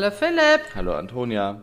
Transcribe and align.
Hallo 0.00 0.12
Philipp. 0.12 0.62
Hallo 0.74 0.94
Antonia. 0.94 1.60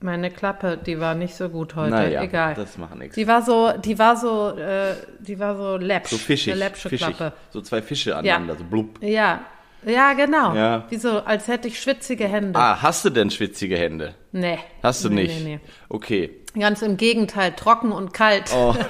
Meine 0.00 0.30
Klappe, 0.30 0.76
die 0.76 1.00
war 1.00 1.14
nicht 1.14 1.34
so 1.34 1.48
gut 1.48 1.74
heute. 1.74 1.90
Naja, 1.90 2.22
Egal. 2.22 2.52
das 2.52 2.76
macht 2.76 2.96
nichts. 2.96 3.14
Die 3.14 3.26
war 3.26 3.40
so, 3.40 3.72
die 3.82 3.98
war 3.98 4.14
so, 4.18 4.50
äh, 4.58 4.94
die 5.20 5.38
war 5.38 5.56
so 5.56 5.78
läppsch. 5.78 6.10
So 6.10 6.18
fischig, 6.18 6.52
Eine 6.52 6.58
läppsche 6.64 6.90
fischig. 6.90 7.16
Klappe. 7.16 7.32
So 7.48 7.62
zwei 7.62 7.80
Fische 7.80 8.14
aneinander, 8.14 8.56
so 8.56 8.64
blub. 8.64 9.02
Ja, 9.02 9.40
ja, 9.86 10.12
genau. 10.12 10.54
Ja. 10.54 10.84
Wie 10.90 10.98
so, 10.98 11.20
als 11.20 11.48
hätte 11.48 11.66
ich 11.68 11.80
schwitzige 11.80 12.28
Hände. 12.28 12.58
Ah, 12.58 12.82
hast 12.82 13.06
du 13.06 13.10
denn 13.10 13.30
schwitzige 13.30 13.78
Hände? 13.78 14.14
Nee. 14.32 14.58
Hast 14.82 15.02
du 15.02 15.08
nee, 15.08 15.22
nicht? 15.22 15.44
Nee, 15.44 15.60
Okay. 15.88 16.30
nee. 16.54 16.60
Ganz 16.60 16.82
im 16.82 16.98
Gegenteil, 16.98 17.52
trocken 17.52 17.92
und 17.92 18.12
kalt. 18.12 18.52
Oh, 18.54 18.74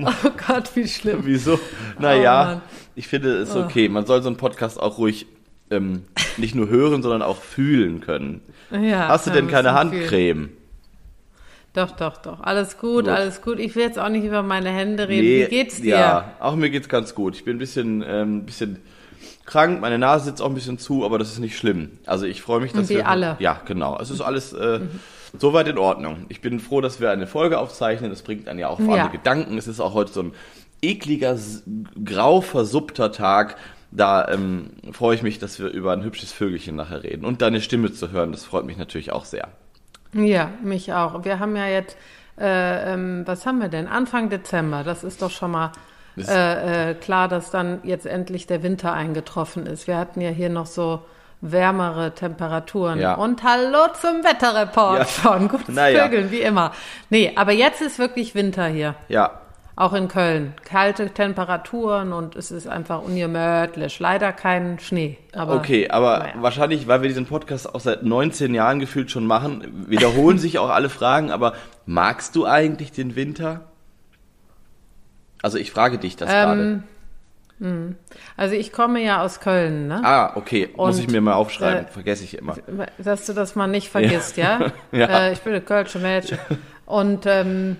Oh 0.00 0.30
Gott, 0.48 0.74
wie 0.74 0.88
schlimm. 0.88 1.20
wieso? 1.22 1.54
Oh, 1.54 1.58
Naja, 2.00 2.44
Mann. 2.44 2.62
ich 2.96 3.06
finde 3.06 3.36
es 3.36 3.54
okay. 3.54 3.88
Man 3.88 4.06
soll 4.06 4.22
so 4.22 4.28
einen 4.28 4.36
Podcast 4.36 4.80
auch 4.80 4.98
ruhig 4.98 5.26
ähm, 5.74 6.04
nicht 6.36 6.54
nur 6.54 6.68
hören, 6.68 7.02
sondern 7.02 7.22
auch 7.22 7.38
fühlen 7.42 8.00
können. 8.00 8.40
Ja, 8.70 9.08
Hast 9.08 9.26
du 9.26 9.30
denn 9.30 9.46
ein 9.46 9.50
keine. 9.50 9.72
Handcreme? 9.74 10.50
Doch, 11.72 11.90
doch, 11.90 12.16
doch. 12.18 12.40
Alles 12.40 12.78
gut, 12.78 13.04
Gut. 13.04 13.08
alles 13.08 13.42
gut. 13.42 13.58
Ich 13.58 13.74
will 13.74 13.82
jetzt 13.82 13.98
auch 13.98 14.08
nicht 14.08 14.24
über 14.24 14.42
meine 14.42 14.70
Hände 14.70 15.08
reden. 15.08 15.26
Nee, 15.26 15.44
Wie 15.46 15.48
geht's 15.50 15.80
dir? 15.80 15.96
Ja, 15.96 16.32
auch 16.38 16.54
mir 16.54 16.70
geht's 16.70 16.88
ganz 16.88 17.14
gut. 17.16 17.34
Ich 17.34 17.44
bin 17.44 17.56
ein 17.56 17.58
bisschen, 17.58 18.04
ähm, 18.06 18.44
bisschen 18.46 18.78
krank, 19.44 19.80
meine 19.80 19.98
Nase 19.98 20.26
sitzt 20.26 20.40
auch 20.40 20.46
ein 20.48 20.54
bisschen 20.54 20.78
zu, 20.78 21.04
aber 21.04 21.18
das 21.18 21.32
ist 21.32 21.40
nicht 21.40 21.58
schlimm. 21.58 21.98
Also 22.06 22.26
ich 22.26 22.42
freue 22.42 22.60
mich, 22.60 22.72
dass 22.72 22.88
Wie 22.90 22.96
wir... 22.96 23.08
alle. 23.08 23.36
Ja, 23.40 23.60
genau. 23.64 23.98
Es 24.00 24.10
ist 24.10 24.20
alles 24.20 24.52
äh, 24.52 24.80
soweit 25.36 25.66
in 25.66 25.76
Ordnung. 25.78 26.26
Ich 26.28 26.40
bin 26.40 26.60
froh, 26.60 26.80
dass 26.80 27.00
wir 27.00 27.10
eine 27.10 27.26
Folge 27.26 27.58
aufzeichnen. 27.58 28.10
Das 28.10 28.22
bringt 28.22 28.46
einen 28.48 28.60
ja 28.60 28.68
auch 28.68 28.78
vor 28.80 28.96
Ja. 28.96 29.02
andere 29.04 29.18
Gedanken. 29.18 29.58
Es 29.58 29.66
ist 29.66 29.80
auch 29.80 29.94
heute 29.94 30.12
so 30.12 30.22
ein 30.22 30.32
ekliger, 30.80 31.36
grau 32.04 32.40
versuppter 32.40 33.10
Tag. 33.10 33.56
Da 33.96 34.26
ähm, 34.28 34.70
freue 34.92 35.14
ich 35.14 35.22
mich, 35.22 35.38
dass 35.38 35.60
wir 35.60 35.68
über 35.68 35.92
ein 35.92 36.02
hübsches 36.02 36.32
Vögelchen 36.32 36.74
nachher 36.74 37.04
reden. 37.04 37.24
Und 37.24 37.42
deine 37.42 37.60
Stimme 37.60 37.92
zu 37.92 38.10
hören, 38.10 38.32
das 38.32 38.44
freut 38.44 38.64
mich 38.66 38.76
natürlich 38.76 39.12
auch 39.12 39.24
sehr. 39.24 39.48
Ja, 40.12 40.50
mich 40.62 40.92
auch. 40.92 41.24
Wir 41.24 41.38
haben 41.38 41.54
ja 41.56 41.68
jetzt, 41.68 41.96
äh, 42.38 42.92
ähm, 42.92 43.22
was 43.24 43.46
haben 43.46 43.60
wir 43.60 43.68
denn? 43.68 43.86
Anfang 43.86 44.30
Dezember. 44.30 44.82
Das 44.82 45.04
ist 45.04 45.22
doch 45.22 45.30
schon 45.30 45.52
mal 45.52 45.70
äh, 46.18 46.90
äh, 46.90 46.94
klar, 46.94 47.28
dass 47.28 47.50
dann 47.52 47.80
jetzt 47.84 48.06
endlich 48.06 48.46
der 48.48 48.64
Winter 48.64 48.92
eingetroffen 48.92 49.66
ist. 49.66 49.86
Wir 49.86 49.96
hatten 49.96 50.20
ja 50.20 50.30
hier 50.30 50.48
noch 50.48 50.66
so 50.66 51.02
wärmere 51.40 52.14
Temperaturen. 52.14 52.98
Ja. 52.98 53.14
Und 53.14 53.44
hallo 53.44 53.86
zum 54.00 54.24
Wetterreport 54.24 54.98
Ja. 54.98 55.04
von 55.04 55.48
Gutes 55.48 55.68
Naja. 55.68 56.04
Vögeln, 56.04 56.30
wie 56.30 56.40
immer. 56.40 56.72
Nee, 57.10 57.32
aber 57.36 57.52
jetzt 57.52 57.80
ist 57.80 57.98
wirklich 57.98 58.34
Winter 58.34 58.66
hier. 58.66 58.94
Ja, 59.08 59.40
Auch 59.76 59.92
in 59.92 60.06
Köln. 60.06 60.54
Kalte 60.64 61.10
Temperaturen 61.10 62.12
und 62.12 62.36
es 62.36 62.52
ist 62.52 62.68
einfach 62.68 63.02
ungemütlich. 63.02 63.98
Leider 63.98 64.32
kein 64.32 64.78
Schnee. 64.78 65.18
Aber, 65.32 65.56
Okay, 65.56 65.90
aber 65.90 66.18
naja. 66.20 66.34
wahrscheinlich, 66.36 66.86
weil 66.86 67.02
wir 67.02 67.08
diesen 67.08 67.26
Podcast 67.26 67.74
auch 67.74 67.80
seit 67.80 68.04
19 68.04 68.54
Jahren 68.54 68.78
gefühlt 68.78 69.10
schon 69.10 69.26
machen, 69.26 69.86
wiederholen 69.88 70.38
sich 70.38 70.58
auch 70.58 70.70
alle 70.70 70.88
Fragen, 70.88 71.32
aber 71.32 71.54
magst 71.86 72.36
du 72.36 72.46
eigentlich 72.46 72.92
den 72.92 73.16
Winter? 73.16 73.62
Also 75.42 75.58
ich 75.58 75.72
frage 75.72 75.98
dich 75.98 76.16
das 76.16 76.30
Ähm, 76.32 76.84
Also 78.36 78.54
ich 78.54 78.72
komme 78.72 79.02
ja 79.02 79.22
aus 79.22 79.40
Köln, 79.40 79.88
ne? 79.88 79.96
gerade. 79.96 80.06
Ah, 80.06 80.32
okay, 80.36 80.70
muss 80.76 80.96
und, 80.96 81.02
ich 81.02 81.10
mir 81.10 81.20
mal 81.20 81.34
aufschreiben, 81.34 81.86
äh, 81.86 81.90
vergesse 81.90 82.24
ich 82.24 82.38
immer. 82.38 82.56
Dass 82.98 83.26
du 83.26 83.32
das 83.32 83.56
mal 83.56 83.66
nicht 83.66 83.88
vergisst, 83.88 84.36
ja? 84.36 84.70
Ja. 84.92 85.06
Äh, 85.26 85.32
ich 85.32 85.40
bin 85.40 85.52
eine 85.52 85.62
Kölsche 85.62 85.98
Mädchen. 85.98 86.38
Und 86.86 87.26
ähm, 87.26 87.76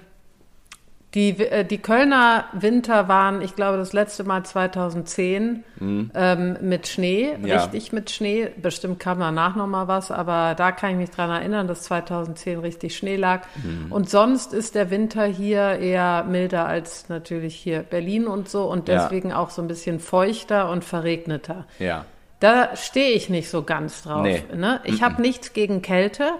die, 1.14 1.30
äh, 1.38 1.64
die 1.64 1.78
Kölner 1.78 2.44
Winter 2.52 3.06
waren, 3.08 3.40
ich 3.40 3.54
glaube, 3.54 3.76
das 3.78 3.92
letzte 3.92 4.24
Mal 4.24 4.44
2010 4.44 5.62
ähm, 5.80 6.56
mit 6.60 6.88
Schnee, 6.88 7.36
Mhm. 7.38 7.46
Ja. 7.46 7.56
richtig 7.62 7.92
mit 7.92 8.10
Schnee. 8.10 8.48
Bestimmt 8.60 8.98
kam 9.00 9.20
danach 9.20 9.54
noch 9.56 9.66
mal 9.66 9.86
was, 9.88 10.10
aber 10.10 10.54
da 10.56 10.72
kann 10.72 10.90
ich 10.90 10.96
mich 10.96 11.10
dran 11.10 11.30
erinnern, 11.30 11.68
dass 11.68 11.82
2010 11.82 12.58
richtig 12.60 12.96
Schnee 12.96 13.16
lag. 13.16 13.42
Mhm. 13.62 13.92
Und 13.92 14.10
sonst 14.10 14.52
ist 14.52 14.74
der 14.74 14.90
Winter 14.90 15.24
hier 15.24 15.78
eher 15.78 16.24
milder 16.24 16.66
als 16.66 17.08
natürlich 17.08 17.54
hier 17.54 17.80
Berlin 17.82 18.26
und 18.26 18.48
so 18.48 18.64
und 18.64 18.88
Ja. 18.88 19.02
deswegen 19.04 19.32
auch 19.32 19.50
so 19.50 19.62
ein 19.62 19.68
bisschen 19.68 20.00
feuchter 20.00 20.68
und 20.70 20.84
verregneter. 20.84 21.66
Ja. 21.78 22.04
Da 22.40 22.76
stehe 22.76 23.12
ich 23.12 23.30
nicht 23.30 23.48
so 23.48 23.62
ganz 23.62 24.02
drauf. 24.02 24.22
Nee. 24.22 24.42
Ne? 24.54 24.80
Ich 24.84 25.02
habe 25.02 25.22
nichts 25.22 25.52
gegen 25.52 25.80
Kälte. 25.80 26.30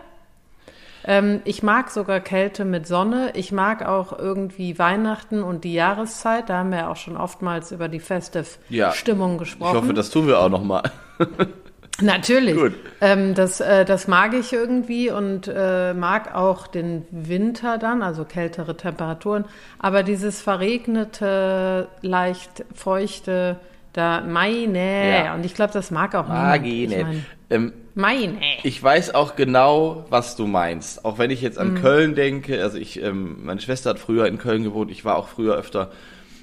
Ähm, 1.07 1.41
ich 1.45 1.63
mag 1.63 1.91
sogar 1.91 2.21
Kälte 2.21 2.65
mit 2.65 2.87
Sonne. 2.87 3.33
Ich 3.35 3.53
mag 3.53 3.85
auch 3.87 4.19
irgendwie 4.19 4.79
Weihnachten 4.79 5.43
und 5.43 5.65
die 5.65 5.75
Jahreszeit. 5.75 6.49
Da 6.49 6.59
haben 6.59 6.71
wir 6.71 6.79
ja 6.79 6.89
auch 6.91 6.97
schon 6.97 7.17
oftmals 7.17 7.73
über 7.73 7.89
die 7.89 7.99
Ja. 7.99 8.05
Festive-Stimmung 8.05 9.33
Ich 9.35 9.39
gesprochen. 9.41 9.77
hoffe, 9.77 9.95
das 9.95 10.11
tun 10.11 10.27
wir 10.27 10.39
auch 10.41 10.49
nochmal. 10.49 10.83
Natürlich. 12.01 12.57
Gut. 12.57 12.73
Ähm, 13.01 13.35
das, 13.35 13.61
äh, 13.61 13.85
das 13.85 14.09
mag 14.09 14.35
ich 14.35 14.53
irgendwie 14.53 15.11
und 15.13 15.47
äh, 15.47 15.95
mag 15.95 16.35
auch 16.35 16.67
den 16.67 17.05
Winter 17.13 17.79
dann, 17.79 18.03
also 18.03 18.25
kältere 18.25 18.77
Temperaturen. 18.77 19.45
Aber 19.79 20.03
dieses 20.03 20.41
verregnete, 20.43 21.87
leicht 22.03 22.65
feuchte, 22.75 23.61
da 23.93 24.23
meine. 24.23 25.25
Ja. 25.25 25.35
Und 25.35 25.47
ich 25.47 25.55
glaube, 25.55 25.73
das 25.73 25.93
mag 25.93 26.17
auch 26.17 26.27
Mag 26.27 26.63
niemand. 26.63 26.67
ich 26.67 26.83
Ich 26.83 26.89
nicht. 26.89 27.03
mein, 27.03 27.27
Ähm, 27.51 27.73
meine. 27.95 28.39
Ich 28.63 28.83
weiß 28.83 29.15
auch 29.15 29.37
genau, 29.37 30.05
was 30.11 30.37
du 30.37 30.47
meinst. 30.47 31.05
Auch 31.05 31.19
wenn 31.19 31.31
ich 31.31 31.41
jetzt 31.43 31.59
an 31.59 31.75
Köln 31.75 32.15
denke, 32.15 32.63
also 32.63 32.79
ich, 32.79 33.01
ähm, 33.03 33.45
meine 33.45 33.61
Schwester 33.61 33.91
hat 33.91 33.99
früher 33.99 34.27
in 34.27 34.39
Köln 34.39 34.65
gewohnt, 34.65 34.91
ich 34.91 35.05
war 35.05 35.17
auch 35.17 35.29
früher 35.29 35.55
öfter 35.57 35.91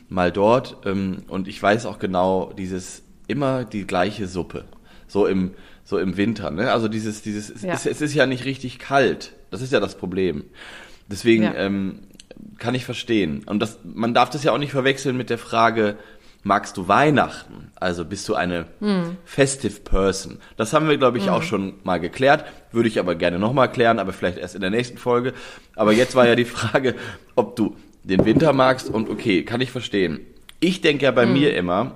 mal 0.10 0.32
dort 0.32 0.78
ähm, 0.86 1.24
und 1.28 1.48
ich 1.48 1.62
weiß 1.62 1.86
auch 1.86 2.00
genau 2.00 2.52
dieses 2.58 3.04
immer 3.28 3.64
die 3.64 3.88
gleiche 3.88 4.28
Suppe, 4.28 4.66
so 5.08 5.26
im 5.26 5.52
so 5.84 5.98
im 5.98 6.16
Winter. 6.18 6.52
Ne? 6.52 6.72
Also 6.72 6.88
dieses 6.88 7.22
dieses 7.22 7.50
es, 7.50 7.64
Ja. 7.64 7.74
ist, 7.74 7.86
es 7.86 8.02
ist 8.02 8.14
ja 8.14 8.26
nicht 8.26 8.46
richtig 8.46 8.78
kalt. 8.80 9.34
Das 9.50 9.62
ist 9.62 9.74
ja 9.74 9.80
das 9.80 9.96
Problem. 9.96 10.44
Deswegen 11.10 11.44
Ja. 11.44 11.54
ähm, 11.56 12.00
kann 12.60 12.76
ich 12.76 12.86
verstehen. 12.86 13.44
Und 13.46 13.60
das, 13.62 13.80
man 13.84 14.14
darf 14.14 14.30
das 14.30 14.44
ja 14.44 14.52
auch 14.52 14.58
nicht 14.58 14.72
verwechseln 14.72 15.18
mit 15.18 15.30
der 15.30 15.38
Frage, 15.38 15.98
magst 16.44 16.78
du 16.78 16.88
Weihnachten? 16.88 17.72
Also 17.76 18.06
bist 18.06 18.28
du 18.30 18.36
eine 18.36 18.66
festive 19.26 19.80
person? 19.82 20.40
Das 20.58 20.74
haben 20.74 20.88
wir, 20.88 20.98
glaube 20.98 21.18
ich, 21.18 21.30
auch 21.30 21.44
schon 21.44 21.74
mal 21.84 22.00
geklärt. 22.00 22.46
Würde 22.72 22.88
ich 22.88 23.00
aber 23.00 23.16
gerne 23.16 23.40
nochmal 23.40 23.72
klären, 23.72 24.00
aber 24.00 24.14
vielleicht 24.14 24.38
erst 24.38 24.56
in 24.56 24.62
der 24.62 24.70
nächsten 24.70 24.98
Folge. 24.98 25.34
Aber 25.76 25.92
jetzt 25.92 26.16
war 26.16 26.28
ja 26.28 26.36
die 26.36 26.46
Frage, 26.46 26.96
ob 27.36 27.56
du 27.56 27.76
den 28.04 28.26
Winter 28.26 28.54
magst 28.54 28.90
und 28.90 29.10
okay, 29.10 29.44
kann 29.44 29.62
ich 29.62 29.72
verstehen. 29.72 30.20
Ich 30.60 30.82
denke 30.82 31.06
ja 31.06 31.12
bei 31.12 31.26
mir 31.26 31.56
immer, 31.56 31.94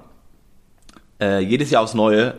äh, 1.20 1.40
jedes 1.40 1.72
Jahr 1.72 1.84
aufs 1.84 1.94
Neue, 1.94 2.36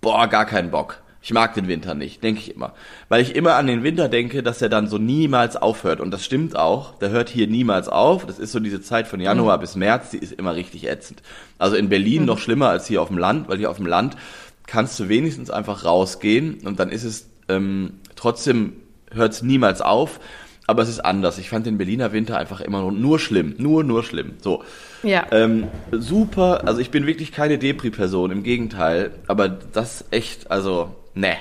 boah, 0.00 0.26
gar 0.28 0.46
keinen 0.46 0.70
Bock. 0.70 1.02
Ich 1.24 1.32
mag 1.32 1.54
den 1.54 1.68
Winter 1.68 1.94
nicht, 1.94 2.22
denke 2.22 2.42
ich 2.42 2.54
immer. 2.54 2.74
Weil 3.08 3.22
ich 3.22 3.34
immer 3.34 3.54
an 3.54 3.66
den 3.66 3.82
Winter 3.82 4.10
denke, 4.10 4.42
dass 4.42 4.60
er 4.60 4.68
dann 4.68 4.88
so 4.88 4.98
niemals 4.98 5.56
aufhört. 5.56 6.02
Und 6.02 6.10
das 6.10 6.22
stimmt 6.22 6.54
auch. 6.54 6.98
Der 6.98 7.08
hört 7.08 7.30
hier 7.30 7.46
niemals 7.46 7.88
auf. 7.88 8.26
Das 8.26 8.38
ist 8.38 8.52
so 8.52 8.60
diese 8.60 8.82
Zeit 8.82 9.08
von 9.08 9.20
Januar 9.20 9.58
bis 9.58 9.74
März, 9.74 10.10
die 10.10 10.18
ist 10.18 10.34
immer 10.34 10.54
richtig 10.54 10.86
ätzend. 10.86 11.22
Also 11.56 11.76
in 11.76 11.88
Berlin 11.88 12.26
noch 12.26 12.38
schlimmer 12.38 12.68
als 12.68 12.86
hier 12.86 13.00
auf 13.00 13.08
dem 13.08 13.16
Land, 13.16 13.48
weil 13.48 13.56
hier 13.56 13.70
auf 13.70 13.78
dem 13.78 13.86
Land 13.86 14.18
kannst 14.66 15.00
du 15.00 15.08
wenigstens 15.08 15.50
einfach 15.50 15.86
rausgehen 15.86 16.58
und 16.64 16.78
dann 16.78 16.90
ist 16.90 17.04
es 17.04 17.30
ähm, 17.48 18.00
trotzdem 18.16 18.74
hört 19.10 19.32
es 19.32 19.42
niemals 19.42 19.80
auf. 19.80 20.20
Aber 20.66 20.82
es 20.82 20.90
ist 20.90 21.00
anders. 21.00 21.38
Ich 21.38 21.48
fand 21.48 21.64
den 21.64 21.78
Berliner 21.78 22.12
Winter 22.12 22.36
einfach 22.36 22.60
immer 22.60 22.82
nur, 22.82 22.92
nur 22.92 23.18
schlimm. 23.18 23.54
Nur, 23.56 23.82
nur 23.82 24.04
schlimm. 24.04 24.34
So. 24.42 24.62
Ja. 25.02 25.24
Ähm, 25.30 25.68
super, 25.90 26.66
also 26.66 26.80
ich 26.80 26.90
bin 26.90 27.06
wirklich 27.06 27.32
keine 27.32 27.56
Depri-Person, 27.56 28.30
im 28.30 28.42
Gegenteil. 28.42 29.12
Aber 29.26 29.48
das 29.48 30.04
echt, 30.10 30.50
also, 30.50 30.94
ne. 31.14 31.36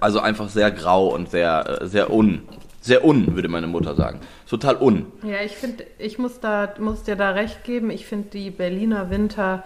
Also 0.00 0.20
einfach 0.20 0.48
sehr 0.48 0.70
grau 0.70 1.08
und 1.08 1.30
sehr, 1.30 1.80
äh, 1.82 1.86
sehr 1.86 2.12
un. 2.12 2.42
Sehr 2.80 3.04
un, 3.04 3.34
würde 3.34 3.48
meine 3.48 3.66
Mutter 3.66 3.94
sagen. 3.94 4.20
Total 4.48 4.76
un. 4.76 5.06
Ja, 5.22 5.42
ich 5.44 5.56
finde, 5.56 5.84
ich 5.98 6.18
muss 6.18 6.40
da, 6.40 6.72
muss 6.78 7.02
dir 7.02 7.16
da 7.16 7.30
recht 7.30 7.64
geben. 7.64 7.90
Ich 7.90 8.06
finde 8.06 8.28
die 8.30 8.50
Berliner 8.50 9.10
Winter 9.10 9.64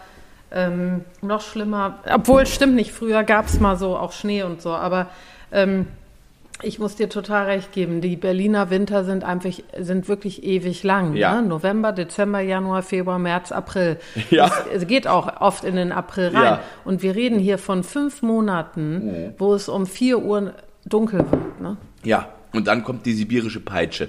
ähm, 0.51 1.05
noch 1.21 1.41
schlimmer. 1.41 1.99
Obwohl, 2.13 2.47
stimmt 2.47 2.75
nicht, 2.75 2.93
früher 2.93 3.25
gab 3.25 3.47
es 3.47 3.61
mal 3.61 3.77
so 3.77 3.97
auch 3.97 4.13
Schnee 4.13 4.43
und 4.43 4.63
so, 4.63 4.71
aber 4.71 5.09
ähm, 5.51 5.87
ich 6.63 6.79
muss 6.79 6.97
dir 6.97 7.09
total 7.09 7.47
recht 7.47 7.73
geben. 7.73 8.01
Die 8.01 8.17
Berliner 8.17 8.71
Winter 8.71 9.05
sind 9.05 9.25
einfach, 9.25 9.51
sind 9.79 10.09
wirklich 10.09 10.45
ewig 10.45 10.83
lang. 10.83 11.15
Ja. 11.15 11.41
Ne? 11.41 11.49
November, 11.49 11.93
Dezember, 11.93 12.41
Januar, 12.41 12.83
Februar, 12.83 13.19
März, 13.19 13.53
April. 13.53 13.99
Ja. 14.31 14.47
Es, 14.47 14.83
es 14.83 14.87
geht 14.87 15.07
auch 15.07 15.41
oft 15.41 15.65
in 15.65 15.77
den 15.77 15.93
April 15.93 16.29
rein. 16.29 16.45
Ja. 16.45 16.61
Und 16.85 17.03
wir 17.03 17.15
reden 17.15 17.39
hier 17.39 17.59
von 17.59 17.83
fünf 17.83 18.23
Monaten, 18.23 19.35
wo 19.37 19.55
es 19.55 19.69
um 19.69 19.87
vier 19.87 20.23
Uhr 20.23 20.55
dunkel 20.87 21.21
wird. 21.31 21.61
Ne? 21.61 21.77
Ja, 22.05 22.29
und 22.53 22.67
dann 22.67 22.83
kommt 22.83 23.05
die 23.05 23.13
sibirische 23.13 23.61
Peitsche. 23.61 24.09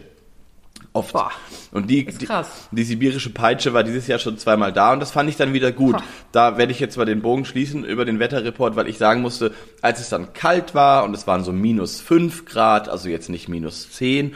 Oft. 0.93 1.13
Boah, 1.13 1.31
und 1.71 1.89
die, 1.89 2.05
die, 2.05 2.27
die 2.71 2.83
sibirische 2.83 3.31
Peitsche 3.31 3.73
war 3.73 3.83
dieses 3.83 4.05
Jahr 4.05 4.19
schon 4.19 4.37
zweimal 4.37 4.71
da 4.71 4.93
und 4.93 4.99
das 4.99 5.09
fand 5.09 5.27
ich 5.27 5.35
dann 5.35 5.51
wieder 5.51 5.71
gut. 5.71 5.93
Boah. 5.93 6.03
Da 6.31 6.57
werde 6.57 6.71
ich 6.71 6.79
jetzt 6.79 6.97
mal 6.97 7.05
den 7.05 7.23
Bogen 7.23 7.45
schließen 7.45 7.83
über 7.83 8.05
den 8.05 8.19
Wetterreport, 8.19 8.75
weil 8.75 8.87
ich 8.87 8.99
sagen 8.99 9.21
musste, 9.21 9.53
als 9.81 9.99
es 9.99 10.09
dann 10.09 10.33
kalt 10.33 10.75
war 10.75 11.03
und 11.03 11.15
es 11.15 11.25
waren 11.25 11.43
so 11.43 11.51
minus 11.51 11.99
fünf 11.99 12.45
Grad, 12.45 12.89
also 12.89 13.09
jetzt 13.09 13.29
nicht 13.29 13.49
minus 13.49 13.91
zehn, 13.91 14.35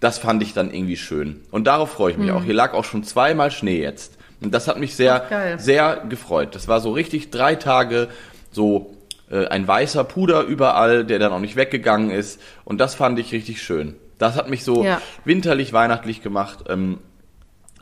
das 0.00 0.18
fand 0.18 0.42
ich 0.42 0.54
dann 0.54 0.72
irgendwie 0.72 0.96
schön. 0.96 1.42
Und 1.50 1.66
darauf 1.66 1.92
freue 1.92 2.12
ich 2.12 2.18
mich 2.18 2.30
auch. 2.30 2.44
Hier 2.44 2.54
lag 2.54 2.72
auch 2.72 2.84
schon 2.84 3.04
zweimal 3.04 3.50
Schnee 3.50 3.80
jetzt. 3.80 4.16
Und 4.40 4.54
das 4.54 4.68
hat 4.68 4.78
mich 4.78 4.94
sehr, 4.94 5.26
Ach, 5.30 5.58
sehr 5.58 6.04
gefreut. 6.08 6.54
Das 6.54 6.68
war 6.68 6.80
so 6.80 6.92
richtig 6.92 7.30
drei 7.30 7.56
Tage 7.56 8.08
so 8.50 8.94
äh, 9.30 9.46
ein 9.46 9.66
weißer 9.66 10.04
Puder 10.04 10.42
überall, 10.42 11.04
der 11.04 11.18
dann 11.18 11.32
auch 11.32 11.40
nicht 11.40 11.56
weggegangen 11.56 12.10
ist. 12.10 12.40
Und 12.64 12.78
das 12.78 12.94
fand 12.94 13.18
ich 13.18 13.32
richtig 13.32 13.60
schön. 13.60 13.96
Das 14.18 14.36
hat 14.36 14.50
mich 14.50 14.64
so 14.64 14.84
Ja. 14.84 15.00
winterlich, 15.24 15.72
weihnachtlich 15.72 16.22
gemacht. 16.22 16.64
Ähm, 16.68 16.98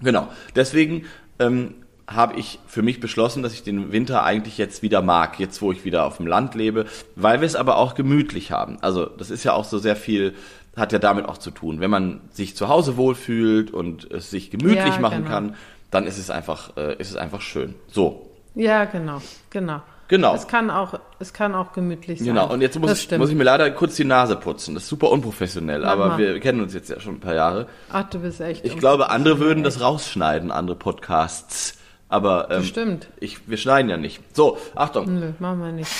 genau. 0.00 0.28
Deswegen 0.54 1.06
ähm, 1.38 1.74
habe 2.06 2.36
ich 2.38 2.60
für 2.66 2.82
mich 2.82 3.00
beschlossen, 3.00 3.42
dass 3.42 3.52
ich 3.52 3.62
den 3.62 3.90
Winter 3.92 4.22
eigentlich 4.22 4.58
jetzt 4.58 4.82
wieder 4.82 5.02
mag, 5.02 5.40
jetzt 5.40 5.60
wo 5.60 5.72
ich 5.72 5.84
wieder 5.84 6.04
auf 6.04 6.18
dem 6.18 6.26
Land 6.26 6.54
lebe, 6.54 6.86
weil 7.16 7.40
wir 7.40 7.46
es 7.46 7.56
aber 7.56 7.76
auch 7.78 7.94
gemütlich 7.94 8.52
haben. 8.52 8.78
Also 8.80 9.06
das 9.06 9.30
ist 9.30 9.42
ja 9.44 9.54
auch 9.54 9.64
so 9.64 9.78
sehr 9.78 9.96
viel, 9.96 10.34
hat 10.76 10.92
ja 10.92 10.98
damit 10.98 11.26
auch 11.26 11.38
zu 11.38 11.50
tun. 11.50 11.80
Wenn 11.80 11.90
man 11.90 12.20
sich 12.30 12.54
zu 12.54 12.68
Hause 12.68 12.96
wohlfühlt 12.96 13.70
und 13.72 14.10
es 14.12 14.30
sich 14.30 14.50
gemütlich 14.50 14.94
Ja, 14.94 15.00
machen 15.00 15.18
genau. 15.24 15.30
kann, 15.30 15.54
dann 15.90 16.06
ist 16.06 16.18
es 16.18 16.30
einfach, 16.30 16.76
äh, 16.76 16.94
ist 16.98 17.10
es 17.10 17.16
einfach 17.16 17.40
schön. 17.40 17.74
So, 17.88 18.30
Ja, 18.54 18.84
genau, 18.84 19.20
genau. 19.50 19.80
Genau. 20.08 20.34
Es 20.34 20.46
kann 20.46 20.70
auch, 20.70 20.98
es 21.18 21.32
kann 21.32 21.54
auch 21.54 21.72
gemütlich 21.72 22.18
sein. 22.20 22.28
genau. 22.28 22.52
Und 22.52 22.60
jetzt 22.60 22.78
muss, 22.78 23.02
stimmt. 23.02 23.20
muss 23.20 23.30
ich 23.30 23.36
mir 23.36 23.44
leider 23.44 23.70
kurz 23.70 23.96
die 23.96 24.04
Nase 24.04 24.36
putzen. 24.36 24.74
Das 24.74 24.84
ist 24.84 24.88
super 24.88 25.10
unprofessionell, 25.10 25.80
Mach 25.80 25.88
aber 25.88 26.08
mal. 26.08 26.18
wir 26.18 26.40
kennen 26.40 26.60
uns 26.60 26.74
jetzt 26.74 26.88
ja 26.90 27.00
schon 27.00 27.14
ein 27.14 27.20
paar 27.20 27.34
Jahre. 27.34 27.66
Ach, 27.90 28.04
du 28.08 28.20
bist 28.20 28.40
echt. 28.40 28.64
Ich 28.64 28.76
glaube, 28.76 29.10
andere 29.10 29.38
würden 29.40 29.64
das 29.64 29.80
rausschneiden, 29.80 30.50
andere 30.52 30.76
Podcasts. 30.76 31.78
Aber 32.08 32.50
ähm, 32.50 32.60
Bestimmt. 32.60 33.08
ich, 33.18 33.48
wir 33.48 33.56
schneiden 33.56 33.90
ja 33.90 33.96
nicht. 33.96 34.22
So, 34.36 34.58
Achtung. 34.76 35.18
Nö, 35.18 35.32
machen 35.40 35.60
wir 35.60 35.72
nicht. 35.72 35.90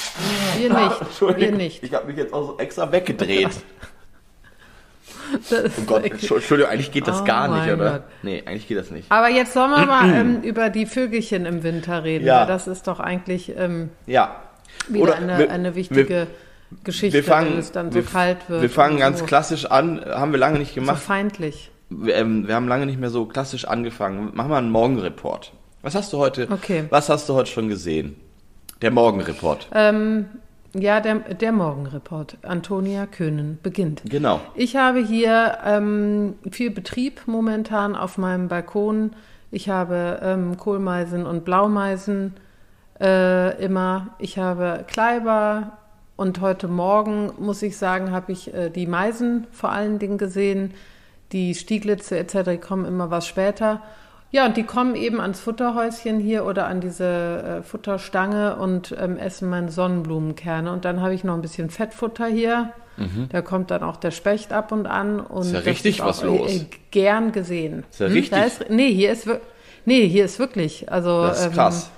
Wir 0.56 0.72
nicht. 0.72 1.20
Wir 1.40 1.52
nicht. 1.52 1.82
Ich 1.82 1.92
habe 1.94 2.06
mich 2.06 2.16
jetzt 2.16 2.32
auch 2.32 2.46
so 2.46 2.58
extra 2.58 2.92
weggedreht. 2.92 3.50
Oh 5.78 5.82
Gott, 5.86 6.04
Entschuldigung, 6.04 6.70
eigentlich 6.70 6.92
geht 6.92 7.06
das 7.08 7.20
Oh 7.22 7.24
gar 7.24 7.48
nicht, 7.48 7.72
oder? 7.72 7.90
Gott. 7.92 8.02
Nee, 8.22 8.42
eigentlich 8.46 8.68
geht 8.68 8.78
das 8.78 8.90
nicht. 8.90 9.10
Aber 9.10 9.28
jetzt 9.28 9.52
sollen 9.52 9.70
wir 9.70 9.86
mal 9.86 10.08
ähm, 10.14 10.40
über 10.42 10.70
die 10.70 10.86
Vögelchen 10.86 11.46
im 11.46 11.62
Winter 11.62 12.04
reden. 12.04 12.24
Ja. 12.26 12.40
weil 12.40 12.46
Das 12.46 12.66
ist 12.66 12.86
doch 12.86 13.00
eigentlich 13.00 13.52
ähm, 13.56 13.90
Ja. 14.06 14.36
wieder 14.88 15.02
Oder 15.04 15.16
eine, 15.16 15.38
wir- 15.38 15.50
eine 15.50 15.74
wichtige 15.74 16.26
Geschichte, 16.84 17.18
Wir 17.18 17.24
fangen, 17.24 17.52
wenn 17.52 17.58
es 17.58 17.72
dann 17.72 17.90
so 17.92 17.96
wir, 17.96 18.02
kalt 18.04 18.38
wird. 18.48 18.62
wir 18.62 18.70
fangen 18.70 18.98
ganz 18.98 19.20
so, 19.20 19.24
klassisch 19.24 19.66
an, 19.66 20.04
haben 20.04 20.32
wir 20.32 20.38
lange 20.38 20.58
nicht 20.58 20.74
so 20.74 20.80
gemacht. 20.80 21.02
feindlich. 21.02 21.70
Wir, 21.90 22.16
ähm, 22.16 22.48
wir 22.48 22.54
haben 22.56 22.66
lange 22.66 22.86
nicht 22.86 22.98
mehr 22.98 23.10
so 23.10 23.26
klassisch 23.26 23.64
angefangen. 23.66 24.30
Mach 24.34 24.48
mal 24.48 24.58
einen 24.58 24.70
Morgenreport. 24.70 25.52
Was 25.82 25.94
hast 25.94 26.12
du 26.12 26.18
heute? 26.18 26.48
Okay. 26.50 26.84
Was 26.90 27.08
hast 27.08 27.28
du 27.28 27.34
heute 27.34 27.48
schon 27.50 27.68
gesehen? 27.68 28.16
Der 28.82 28.90
Morgenreport. 28.90 29.68
Ähm, 29.72 30.26
ja, 30.80 31.00
der, 31.00 31.16
der 31.18 31.52
Morgenreport. 31.52 32.38
Antonia 32.42 33.06
Köhnen 33.06 33.58
beginnt. 33.62 34.02
Genau. 34.08 34.40
Ich 34.54 34.76
habe 34.76 35.00
hier 35.00 35.58
ähm, 35.64 36.34
viel 36.50 36.70
Betrieb 36.70 37.22
momentan 37.26 37.94
auf 37.94 38.18
meinem 38.18 38.48
Balkon. 38.48 39.12
Ich 39.50 39.68
habe 39.68 40.20
ähm, 40.22 40.56
Kohlmeisen 40.56 41.26
und 41.26 41.44
Blaumeisen 41.44 42.34
äh, 43.00 43.62
immer. 43.62 44.14
Ich 44.18 44.38
habe 44.38 44.84
Kleiber 44.86 45.78
und 46.16 46.40
heute 46.40 46.66
Morgen, 46.68 47.32
muss 47.38 47.62
ich 47.62 47.76
sagen, 47.76 48.10
habe 48.10 48.32
ich 48.32 48.52
äh, 48.54 48.70
die 48.70 48.86
Meisen 48.86 49.46
vor 49.52 49.70
allen 49.70 49.98
Dingen 49.98 50.18
gesehen. 50.18 50.72
Die 51.32 51.54
Stieglitze 51.54 52.18
etc., 52.18 52.60
kommen 52.60 52.84
immer 52.84 53.10
was 53.10 53.26
später. 53.26 53.82
Ja, 54.36 54.44
und 54.44 54.58
die 54.58 54.64
kommen 54.64 54.96
eben 54.96 55.18
ans 55.18 55.40
Futterhäuschen 55.40 56.20
hier 56.20 56.44
oder 56.44 56.66
an 56.66 56.82
diese 56.82 57.04
äh, 57.04 57.62
Futterstange 57.62 58.56
und 58.56 58.94
ähm, 59.00 59.16
essen 59.16 59.48
meine 59.48 59.70
Sonnenblumenkerne. 59.70 60.70
Und 60.70 60.84
dann 60.84 61.00
habe 61.00 61.14
ich 61.14 61.24
noch 61.24 61.32
ein 61.32 61.40
bisschen 61.40 61.70
Fettfutter 61.70 62.26
hier. 62.26 62.70
Da 63.30 63.40
kommt 63.40 63.70
dann 63.70 63.82
auch 63.82 63.96
der 63.96 64.10
Specht 64.10 64.52
ab 64.52 64.72
und 64.72 64.86
an. 64.86 65.20
Und 65.20 65.46
Ist 65.46 65.52
ja 65.54 65.60
richtig 65.60 65.96
ist 65.96 66.00
auch, 66.02 66.08
was 66.08 66.22
los. 66.22 66.54
Äh, 66.54 66.66
gern 66.90 67.32
gesehen. 67.32 67.84
Ist 67.90 68.00
ja 68.00 68.06
richtig. 68.08 68.30
Da 68.30 68.44
ist, 68.44 68.68
nee, 68.68 68.92
hier 68.92 69.12
ist, 69.12 69.26
nee, 69.86 70.06
hier 70.06 70.26
ist 70.26 70.38
wirklich. 70.38 70.92
Also, 70.92 71.22
Das 71.22 71.40
ist 71.40 71.46
ähm, 71.46 71.52
krass. 71.52 71.90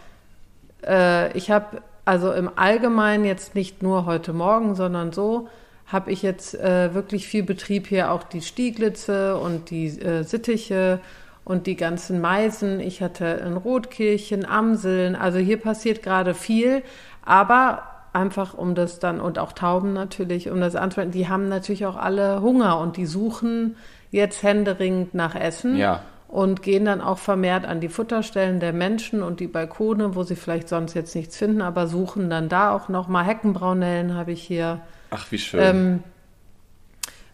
äh, 0.86 1.36
ich 1.36 1.50
habe 1.50 1.82
also 2.04 2.32
im 2.32 2.50
Allgemeinen 2.54 3.24
jetzt 3.24 3.56
nicht 3.56 3.82
nur 3.82 4.06
heute 4.06 4.32
Morgen, 4.32 4.76
sondern 4.76 5.10
so 5.12 5.48
habe 5.86 6.12
ich 6.12 6.22
jetzt 6.22 6.54
äh, 6.54 6.94
wirklich 6.94 7.26
viel 7.26 7.42
Betrieb 7.42 7.88
hier, 7.88 8.12
auch 8.12 8.22
die 8.22 8.42
Stieglitze 8.42 9.36
und 9.36 9.70
die 9.70 9.86
äh, 9.88 10.22
Sittiche 10.22 11.00
und 11.48 11.66
die 11.66 11.76
ganzen 11.76 12.20
Meisen. 12.20 12.78
Ich 12.78 13.02
hatte 13.02 13.42
ein 13.44 13.56
Rotkehlchen, 13.56 14.44
Amseln. 14.44 15.16
Also 15.16 15.38
hier 15.38 15.58
passiert 15.58 16.02
gerade 16.02 16.34
viel, 16.34 16.82
aber 17.24 17.82
einfach 18.12 18.54
um 18.54 18.74
das 18.74 18.98
dann 19.00 19.20
und 19.20 19.38
auch 19.38 19.52
Tauben 19.52 19.92
natürlich, 19.94 20.50
um 20.50 20.60
das 20.60 20.76
anzuwenden, 20.76 21.12
die 21.12 21.28
haben 21.28 21.48
natürlich 21.48 21.86
auch 21.86 21.96
alle 21.96 22.40
Hunger 22.42 22.78
und 22.78 22.96
die 22.96 23.06
suchen 23.06 23.76
jetzt 24.10 24.42
händeringend 24.42 25.14
nach 25.14 25.34
Essen 25.34 25.76
Ja. 25.76 26.00
und 26.28 26.62
gehen 26.62 26.84
dann 26.84 27.00
auch 27.00 27.18
vermehrt 27.18 27.64
an 27.66 27.80
die 27.80 27.88
Futterstellen 27.88 28.60
der 28.60 28.72
Menschen 28.72 29.22
und 29.22 29.40
die 29.40 29.46
Balkone, 29.46 30.14
wo 30.14 30.22
sie 30.24 30.36
vielleicht 30.36 30.68
sonst 30.68 30.94
jetzt 30.94 31.14
nichts 31.14 31.36
finden, 31.36 31.62
aber 31.62 31.86
suchen 31.86 32.28
dann 32.30 32.48
da 32.48 32.72
auch 32.72 32.88
noch 32.88 33.08
mal 33.08 33.24
Heckenbraunellen 33.24 34.14
habe 34.14 34.32
ich 34.32 34.42
hier. 34.42 34.80
Ach, 35.10 35.26
wie 35.30 35.38
schön. 35.38 35.60
Ähm, 35.62 36.02
äh, 36.04 36.17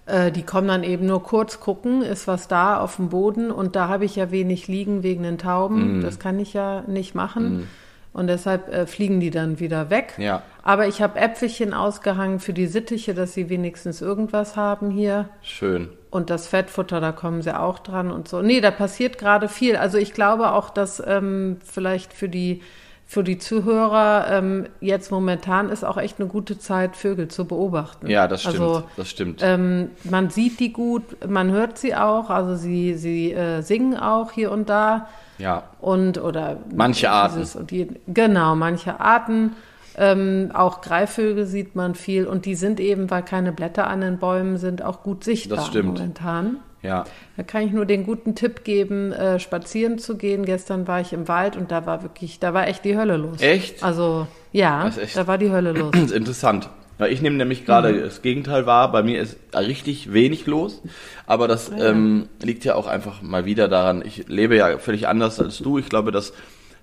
die 0.07 0.43
kommen 0.43 0.69
dann 0.69 0.83
eben 0.83 1.07
nur 1.07 1.23
kurz 1.23 1.61
gucken, 1.61 2.03
ist 2.03 2.27
was 2.27 2.49
da 2.49 2.79
auf 2.79 2.97
dem 2.97 3.09
Boden 3.09 3.51
und 3.51 3.75
da 3.75 3.89
habe 3.89 4.05
ich 4.05 4.17
ja 4.17 4.31
wenig 4.31 4.69
liegen 4.69 5.03
wegen 5.03 5.23
den. 5.23 5.39
Tauben. 5.39 6.01
Das 6.03 6.19
kann 6.19 6.39
ich 6.39 6.53
ja 6.55 6.83
nicht 6.87 7.15
machen. 7.15 7.69
Und 8.13 8.29
deshalb 8.29 8.73
äh, 8.73 8.87
fliegen 8.87 9.19
die 9.19 9.31
dann 9.31 9.59
wieder 9.59 9.91
weg. 9.91 10.15
Ja. 10.19 10.43
Aber 10.63 10.87
ich 10.87 11.03
habe 11.03 11.19
Äpfelchen 11.19 11.75
ausgehangen 11.75 12.39
für 12.39 12.53
die 12.53 12.69
Sittiche, 12.69 13.13
dass 13.13 13.35
sie 13.35 13.51
wenigstens 13.51 14.01
irgendwas 14.01 14.57
haben 14.57 14.91
hier. 14.91 15.29
schön. 15.43 15.91
Und 16.11 16.31
das 16.31 16.47
Fettfutter, 16.47 17.01
da 17.01 17.11
kommen 17.11 17.43
sie 17.43 17.59
auch 17.59 17.81
dran 17.81 18.13
und 18.13 18.29
so. 18.29 18.41
Nee, 18.41 18.61
da 18.61 18.71
passiert 18.71 19.19
gerade 19.19 19.49
viel. 19.49 19.75
Also 19.75 19.99
ich 19.99 20.15
glaube 20.15 20.53
auch, 20.53 20.71
dass 20.71 21.03
ähm, 21.05 21.57
vielleicht 21.65 22.13
für 22.13 22.29
die, 22.29 22.63
für 23.07 23.23
die 23.23 23.39
Zuhörer 23.39 24.27
ähm, 24.31 24.67
jetzt 24.81 25.11
momentan 25.11 25.69
ist 25.69 25.85
auch 25.85 25.97
echt 25.99 26.19
eine 26.19 26.29
gute 26.29 26.59
Zeit, 26.59 26.97
Vögel 26.97 27.29
zu 27.29 27.45
beobachten. 27.45 28.09
Ja, 28.09 28.27
das 28.27 28.43
stimmt. 28.43 28.61
Also 28.61 28.85
das 28.97 29.11
stimmt. 29.11 29.41
ähm, 29.43 29.91
man 30.05 30.31
sieht 30.31 30.59
die 30.59 30.73
gut, 30.73 31.03
man 31.29 31.51
hört 31.53 31.79
sie 31.79 31.95
auch, 31.95 32.31
also 32.31 32.57
sie, 32.57 32.95
sie 32.95 33.33
äh, 33.33 33.61
singen 33.61 33.97
auch 33.97 34.33
hier 34.33 34.51
und 34.51 34.69
da 34.69 35.09
ja. 35.39 35.65
und 35.81 36.19
oder 36.19 36.57
Manche 36.75 37.11
Arten. 37.11 37.67
die, 37.67 37.89
genau, 38.09 38.55
manche 38.57 38.99
Arten. 39.01 39.53
Ähm, 39.97 40.51
auch 40.53 40.81
Greifvögel 40.81 41.47
sieht 41.47 41.77
man 41.77 41.95
viel 41.95 42.27
und 42.27 42.47
die 42.47 42.57
sind 42.57 42.81
eben, 42.81 43.11
weil 43.11 43.23
keine 43.23 43.53
Blätter 43.53 43.87
an 43.87 44.01
den 44.01 44.19
Bäumen 44.19 44.57
sind, 44.57 44.83
auch 44.83 45.05
gut 45.05 45.23
sichtbar 45.23 45.59
Das 45.59 45.69
stimmt. 45.69 45.99
momentan. 45.99 46.57
Ja. 46.85 47.05
Da 47.37 47.43
kann 47.43 47.63
ich 47.67 47.73
nur 47.73 47.87
den 47.87 48.05
guten 48.05 48.35
Tipp 48.37 48.63
geben, 48.63 49.11
äh, 49.13 49.41
spazieren 49.41 49.99
zu 49.99 50.17
gehen. 50.17 50.45
Gestern 50.45 50.87
war 50.87 51.01
ich 51.01 51.13
im 51.13 51.27
Wald 51.27 51.57
und 51.57 51.71
da 51.73 51.87
war 51.87 52.03
wirklich, 52.03 52.39
da 52.39 52.55
war 52.55 52.69
echt 52.69 52.85
die 52.85 52.97
Hölle 52.97 53.17
los. 53.17 53.41
Echt? 53.41 53.83
Also 53.83 54.27
ja, 54.53 54.87
echt- 54.89 55.17
da 55.17 55.27
war 55.27 55.39
die 55.39 55.51
Hölle 55.51 55.73
los. 55.73 55.91
Das 55.93 56.03
ist 56.03 56.13
interessant. 56.13 56.69
Weil 56.97 57.11
ich 57.13 57.21
nehme 57.23 57.37
nämlich 57.37 57.65
gerade 57.67 57.93
Mhm. 57.93 58.01
das 58.03 58.23
Gegenteil 58.23 58.67
wahr. 58.67 58.93
Bei 58.93 59.03
mir 59.03 59.21
ist 59.21 59.37
richtig 59.53 60.13
wenig 60.13 60.47
los. 60.47 60.81
Aber 61.27 61.49
das 61.49 61.73
ja. 61.77 61.87
ähm, 61.91 62.29
liegt 62.41 62.65
ja 62.65 62.77
auch 62.77 62.87
einfach 62.87 63.21
mal 63.21 63.45
wieder 63.47 63.67
daran. 63.67 64.01
Ich 64.07 64.29
lebe 64.29 64.55
ja 64.55 64.79
völlig 64.79 65.09
anders 65.09 65.41
als 65.41 65.59
du. 65.59 65.79
Ich 65.79 65.89
glaube, 65.89 66.13
dass 66.13 66.33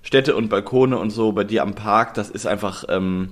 Städte 0.01 0.35
und 0.35 0.49
Balkone 0.49 0.97
und 0.97 1.11
so 1.11 1.31
bei 1.31 1.45
dir 1.45 1.61
am 1.61 1.75
Park, 1.75 2.15
das 2.15 2.29
ist 2.29 2.45
einfach 2.45 2.83
ähm, 2.89 3.29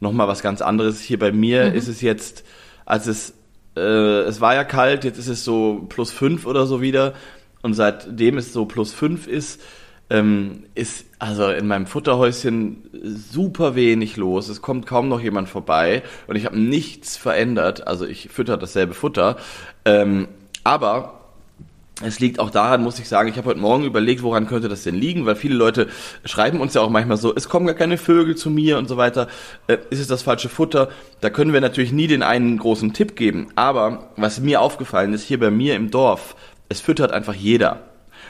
nochmal 0.00 0.28
was 0.28 0.42
ganz 0.42 0.62
anderes. 0.62 1.00
Hier 1.00 1.18
bei 1.18 1.30
mir 1.32 1.70
Mhm. 1.70 1.74
ist 1.76 1.88
es 1.88 2.00
jetzt, 2.00 2.44
als 2.86 3.06
es, 3.06 3.34
äh, 3.76 4.20
es 4.22 4.40
war 4.40 4.54
ja 4.54 4.64
kalt, 4.64 5.04
jetzt 5.04 5.18
ist 5.18 5.28
es 5.28 5.44
so 5.44 5.86
plus 5.88 6.10
fünf 6.10 6.46
oder 6.46 6.66
so 6.66 6.80
wieder. 6.80 7.14
Und 7.62 7.74
seitdem 7.74 8.38
es 8.38 8.52
so 8.52 8.66
plus 8.66 8.92
fünf 8.92 9.26
ist, 9.26 9.60
ähm, 10.10 10.64
ist 10.74 11.06
also 11.18 11.48
in 11.48 11.66
meinem 11.66 11.86
Futterhäuschen 11.86 12.90
super 13.30 13.74
wenig 13.74 14.16
los. 14.16 14.48
Es 14.48 14.60
kommt 14.60 14.86
kaum 14.86 15.08
noch 15.08 15.20
jemand 15.20 15.48
vorbei 15.48 16.02
und 16.26 16.36
ich 16.36 16.44
habe 16.44 16.58
nichts 16.58 17.16
verändert. 17.16 17.86
Also 17.86 18.04
ich 18.04 18.28
fütter 18.28 18.56
dasselbe 18.56 18.94
Futter. 18.94 19.36
Ähm, 19.84 20.28
aber 20.64 21.21
es 22.04 22.20
liegt 22.20 22.38
auch 22.38 22.50
daran, 22.50 22.82
muss 22.82 22.98
ich 22.98 23.08
sagen, 23.08 23.28
ich 23.28 23.36
habe 23.36 23.48
heute 23.48 23.60
Morgen 23.60 23.84
überlegt, 23.84 24.22
woran 24.22 24.46
könnte 24.46 24.68
das 24.68 24.82
denn 24.82 24.94
liegen, 24.94 25.26
weil 25.26 25.36
viele 25.36 25.54
Leute 25.54 25.88
schreiben 26.24 26.60
uns 26.60 26.74
ja 26.74 26.80
auch 26.80 26.90
manchmal 26.90 27.16
so, 27.16 27.34
es 27.34 27.48
kommen 27.48 27.66
gar 27.66 27.74
keine 27.74 27.98
Vögel 27.98 28.36
zu 28.36 28.50
mir 28.50 28.78
und 28.78 28.88
so 28.88 28.96
weiter. 28.96 29.28
Äh, 29.66 29.78
ist 29.90 30.00
es 30.00 30.08
das 30.08 30.22
falsche 30.22 30.48
Futter? 30.48 30.88
Da 31.20 31.30
können 31.30 31.52
wir 31.52 31.60
natürlich 31.60 31.92
nie 31.92 32.06
den 32.06 32.22
einen 32.22 32.58
großen 32.58 32.92
Tipp 32.92 33.16
geben. 33.16 33.48
Aber 33.54 34.10
was 34.16 34.40
mir 34.40 34.60
aufgefallen 34.60 35.12
ist, 35.12 35.24
hier 35.24 35.38
bei 35.38 35.50
mir 35.50 35.76
im 35.76 35.90
Dorf, 35.90 36.36
es 36.68 36.80
füttert 36.80 37.12
einfach 37.12 37.34
jeder. 37.34 37.80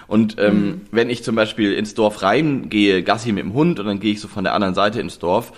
Und 0.09 0.37
ähm, 0.39 0.83
wenn 0.91 1.09
ich 1.09 1.25
zum 1.25 1.37
Beispiel 1.37 1.73
ins 1.73 1.95
Dorf 1.95 2.23
reingehe, 2.23 3.03
Gassi 3.03 3.33
mit 3.33 3.45
dem 3.45 3.55
Hund 3.55 3.81
und 3.81 3.87
dann 3.87 4.01
gehe 4.01 4.13
ich 4.13 4.21
so 4.21 4.29
von 4.29 4.45
der 4.45 4.53
anderen 4.53 4.75
Seite 4.75 5.01
ins 5.01 5.19
Dorf, 5.19 5.53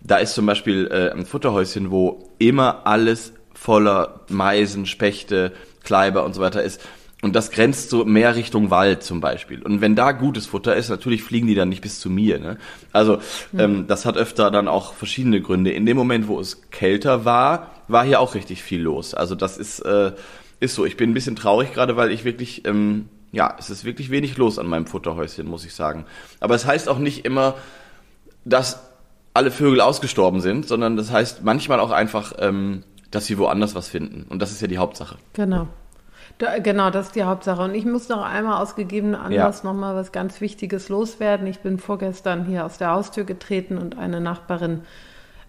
da 0.00 0.18
ist 0.18 0.34
zum 0.34 0.46
Beispiel 0.46 0.88
äh, 0.92 1.10
ein 1.10 1.26
Futterhäuschen, 1.26 1.90
wo 1.90 2.30
immer 2.38 2.86
alles 2.86 3.32
voller 3.54 4.20
Meisen, 4.28 4.86
Spechte, 4.86 5.52
Kleiber 5.82 6.24
und 6.24 6.34
so 6.34 6.40
weiter 6.40 6.62
ist. 6.62 6.80
Und 7.26 7.34
das 7.34 7.50
grenzt 7.50 7.90
so 7.90 8.04
mehr 8.04 8.36
Richtung 8.36 8.70
Wald 8.70 9.02
zum 9.02 9.20
Beispiel. 9.20 9.60
Und 9.60 9.80
wenn 9.80 9.96
da 9.96 10.12
gutes 10.12 10.46
Futter 10.46 10.76
ist, 10.76 10.90
natürlich 10.90 11.24
fliegen 11.24 11.48
die 11.48 11.56
dann 11.56 11.68
nicht 11.68 11.80
bis 11.80 11.98
zu 11.98 12.08
mir. 12.08 12.38
Ne? 12.38 12.56
Also 12.92 13.18
ähm, 13.58 13.88
das 13.88 14.06
hat 14.06 14.16
öfter 14.16 14.52
dann 14.52 14.68
auch 14.68 14.94
verschiedene 14.94 15.40
Gründe. 15.40 15.72
In 15.72 15.86
dem 15.86 15.96
Moment, 15.96 16.28
wo 16.28 16.38
es 16.38 16.70
kälter 16.70 17.24
war, 17.24 17.72
war 17.88 18.04
hier 18.04 18.20
auch 18.20 18.36
richtig 18.36 18.62
viel 18.62 18.80
los. 18.80 19.12
Also 19.12 19.34
das 19.34 19.58
ist, 19.58 19.80
äh, 19.80 20.12
ist 20.60 20.76
so. 20.76 20.86
Ich 20.86 20.96
bin 20.96 21.10
ein 21.10 21.14
bisschen 21.14 21.34
traurig 21.34 21.74
gerade, 21.74 21.96
weil 21.96 22.12
ich 22.12 22.24
wirklich, 22.24 22.64
ähm, 22.64 23.08
ja, 23.32 23.56
es 23.58 23.70
ist 23.70 23.84
wirklich 23.84 24.10
wenig 24.10 24.36
los 24.36 24.60
an 24.60 24.68
meinem 24.68 24.86
Futterhäuschen, 24.86 25.48
muss 25.48 25.64
ich 25.64 25.74
sagen. 25.74 26.06
Aber 26.38 26.54
es 26.54 26.64
heißt 26.64 26.88
auch 26.88 26.98
nicht 26.98 27.24
immer, 27.24 27.56
dass 28.44 28.84
alle 29.34 29.50
Vögel 29.50 29.80
ausgestorben 29.80 30.40
sind, 30.40 30.68
sondern 30.68 30.96
das 30.96 31.10
heißt 31.10 31.42
manchmal 31.42 31.80
auch 31.80 31.90
einfach, 31.90 32.34
ähm, 32.38 32.84
dass 33.10 33.26
sie 33.26 33.36
woanders 33.36 33.74
was 33.74 33.88
finden. 33.88 34.26
Und 34.28 34.40
das 34.42 34.52
ist 34.52 34.62
ja 34.62 34.68
die 34.68 34.78
Hauptsache. 34.78 35.16
Genau. 35.32 35.66
Da, 36.38 36.58
genau, 36.58 36.90
das 36.90 37.06
ist 37.06 37.16
die 37.16 37.24
Hauptsache. 37.24 37.62
Und 37.62 37.74
ich 37.74 37.86
muss 37.86 38.08
noch 38.08 38.22
einmal 38.22 38.60
aus 38.60 38.76
gegebenen 38.76 39.14
Anlass 39.14 39.62
ja. 39.62 39.68
nochmal 39.70 39.94
was 39.94 40.12
ganz 40.12 40.40
Wichtiges 40.40 40.88
loswerden. 40.88 41.46
Ich 41.46 41.60
bin 41.60 41.78
vorgestern 41.78 42.44
hier 42.44 42.66
aus 42.66 42.76
der 42.76 42.90
Haustür 42.90 43.24
getreten 43.24 43.78
und 43.78 43.96
eine 43.96 44.20
Nachbarin 44.20 44.82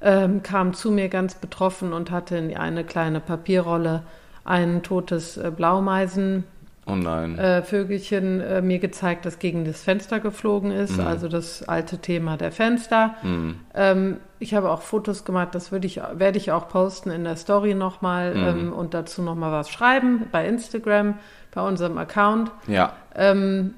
ähm, 0.02 0.44
kam 0.44 0.74
zu 0.74 0.92
mir 0.92 1.10
ganz 1.10 1.36
betroffen 1.36 1.92
und 1.92 2.12
hatte 2.12 2.38
in 2.38 2.56
eine 2.56 2.84
kleine 2.84 3.20
Papierrolle 3.20 4.04
ein 4.46 4.82
totes 4.82 5.38
äh, 5.38 5.52
Blaumeisen 5.54 6.46
oh. 6.88 7.42
Äh, 7.42 7.64
Vögelchen 7.64 8.42
äh, 8.42 8.62
mir 8.62 8.80
gezeigt, 8.80 9.26
das 9.26 9.40
gegen 9.40 9.66
das 9.66 9.84
Fenster 9.84 10.20
geflogen 10.20 10.72
ist, 10.72 10.98
mhm. 10.98 11.08
also 11.08 11.28
das 11.28 11.68
alte 11.68 12.00
Thema 12.00 12.38
der 12.38 12.52
Fenster. 12.52 13.16
Mhm. 13.24 13.60
Ähm, 13.74 14.18
ich 14.40 14.54
habe 14.54 14.70
auch 14.72 14.82
Fotos 14.82 15.26
gemacht, 15.26 15.50
das 15.54 15.72
würde 15.72 15.88
ich, 15.88 16.02
werde 16.14 16.38
ich 16.38 16.52
auch 16.52 16.70
posten 16.70 17.10
in 17.12 17.24
der 17.24 17.36
Story 17.36 17.74
nochmal 17.74 18.36
mhm. 18.36 18.60
ähm, 18.60 18.74
und 18.74 18.94
dazu 18.94 19.22
nochmal 19.22 19.52
was 19.52 19.70
schreiben 19.70 20.28
bei 20.32 20.48
Instagram, 20.48 21.16
bei 21.54 21.62
unserem 21.62 21.98
Account. 21.98 22.52
Ja. 22.68 22.94
Ähm, 23.16 23.74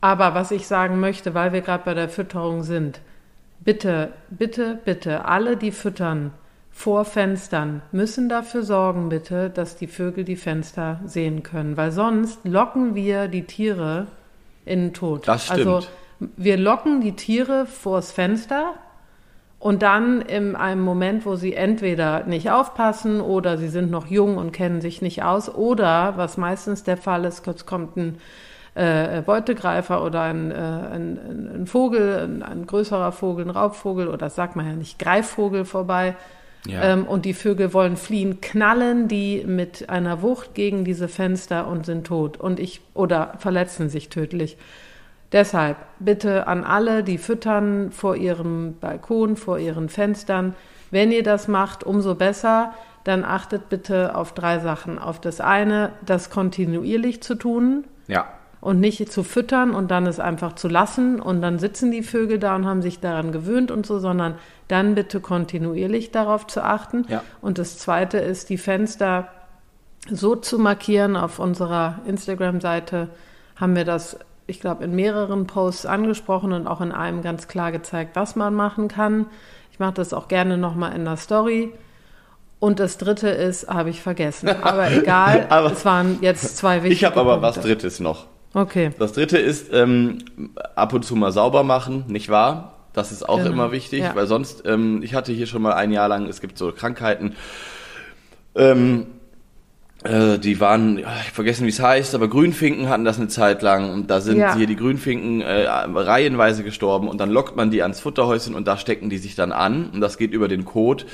aber 0.00 0.34
was 0.34 0.50
ich 0.50 0.66
sagen 0.66 1.00
möchte, 1.00 1.34
weil 1.34 1.52
wir 1.52 1.60
gerade 1.60 1.84
bei 1.84 1.94
der 1.94 2.08
Fütterung 2.08 2.62
sind, 2.62 3.00
bitte, 3.60 4.12
bitte, 4.30 4.78
bitte, 4.84 5.26
alle, 5.26 5.56
die 5.56 5.72
füttern, 5.72 6.32
vor 6.70 7.04
Fenstern 7.04 7.82
müssen 7.92 8.28
dafür 8.28 8.62
sorgen, 8.62 9.08
bitte, 9.08 9.50
dass 9.50 9.76
die 9.76 9.86
Vögel 9.86 10.24
die 10.24 10.36
Fenster 10.36 11.00
sehen 11.04 11.42
können, 11.42 11.76
weil 11.76 11.92
sonst 11.92 12.40
locken 12.44 12.94
wir 12.94 13.28
die 13.28 13.44
Tiere 13.44 14.06
in 14.64 14.80
den 14.80 14.94
Tod. 14.94 15.26
Das 15.28 15.46
stimmt. 15.46 15.66
Also 15.66 15.86
wir 16.36 16.56
locken 16.56 17.00
die 17.00 17.16
Tiere 17.16 17.66
vors 17.66 18.12
Fenster 18.12 18.74
und 19.58 19.82
dann 19.82 20.22
in 20.22 20.56
einem 20.56 20.82
Moment, 20.82 21.26
wo 21.26 21.36
sie 21.36 21.54
entweder 21.54 22.24
nicht 22.24 22.50
aufpassen 22.50 23.20
oder 23.20 23.58
sie 23.58 23.68
sind 23.68 23.90
noch 23.90 24.06
jung 24.06 24.38
und 24.38 24.52
kennen 24.52 24.80
sich 24.80 25.02
nicht 25.02 25.22
aus 25.22 25.54
oder, 25.54 26.14
was 26.16 26.36
meistens 26.36 26.82
der 26.82 26.96
Fall 26.96 27.24
ist, 27.24 27.44
kurz 27.44 27.66
kommt 27.66 27.96
ein 27.96 28.18
äh, 28.74 29.20
Beutegreifer 29.20 30.02
oder 30.02 30.22
ein, 30.22 30.50
äh, 30.50 30.54
ein, 30.54 31.50
ein 31.54 31.66
Vogel, 31.66 32.20
ein, 32.20 32.42
ein, 32.42 32.66
größerer 32.66 33.12
Vogel, 33.12 33.46
ein 33.46 33.50
Raubvogel 33.50 34.08
oder 34.08 34.18
das 34.18 34.34
sagt 34.34 34.56
man 34.56 34.66
ja 34.66 34.72
nicht, 34.72 34.98
Greifvogel 34.98 35.64
vorbei 35.64 36.16
ja. 36.66 36.82
Ähm, 36.82 37.06
und 37.06 37.24
die 37.24 37.34
Vögel 37.34 37.72
wollen 37.72 37.96
fliehen, 37.96 38.40
knallen 38.40 39.08
die 39.08 39.44
mit 39.46 39.88
einer 39.88 40.22
Wucht 40.22 40.54
gegen 40.54 40.84
diese 40.84 41.08
Fenster 41.08 41.66
und 41.66 41.86
sind 41.86 42.06
tot 42.06 42.36
und 42.36 42.60
ich 42.60 42.82
oder 42.94 43.34
verletzen 43.38 43.88
sich 43.88 44.08
tödlich. 44.08 44.56
Deshalb 45.32 45.76
bitte 46.00 46.46
an 46.48 46.64
alle, 46.64 47.04
die 47.04 47.18
füttern 47.18 47.92
vor 47.92 48.16
ihrem 48.16 48.74
Balkon, 48.80 49.36
vor 49.36 49.58
ihren 49.58 49.88
Fenstern, 49.88 50.54
wenn 50.90 51.12
ihr 51.12 51.22
das 51.22 51.46
macht, 51.46 51.84
umso 51.84 52.16
besser, 52.16 52.74
dann 53.04 53.24
achtet 53.24 53.68
bitte 53.68 54.16
auf 54.16 54.34
drei 54.34 54.58
Sachen. 54.58 54.98
Auf 54.98 55.20
das 55.20 55.40
eine, 55.40 55.92
das 56.04 56.30
kontinuierlich 56.30 57.22
zu 57.22 57.36
tun. 57.36 57.84
Ja 58.08 58.26
und 58.60 58.78
nicht 58.78 59.10
zu 59.10 59.22
füttern 59.22 59.70
und 59.70 59.90
dann 59.90 60.06
es 60.06 60.20
einfach 60.20 60.54
zu 60.54 60.68
lassen 60.68 61.20
und 61.20 61.40
dann 61.40 61.58
sitzen 61.58 61.90
die 61.90 62.02
Vögel 62.02 62.38
da 62.38 62.54
und 62.56 62.66
haben 62.66 62.82
sich 62.82 63.00
daran 63.00 63.32
gewöhnt 63.32 63.70
und 63.70 63.86
so, 63.86 63.98
sondern 63.98 64.34
dann 64.70 64.94
bitte 64.94 65.20
kontinuierlich 65.20 66.10
darauf 66.10 66.46
zu 66.46 66.62
achten. 66.62 67.06
Ja. 67.08 67.22
Und 67.40 67.58
das 67.58 67.78
Zweite 67.78 68.18
ist, 68.18 68.48
die 68.48 68.58
Fenster 68.58 69.28
so 70.10 70.36
zu 70.36 70.58
markieren. 70.58 71.16
Auf 71.16 71.38
unserer 71.38 71.98
Instagram-Seite 72.06 73.08
haben 73.56 73.76
wir 73.76 73.84
das, 73.84 74.18
ich 74.46 74.60
glaube, 74.60 74.84
in 74.84 74.94
mehreren 74.94 75.46
Posts 75.46 75.86
angesprochen 75.86 76.52
und 76.52 76.66
auch 76.66 76.80
in 76.80 76.92
einem 76.92 77.22
ganz 77.22 77.48
klar 77.48 77.72
gezeigt, 77.72 78.16
was 78.16 78.36
man 78.36 78.54
machen 78.54 78.88
kann. 78.88 79.26
Ich 79.72 79.78
mache 79.78 79.94
das 79.94 80.12
auch 80.12 80.28
gerne 80.28 80.56
nochmal 80.56 80.94
in 80.94 81.04
der 81.04 81.16
Story. 81.16 81.72
Und 82.58 82.78
das 82.78 82.98
dritte 82.98 83.28
ist, 83.28 83.68
habe 83.68 83.90
ich 83.90 84.02
vergessen. 84.02 84.48
Aber 84.62 84.90
egal, 84.90 85.46
aber 85.48 85.72
es 85.72 85.84
waren 85.86 86.18
jetzt 86.20 86.58
zwei 86.58 86.82
wichtige 86.82 86.94
Ich 86.94 87.04
habe 87.04 87.18
aber 87.18 87.38
Punkte. 87.38 87.56
was 87.56 87.64
Drittes 87.64 88.00
noch. 88.00 88.26
Okay. 88.52 88.90
Das 88.98 89.12
dritte 89.12 89.38
ist 89.38 89.72
ähm, 89.72 90.18
ab 90.74 90.92
und 90.92 91.04
zu 91.04 91.16
mal 91.16 91.32
sauber 91.32 91.62
machen, 91.62 92.04
nicht 92.08 92.28
wahr? 92.28 92.79
Das 92.92 93.12
ist 93.12 93.28
auch 93.28 93.38
genau. 93.38 93.50
immer 93.50 93.72
wichtig, 93.72 94.00
ja. 94.00 94.14
weil 94.14 94.26
sonst, 94.26 94.64
ähm, 94.66 95.00
ich 95.02 95.14
hatte 95.14 95.32
hier 95.32 95.46
schon 95.46 95.62
mal 95.62 95.74
ein 95.74 95.92
Jahr 95.92 96.08
lang, 96.08 96.26
es 96.26 96.40
gibt 96.40 96.58
so 96.58 96.72
Krankheiten, 96.72 97.34
ähm, 98.54 99.06
äh, 100.02 100.38
die 100.38 100.60
waren, 100.60 100.98
ich 100.98 101.06
habe 101.06 101.18
vergessen, 101.32 101.66
wie 101.66 101.70
es 101.70 101.80
heißt, 101.80 102.14
aber 102.14 102.28
Grünfinken 102.28 102.88
hatten 102.88 103.04
das 103.04 103.18
eine 103.18 103.28
Zeit 103.28 103.62
lang 103.62 103.92
und 103.92 104.10
da 104.10 104.20
sind 104.20 104.38
ja. 104.38 104.56
hier 104.56 104.66
die 104.66 104.76
Grünfinken 104.76 105.42
äh, 105.42 105.66
reihenweise 105.66 106.64
gestorben 106.64 107.06
und 107.06 107.20
dann 107.20 107.30
lockt 107.30 107.54
man 107.56 107.70
die 107.70 107.82
ans 107.82 108.00
Futterhäuschen 108.00 108.54
und 108.54 108.66
da 108.66 108.76
stecken 108.76 109.10
die 109.10 109.18
sich 109.18 109.34
dann 109.34 109.52
an 109.52 109.90
und 109.90 110.00
das 110.00 110.16
geht 110.16 110.32
über 110.32 110.48
den 110.48 110.64
Kot 110.64 111.06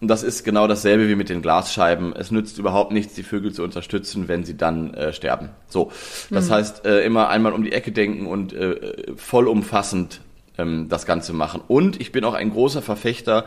und 0.00 0.08
das 0.08 0.22
ist 0.22 0.44
genau 0.44 0.66
dasselbe 0.66 1.08
wie 1.08 1.14
mit 1.14 1.30
den 1.30 1.40
Glasscheiben. 1.40 2.14
Es 2.14 2.30
nützt 2.30 2.58
überhaupt 2.58 2.92
nichts, 2.92 3.14
die 3.14 3.22
Vögel 3.22 3.52
zu 3.52 3.62
unterstützen, 3.62 4.28
wenn 4.28 4.44
sie 4.44 4.56
dann 4.56 4.92
äh, 4.92 5.14
sterben. 5.14 5.48
So, 5.68 5.90
das 6.30 6.48
mhm. 6.48 6.52
heißt, 6.52 6.86
äh, 6.86 7.00
immer 7.00 7.30
einmal 7.30 7.54
um 7.54 7.64
die 7.64 7.72
Ecke 7.72 7.92
denken 7.92 8.26
und 8.26 8.52
äh, 8.52 9.14
vollumfassend 9.16 10.20
ähm, 10.58 10.88
das 10.88 11.06
Ganze 11.06 11.32
machen. 11.32 11.60
Und 11.66 12.00
ich 12.00 12.12
bin 12.12 12.24
auch 12.24 12.34
ein 12.34 12.50
großer 12.50 12.82
Verfechter 12.82 13.44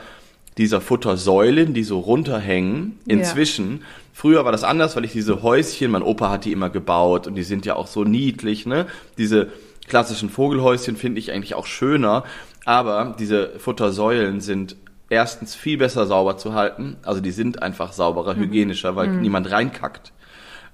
dieser 0.58 0.82
Futtersäulen, 0.82 1.74
die 1.74 1.84
so 1.84 2.00
runterhängen. 2.00 3.00
Inzwischen, 3.06 3.72
ja. 3.72 3.86
früher 4.14 4.46
war 4.46 4.52
das 4.52 4.64
anders, 4.64 4.96
weil 4.96 5.06
ich 5.06 5.14
diese 5.14 5.42
Häuschen, 5.42 5.92
mein 5.92 6.04
Opa 6.04 6.30
hat 6.30 6.46
die 6.46 6.52
immer 6.52 6.70
gebaut 6.70 7.28
und 7.28 7.36
die 7.36 7.44
sind 7.44 7.66
ja 7.66 7.76
auch 7.76 7.88
so 7.88 8.04
niedlich, 8.04 8.66
ne? 8.66 8.86
Diese 9.18 9.48
klassischen 9.88 10.30
Vogelhäuschen 10.30 10.98
finde 10.98 11.20
ich 11.20 11.32
eigentlich 11.32 11.56
auch 11.56 11.66
schöner, 11.66 12.24
aber 12.66 13.16
diese 13.18 13.58
Futtersäulen 13.58 14.42
sind 14.42 14.76
erstens 15.10 15.56
viel 15.56 15.78
besser 15.78 16.06
sauber 16.06 16.38
zu 16.38 16.54
halten. 16.54 16.98
Also 17.04 17.22
die 17.22 17.32
sind 17.32 17.62
einfach 17.64 17.94
sauberer, 17.94 18.36
mhm. 18.36 18.42
hygienischer, 18.42 18.96
weil 18.96 19.08
mhm. 19.08 19.22
niemand 19.22 19.50
reinkackt. 19.50 20.12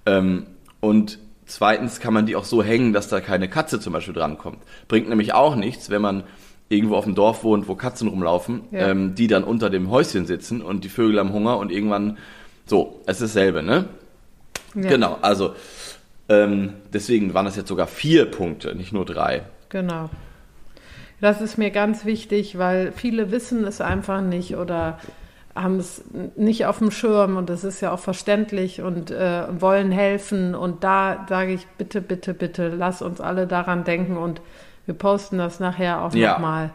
Ähm, 0.05 0.47
und 0.81 1.19
zweitens 1.45 1.99
kann 1.99 2.13
man 2.13 2.25
die 2.25 2.35
auch 2.35 2.45
so 2.45 2.63
hängen, 2.63 2.93
dass 2.93 3.07
da 3.07 3.21
keine 3.21 3.49
Katze 3.49 3.79
zum 3.79 3.93
Beispiel 3.93 4.13
drankommt. 4.13 4.59
Bringt 4.87 5.09
nämlich 5.09 5.33
auch 5.33 5.55
nichts, 5.55 5.89
wenn 5.89 6.01
man 6.01 6.23
irgendwo 6.69 6.95
auf 6.95 7.05
dem 7.05 7.15
Dorf 7.15 7.43
wohnt, 7.43 7.67
wo 7.67 7.75
Katzen 7.75 8.07
rumlaufen, 8.07 8.61
ja. 8.71 8.87
ähm, 8.87 9.15
die 9.15 9.27
dann 9.27 9.43
unter 9.43 9.69
dem 9.69 9.89
Häuschen 9.89 10.25
sitzen 10.25 10.61
und 10.61 10.83
die 10.83 10.89
Vögel 10.89 11.19
haben 11.19 11.31
Hunger 11.31 11.57
und 11.57 11.71
irgendwann 11.71 12.17
so, 12.65 13.01
es 13.05 13.21
ist 13.21 13.35
dasselbe, 13.35 13.61
ne? 13.61 13.85
Ja. 14.73 14.89
Genau, 14.89 15.17
also 15.21 15.55
ähm, 16.27 16.73
deswegen 16.91 17.33
waren 17.33 17.45
das 17.45 17.55
jetzt 17.55 17.69
sogar 17.69 17.87
vier 17.87 18.25
Punkte, 18.25 18.75
nicht 18.75 18.91
nur 18.91 19.05
drei. 19.05 19.43
Genau. 19.69 20.09
Das 21.21 21.39
ist 21.41 21.57
mir 21.57 21.69
ganz 21.69 22.05
wichtig, 22.05 22.57
weil 22.57 22.91
viele 22.91 23.31
wissen 23.31 23.63
es 23.65 23.79
einfach 23.79 24.21
nicht 24.21 24.57
oder 24.57 24.99
haben 25.55 25.79
es 25.79 26.03
nicht 26.35 26.65
auf 26.65 26.79
dem 26.79 26.91
Schirm 26.91 27.37
und 27.37 27.49
das 27.49 27.63
ist 27.63 27.79
ja 27.79 27.93
auch 27.93 27.99
verständlich 27.99 28.81
und 28.81 29.09
äh, 29.09 29.43
wollen 29.61 29.91
helfen. 29.91 30.53
Und 30.53 30.83
da 30.83 31.25
sage 31.29 31.53
ich, 31.53 31.65
bitte, 31.77 32.01
bitte, 32.01 32.33
bitte, 32.33 32.67
lass 32.69 33.01
uns 33.01 33.21
alle 33.21 33.47
daran 33.47 33.85
denken 33.85 34.17
und 34.17 34.41
wir 34.85 34.95
posten 34.95 35.37
das 35.37 35.61
nachher 35.61 36.03
auch 36.03 36.13
ja. 36.13 36.33
nochmal. 36.33 36.71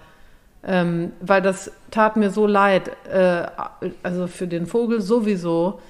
Ähm, 0.63 1.13
weil 1.21 1.43
das 1.43 1.71
tat 1.91 2.17
mir 2.17 2.31
so 2.31 2.47
leid, 2.47 2.91
äh, 3.11 3.47
also 4.03 4.27
für 4.27 4.47
den 4.47 4.67
Vogel 4.67 5.01
sowieso, 5.01 5.81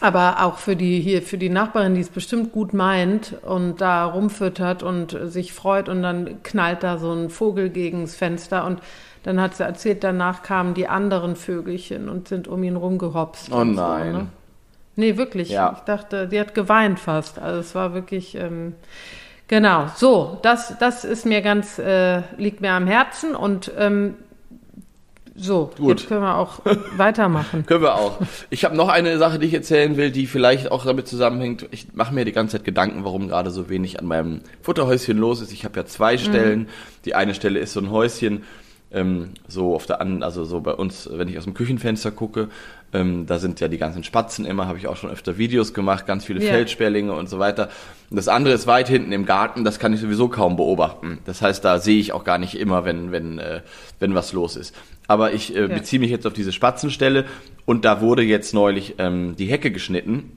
aber 0.00 0.44
auch 0.44 0.58
für 0.58 0.76
die 0.76 1.00
hier 1.00 1.22
für 1.22 1.38
die 1.38 1.48
Nachbarin, 1.48 1.94
die 1.94 2.00
es 2.00 2.08
bestimmt 2.10 2.52
gut 2.52 2.72
meint 2.72 3.34
und 3.42 3.80
da 3.80 4.04
rumfüttert 4.04 4.82
und 4.82 5.16
sich 5.24 5.52
freut 5.52 5.88
und 5.88 6.02
dann 6.02 6.42
knallt 6.42 6.82
da 6.82 6.98
so 6.98 7.12
ein 7.12 7.30
Vogel 7.30 7.68
gegens 7.70 8.14
Fenster 8.14 8.64
und 8.64 8.80
dann 9.22 9.40
hat 9.40 9.56
sie 9.56 9.64
erzählt, 9.64 10.04
danach 10.04 10.42
kamen 10.42 10.74
die 10.74 10.88
anderen 10.88 11.36
Vögelchen 11.36 12.08
und 12.08 12.28
sind 12.28 12.48
um 12.48 12.62
ihn 12.62 12.76
rumgehopst. 12.76 13.52
Oh 13.52 13.64
nein. 13.64 14.12
So, 14.12 14.18
ne? 14.18 14.26
Nee, 14.96 15.16
wirklich. 15.16 15.50
Ja. 15.50 15.74
Ich 15.76 15.84
dachte, 15.84 16.26
die 16.26 16.40
hat 16.40 16.54
geweint 16.54 16.98
fast. 16.98 17.38
Also 17.38 17.60
es 17.60 17.74
war 17.74 17.94
wirklich, 17.94 18.34
ähm, 18.34 18.74
genau. 19.46 19.86
So, 19.94 20.38
das, 20.42 20.76
das 20.80 21.04
ist 21.04 21.24
mir 21.24 21.40
ganz, 21.40 21.78
äh, 21.78 22.22
liegt 22.36 22.60
mir 22.60 22.72
am 22.72 22.88
Herzen 22.88 23.36
und 23.36 23.70
ähm, 23.78 24.14
so, 25.40 25.70
Gut. 25.78 26.00
jetzt 26.00 26.08
können 26.08 26.22
wir 26.22 26.36
auch 26.36 26.58
weitermachen. 26.96 27.64
können 27.64 27.82
wir 27.82 27.94
auch. 27.94 28.18
Ich 28.50 28.64
habe 28.64 28.76
noch 28.76 28.88
eine 28.88 29.18
Sache, 29.18 29.38
die 29.38 29.46
ich 29.46 29.54
erzählen 29.54 29.96
will, 29.96 30.10
die 30.10 30.26
vielleicht 30.26 30.72
auch 30.72 30.84
damit 30.84 31.06
zusammenhängt. 31.06 31.66
Ich 31.70 31.94
mache 31.94 32.12
mir 32.12 32.24
die 32.24 32.32
ganze 32.32 32.56
Zeit 32.56 32.64
Gedanken, 32.64 33.04
warum 33.04 33.28
gerade 33.28 33.52
so 33.52 33.68
wenig 33.68 34.00
an 34.00 34.06
meinem 34.06 34.40
Futterhäuschen 34.62 35.16
los 35.16 35.40
ist. 35.40 35.52
Ich 35.52 35.64
habe 35.64 35.78
ja 35.78 35.86
zwei 35.86 36.14
mhm. 36.14 36.18
Stellen. 36.18 36.58
Mhm. 36.58 36.66
Die 37.04 37.14
eine 37.14 37.34
Stelle 37.34 37.60
ist 37.60 37.72
so 37.72 37.78
ein 37.78 37.90
Häuschen, 37.92 38.42
ähm, 38.90 39.30
so 39.46 39.74
auf 39.74 39.86
der 39.86 40.00
anderen, 40.00 40.22
also 40.22 40.44
so 40.44 40.60
bei 40.60 40.72
uns, 40.72 41.08
wenn 41.12 41.28
ich 41.28 41.36
aus 41.36 41.44
dem 41.44 41.54
Küchenfenster 41.54 42.10
gucke, 42.10 42.48
ähm, 42.92 43.26
da 43.26 43.38
sind 43.38 43.60
ja 43.60 43.68
die 43.68 43.76
ganzen 43.76 44.02
Spatzen 44.02 44.46
immer, 44.46 44.66
habe 44.66 44.78
ich 44.78 44.88
auch 44.88 44.96
schon 44.96 45.10
öfter 45.10 45.36
Videos 45.36 45.74
gemacht, 45.74 46.06
ganz 46.06 46.24
viele 46.24 46.40
yeah. 46.40 46.52
Feldsperlinge 46.52 47.12
und 47.12 47.28
so 47.28 47.38
weiter. 47.38 47.68
Und 48.08 48.16
das 48.16 48.28
andere 48.28 48.54
ist 48.54 48.66
weit 48.66 48.88
hinten 48.88 49.12
im 49.12 49.26
Garten, 49.26 49.64
das 49.64 49.78
kann 49.78 49.92
ich 49.92 50.00
sowieso 50.00 50.28
kaum 50.28 50.56
beobachten. 50.56 51.18
Das 51.26 51.42
heißt, 51.42 51.62
da 51.64 51.78
sehe 51.78 51.98
ich 51.98 52.12
auch 52.12 52.24
gar 52.24 52.38
nicht 52.38 52.58
immer, 52.58 52.86
wenn, 52.86 53.12
wenn, 53.12 53.38
äh, 53.38 53.60
wenn 53.98 54.14
was 54.14 54.32
los 54.32 54.56
ist. 54.56 54.74
Aber 55.06 55.32
ich 55.32 55.54
äh, 55.54 55.60
ja. 55.60 55.66
beziehe 55.66 56.00
mich 56.00 56.10
jetzt 56.10 56.26
auf 56.26 56.32
diese 56.32 56.52
Spatzenstelle 56.52 57.26
und 57.66 57.84
da 57.84 58.00
wurde 58.00 58.22
jetzt 58.22 58.54
neulich 58.54 58.94
ähm, 58.98 59.36
die 59.36 59.46
Hecke 59.46 59.70
geschnitten 59.70 60.32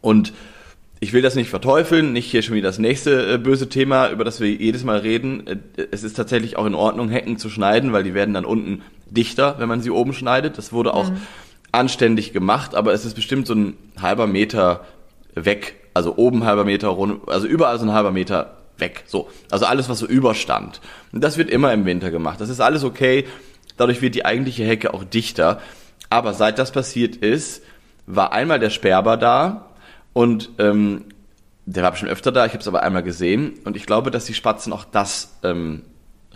und 0.00 0.32
ich 1.00 1.12
will 1.12 1.22
das 1.22 1.34
nicht 1.34 1.50
verteufeln, 1.50 2.12
nicht 2.12 2.30
hier 2.30 2.42
schon 2.42 2.56
wieder 2.56 2.68
das 2.68 2.78
nächste 2.78 3.34
äh, 3.34 3.38
böse 3.38 3.68
Thema, 3.68 4.10
über 4.10 4.24
das 4.24 4.40
wir 4.40 4.50
jedes 4.50 4.84
Mal 4.84 4.98
reden. 4.98 5.46
Äh, 5.46 5.56
es 5.90 6.02
ist 6.02 6.16
tatsächlich 6.16 6.56
auch 6.56 6.66
in 6.66 6.74
Ordnung, 6.74 7.08
Hecken 7.08 7.38
zu 7.38 7.50
schneiden, 7.50 7.92
weil 7.92 8.02
die 8.02 8.14
werden 8.14 8.34
dann 8.34 8.44
unten 8.44 8.82
dichter, 9.08 9.56
wenn 9.58 9.68
man 9.68 9.80
sie 9.80 9.90
oben 9.90 10.12
schneidet. 10.12 10.58
Das 10.58 10.72
wurde 10.72 10.94
auch 10.94 11.10
mhm. 11.10 11.20
anständig 11.70 12.32
gemacht, 12.32 12.74
aber 12.74 12.92
es 12.92 13.04
ist 13.04 13.14
bestimmt 13.14 13.46
so 13.46 13.54
ein 13.54 13.76
halber 14.00 14.26
Meter 14.26 14.84
weg. 15.34 15.76
Also 15.94 16.16
oben 16.16 16.44
halber 16.44 16.64
Meter, 16.64 16.96
also 17.26 17.46
überall 17.46 17.78
so 17.78 17.84
ein 17.84 17.92
halber 17.92 18.12
Meter 18.12 18.56
weg. 18.78 19.04
So. 19.06 19.28
Also 19.50 19.66
alles, 19.66 19.88
was 19.88 19.98
so 20.00 20.06
überstand. 20.06 20.80
Und 21.12 21.22
das 21.22 21.38
wird 21.38 21.50
immer 21.50 21.72
im 21.72 21.84
Winter 21.84 22.10
gemacht. 22.10 22.40
Das 22.40 22.48
ist 22.48 22.60
alles 22.60 22.84
okay. 22.84 23.24
Dadurch 23.76 24.02
wird 24.02 24.14
die 24.14 24.24
eigentliche 24.24 24.64
Hecke 24.64 24.94
auch 24.94 25.04
dichter. 25.04 25.60
Aber 26.10 26.34
seit 26.34 26.58
das 26.58 26.72
passiert 26.72 27.16
ist, 27.16 27.62
war 28.06 28.32
einmal 28.32 28.58
der 28.58 28.70
Sperber 28.70 29.16
da 29.16 29.67
und 30.18 30.50
ähm, 30.58 31.04
der 31.64 31.84
war 31.84 31.94
schon 31.94 32.08
öfter 32.08 32.32
da, 32.32 32.44
ich 32.44 32.50
habe 32.50 32.60
es 32.60 32.66
aber 32.66 32.82
einmal 32.82 33.04
gesehen 33.04 33.54
und 33.62 33.76
ich 33.76 33.86
glaube, 33.86 34.10
dass 34.10 34.24
die 34.24 34.34
Spatzen 34.34 34.72
auch 34.72 34.84
das 34.84 35.38
ähm, 35.44 35.82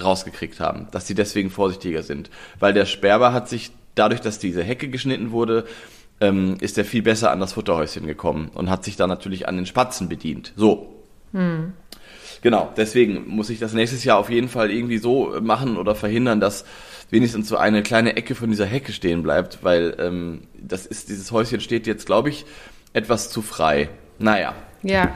rausgekriegt 0.00 0.60
haben, 0.60 0.86
dass 0.92 1.08
sie 1.08 1.16
deswegen 1.16 1.50
vorsichtiger 1.50 2.04
sind. 2.04 2.30
Weil 2.60 2.74
der 2.74 2.86
Sperber 2.86 3.32
hat 3.32 3.48
sich, 3.48 3.72
dadurch, 3.96 4.20
dass 4.20 4.38
diese 4.38 4.62
Hecke 4.62 4.86
geschnitten 4.86 5.32
wurde, 5.32 5.64
ähm, 6.20 6.58
ist 6.60 6.78
er 6.78 6.84
viel 6.84 7.02
besser 7.02 7.32
an 7.32 7.40
das 7.40 7.54
Futterhäuschen 7.54 8.06
gekommen 8.06 8.52
und 8.54 8.70
hat 8.70 8.84
sich 8.84 8.94
dann 8.94 9.08
natürlich 9.08 9.48
an 9.48 9.56
den 9.56 9.66
Spatzen 9.66 10.08
bedient. 10.08 10.52
So. 10.54 11.02
Hm. 11.32 11.72
Genau, 12.40 12.72
deswegen 12.76 13.26
muss 13.26 13.50
ich 13.50 13.58
das 13.58 13.72
nächstes 13.72 14.04
Jahr 14.04 14.18
auf 14.18 14.30
jeden 14.30 14.48
Fall 14.48 14.70
irgendwie 14.70 14.98
so 14.98 15.40
machen 15.40 15.76
oder 15.76 15.96
verhindern, 15.96 16.38
dass 16.38 16.64
wenigstens 17.10 17.48
so 17.48 17.56
eine 17.56 17.82
kleine 17.82 18.14
Ecke 18.14 18.36
von 18.36 18.48
dieser 18.48 18.66
Hecke 18.66 18.92
stehen 18.92 19.24
bleibt, 19.24 19.58
weil 19.62 19.96
ähm, 19.98 20.42
das 20.56 20.86
ist, 20.86 21.08
dieses 21.08 21.32
Häuschen 21.32 21.60
steht 21.60 21.88
jetzt, 21.88 22.06
glaube 22.06 22.30
ich, 22.30 22.46
etwas 22.92 23.30
zu 23.30 23.42
frei. 23.42 23.88
Naja. 24.18 24.54
Ja. 24.82 25.08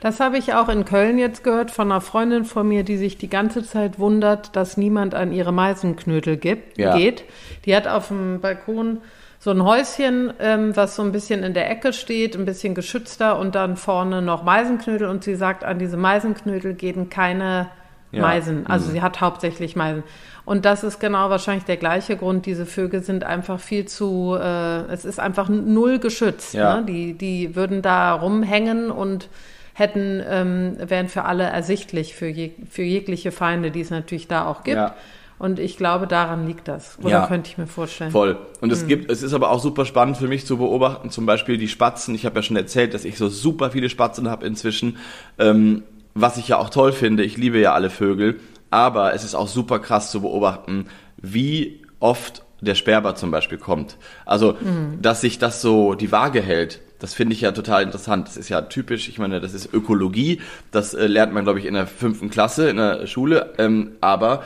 Das 0.00 0.20
habe 0.20 0.36
ich 0.36 0.52
auch 0.52 0.68
in 0.68 0.84
Köln 0.84 1.16
jetzt 1.16 1.44
gehört 1.44 1.70
von 1.70 1.90
einer 1.90 2.02
Freundin 2.02 2.44
von 2.44 2.68
mir, 2.68 2.84
die 2.84 2.98
sich 2.98 3.16
die 3.16 3.30
ganze 3.30 3.64
Zeit 3.64 3.98
wundert, 3.98 4.54
dass 4.54 4.76
niemand 4.76 5.14
an 5.14 5.32
ihre 5.32 5.52
Meisenknödel 5.52 6.36
gibt, 6.36 6.76
ja. 6.76 6.94
geht. 6.94 7.24
Die 7.64 7.74
hat 7.74 7.88
auf 7.88 8.08
dem 8.08 8.40
Balkon 8.40 8.98
so 9.38 9.50
ein 9.50 9.64
Häuschen, 9.64 10.32
ähm, 10.40 10.76
was 10.76 10.96
so 10.96 11.02
ein 11.02 11.12
bisschen 11.12 11.42
in 11.42 11.54
der 11.54 11.70
Ecke 11.70 11.92
steht, 11.92 12.36
ein 12.36 12.44
bisschen 12.44 12.74
geschützter 12.74 13.38
und 13.38 13.54
dann 13.54 13.76
vorne 13.76 14.20
noch 14.20 14.42
Meisenknödel 14.42 15.08
und 15.08 15.24
sie 15.24 15.36
sagt, 15.36 15.64
an 15.64 15.78
diese 15.78 15.96
Meisenknödel 15.96 16.74
gehen 16.74 17.08
keine 17.08 17.70
ja. 18.14 18.22
Meisen. 18.22 18.66
Also 18.66 18.88
mhm. 18.88 18.92
sie 18.92 19.02
hat 19.02 19.20
hauptsächlich 19.20 19.76
Meisen. 19.76 20.02
Und 20.44 20.64
das 20.64 20.84
ist 20.84 21.00
genau 21.00 21.30
wahrscheinlich 21.30 21.64
der 21.64 21.78
gleiche 21.78 22.16
Grund. 22.16 22.46
Diese 22.46 22.66
Vögel 22.66 23.02
sind 23.02 23.24
einfach 23.24 23.60
viel 23.60 23.86
zu, 23.86 24.36
äh, 24.38 24.82
es 24.92 25.04
ist 25.04 25.18
einfach 25.18 25.48
null 25.48 25.98
geschützt. 25.98 26.54
Ja. 26.54 26.80
Ne? 26.80 26.86
Die, 26.86 27.14
die 27.14 27.56
würden 27.56 27.80
da 27.80 28.12
rumhängen 28.12 28.90
und 28.90 29.28
hätten, 29.72 30.22
ähm, 30.28 30.76
wären 30.78 31.08
für 31.08 31.24
alle 31.24 31.44
ersichtlich, 31.44 32.14
für, 32.14 32.28
je, 32.28 32.52
für 32.70 32.82
jegliche 32.82 33.32
Feinde, 33.32 33.70
die 33.70 33.80
es 33.80 33.90
natürlich 33.90 34.28
da 34.28 34.46
auch 34.46 34.64
gibt. 34.64 34.76
Ja. 34.76 34.94
Und 35.38 35.58
ich 35.58 35.76
glaube, 35.76 36.06
daran 36.06 36.46
liegt 36.46 36.68
das. 36.68 36.96
Oder 37.00 37.10
ja, 37.10 37.26
könnte 37.26 37.50
ich 37.50 37.58
mir 37.58 37.66
vorstellen. 37.66 38.12
Voll. 38.12 38.38
Und 38.60 38.70
es 38.70 38.82
hm. 38.82 38.88
gibt, 38.88 39.10
es 39.10 39.22
ist 39.22 39.34
aber 39.34 39.50
auch 39.50 39.60
super 39.60 39.84
spannend 39.84 40.16
für 40.16 40.28
mich 40.28 40.46
zu 40.46 40.58
beobachten, 40.58 41.10
zum 41.10 41.26
Beispiel 41.26 41.58
die 41.58 41.68
Spatzen. 41.68 42.14
Ich 42.14 42.24
habe 42.24 42.36
ja 42.36 42.42
schon 42.42 42.56
erzählt, 42.56 42.94
dass 42.94 43.04
ich 43.04 43.18
so 43.18 43.28
super 43.28 43.72
viele 43.72 43.88
Spatzen 43.88 44.30
habe 44.30 44.46
inzwischen. 44.46 44.96
Ähm, 45.38 45.82
was 46.14 46.36
ich 46.36 46.48
ja 46.48 46.58
auch 46.58 46.70
toll 46.70 46.92
finde. 46.92 47.24
Ich 47.24 47.36
liebe 47.36 47.58
ja 47.58 47.74
alle 47.74 47.90
Vögel. 47.90 48.40
Aber 48.70 49.14
es 49.14 49.22
ist 49.24 49.34
auch 49.34 49.48
super 49.48 49.78
krass 49.78 50.10
zu 50.10 50.22
beobachten, 50.22 50.86
wie 51.16 51.82
oft 52.00 52.42
der 52.60 52.74
Sperber 52.74 53.14
zum 53.14 53.30
Beispiel 53.30 53.58
kommt. 53.58 53.98
Also, 54.26 54.56
mhm. 54.60 55.00
dass 55.00 55.20
sich 55.20 55.38
das 55.38 55.60
so 55.60 55.94
die 55.94 56.10
Waage 56.10 56.40
hält. 56.40 56.80
Das 56.98 57.14
finde 57.14 57.34
ich 57.34 57.42
ja 57.42 57.52
total 57.52 57.82
interessant. 57.82 58.26
Das 58.26 58.36
ist 58.36 58.48
ja 58.48 58.62
typisch. 58.62 59.08
Ich 59.08 59.18
meine, 59.18 59.40
das 59.40 59.54
ist 59.54 59.72
Ökologie. 59.72 60.40
Das 60.70 60.94
äh, 60.94 61.06
lernt 61.06 61.32
man, 61.32 61.44
glaube 61.44 61.58
ich, 61.58 61.66
in 61.66 61.74
der 61.74 61.86
fünften 61.86 62.30
Klasse 62.30 62.68
in 62.68 62.78
der 62.78 63.06
Schule. 63.06 63.52
Ähm, 63.58 63.92
aber 64.00 64.42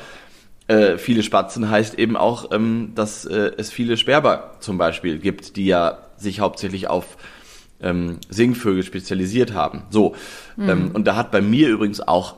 äh, 0.66 0.98
viele 0.98 1.22
Spatzen 1.22 1.70
heißt 1.70 1.98
eben 1.98 2.16
auch, 2.16 2.50
ähm, 2.52 2.92
dass 2.94 3.24
äh, 3.24 3.52
es 3.56 3.70
viele 3.70 3.96
Sperber 3.96 4.56
zum 4.60 4.76
Beispiel 4.76 5.18
gibt, 5.18 5.56
die 5.56 5.66
ja 5.66 5.98
sich 6.16 6.40
hauptsächlich 6.40 6.88
auf 6.88 7.16
ähm, 7.80 8.18
Singvögel 8.28 8.82
spezialisiert 8.82 9.54
haben. 9.54 9.82
So. 9.90 10.14
Mhm. 10.56 10.68
Ähm, 10.68 10.90
und 10.92 11.06
da 11.06 11.16
hat 11.16 11.30
bei 11.30 11.40
mir 11.40 11.68
übrigens 11.68 12.00
auch, 12.00 12.36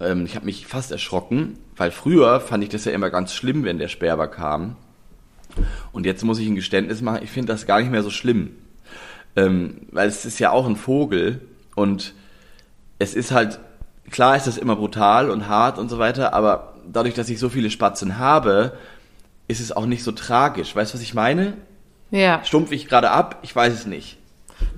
ähm, 0.00 0.24
ich 0.24 0.34
habe 0.36 0.46
mich 0.46 0.66
fast 0.66 0.92
erschrocken, 0.92 1.58
weil 1.76 1.90
früher 1.90 2.40
fand 2.40 2.64
ich 2.64 2.70
das 2.70 2.84
ja 2.84 2.92
immer 2.92 3.10
ganz 3.10 3.34
schlimm, 3.34 3.64
wenn 3.64 3.78
der 3.78 3.88
Sperber 3.88 4.28
kam. 4.28 4.76
Und 5.92 6.06
jetzt 6.06 6.24
muss 6.24 6.38
ich 6.38 6.46
ein 6.46 6.54
Geständnis 6.54 7.00
machen, 7.00 7.20
ich 7.22 7.30
finde 7.30 7.52
das 7.52 7.66
gar 7.66 7.80
nicht 7.80 7.90
mehr 7.90 8.02
so 8.02 8.10
schlimm. 8.10 8.50
Ähm, 9.36 9.82
weil 9.90 10.08
es 10.08 10.24
ist 10.24 10.38
ja 10.38 10.50
auch 10.50 10.66
ein 10.66 10.76
Vogel 10.76 11.40
und 11.74 12.14
es 12.98 13.14
ist 13.14 13.30
halt, 13.30 13.60
klar 14.10 14.36
ist 14.36 14.46
das 14.46 14.58
immer 14.58 14.76
brutal 14.76 15.30
und 15.30 15.48
hart 15.48 15.78
und 15.78 15.88
so 15.88 15.98
weiter, 15.98 16.32
aber 16.32 16.74
dadurch, 16.90 17.14
dass 17.14 17.28
ich 17.28 17.38
so 17.38 17.48
viele 17.48 17.70
Spatzen 17.70 18.18
habe, 18.18 18.72
ist 19.46 19.60
es 19.60 19.72
auch 19.72 19.86
nicht 19.86 20.02
so 20.02 20.12
tragisch. 20.12 20.74
Weißt 20.74 20.92
du, 20.92 20.96
was 20.96 21.02
ich 21.02 21.14
meine? 21.14 21.54
Ja. 22.10 22.42
Stumpf 22.44 22.72
ich 22.72 22.88
gerade 22.88 23.10
ab? 23.10 23.38
Ich 23.42 23.54
weiß 23.54 23.72
es 23.72 23.86
nicht. 23.86 24.18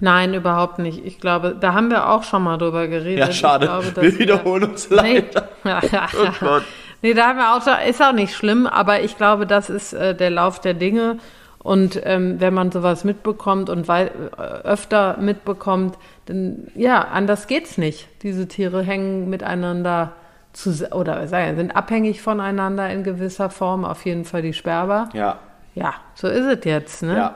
Nein, 0.01 0.35
überhaupt 0.35 0.79
nicht. 0.79 1.05
Ich 1.05 1.21
glaube, 1.21 1.57
da 1.59 1.75
haben 1.75 1.91
wir 1.91 2.09
auch 2.09 2.23
schon 2.23 2.43
mal 2.43 2.59
drüber 2.59 2.89
geredet. 2.89 3.19
Ja, 3.19 3.33
schade. 3.33 3.67
Glaube, 3.67 3.93
wir 3.97 4.19
wiederholen 4.19 4.63
wir, 4.63 4.69
uns 4.71 4.91
leider. 4.91 5.49
Nee. 5.65 5.73
oh 6.19 6.33
Gott. 6.41 6.65
Nee, 7.03 7.15
da 7.15 7.29
haben 7.29 7.39
wir 7.39 7.55
auch 7.55 7.63
schon, 7.63 7.75
ist 7.89 8.03
auch 8.03 8.13
nicht 8.13 8.35
schlimm, 8.35 8.67
aber 8.67 9.01
ich 9.03 9.17
glaube, 9.17 9.47
das 9.47 9.71
ist 9.71 9.93
äh, 9.93 10.15
der 10.15 10.31
Lauf 10.31 10.61
der 10.61 10.75
Dinge. 10.75 11.19
Und 11.59 12.01
ähm, 12.05 12.41
wenn 12.41 12.55
man 12.55 12.73
sowas 12.73 13.05
mitbekommt 13.05 13.69
und 13.69 13.87
weil, 13.87 14.11
äh, 14.39 14.43
öfter 14.67 15.19
mitbekommt, 15.19 15.99
dann 16.27 16.69
ja, 16.75 17.03
anders 17.03 17.47
geht's 17.47 17.77
nicht. 17.77 18.09
Diese 18.23 18.49
Tiere 18.49 18.83
hängen 18.83 19.29
miteinander 19.29 20.13
zu, 20.53 20.71
oder 20.93 21.27
sagen, 21.29 21.57
sind 21.57 21.77
abhängig 21.77 22.23
voneinander 22.23 22.89
in 22.91 23.05
gewisser 23.05 23.51
Form, 23.51 23.85
auf 23.85 24.05
jeden 24.07 24.25
Fall 24.25 24.43
die 24.43 24.55
Sperber. 24.55 25.11
Ja. 25.13 25.39
Ja, 25.75 25.95
so 26.15 26.29
ist 26.29 26.47
es 26.47 26.65
jetzt, 26.65 27.03
ne? 27.03 27.17
Ja. 27.17 27.35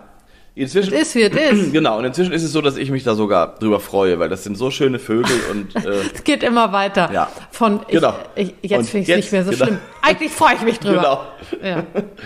Inzwischen, 0.57 0.95
es 0.95 1.09
ist, 1.09 1.14
wie 1.17 1.23
es 1.23 1.53
ist. 1.53 1.73
Genau, 1.73 1.99
und 1.99 2.05
inzwischen 2.05 2.33
ist 2.33 2.45
es 2.45 2.53
so, 2.53 2.61
dass 2.61 2.77
ich 2.77 2.90
mich 2.90 3.03
da 3.03 3.17
sogar 3.17 3.57
drüber 3.57 3.81
freue, 3.81 4.21
weil 4.21 4.29
das 4.29 4.45
sind 4.45 4.57
so 4.57 4.71
schöne 4.71 5.01
Vögel 5.01 5.37
und. 5.51 5.75
Äh, 5.75 5.88
es 6.14 6.23
geht 6.23 6.45
immer 6.45 6.73
weiter. 6.73 7.11
Ja. 7.12 7.29
Von, 7.51 7.81
ich, 7.88 7.95
genau. 7.95 8.14
Ich, 8.37 8.55
jetzt 8.62 8.90
finde 8.90 9.03
ich 9.03 9.09
es 9.09 9.17
nicht 9.17 9.33
mehr 9.33 9.45
so 9.45 9.51
genau. 9.51 9.64
schlimm. 9.64 9.79
Eigentlich 10.03 10.31
freue 10.31 10.55
ich 10.55 10.62
mich 10.62 10.79
drüber. 10.79 11.35
Genau. 11.61 11.69
Ja. 11.69 11.85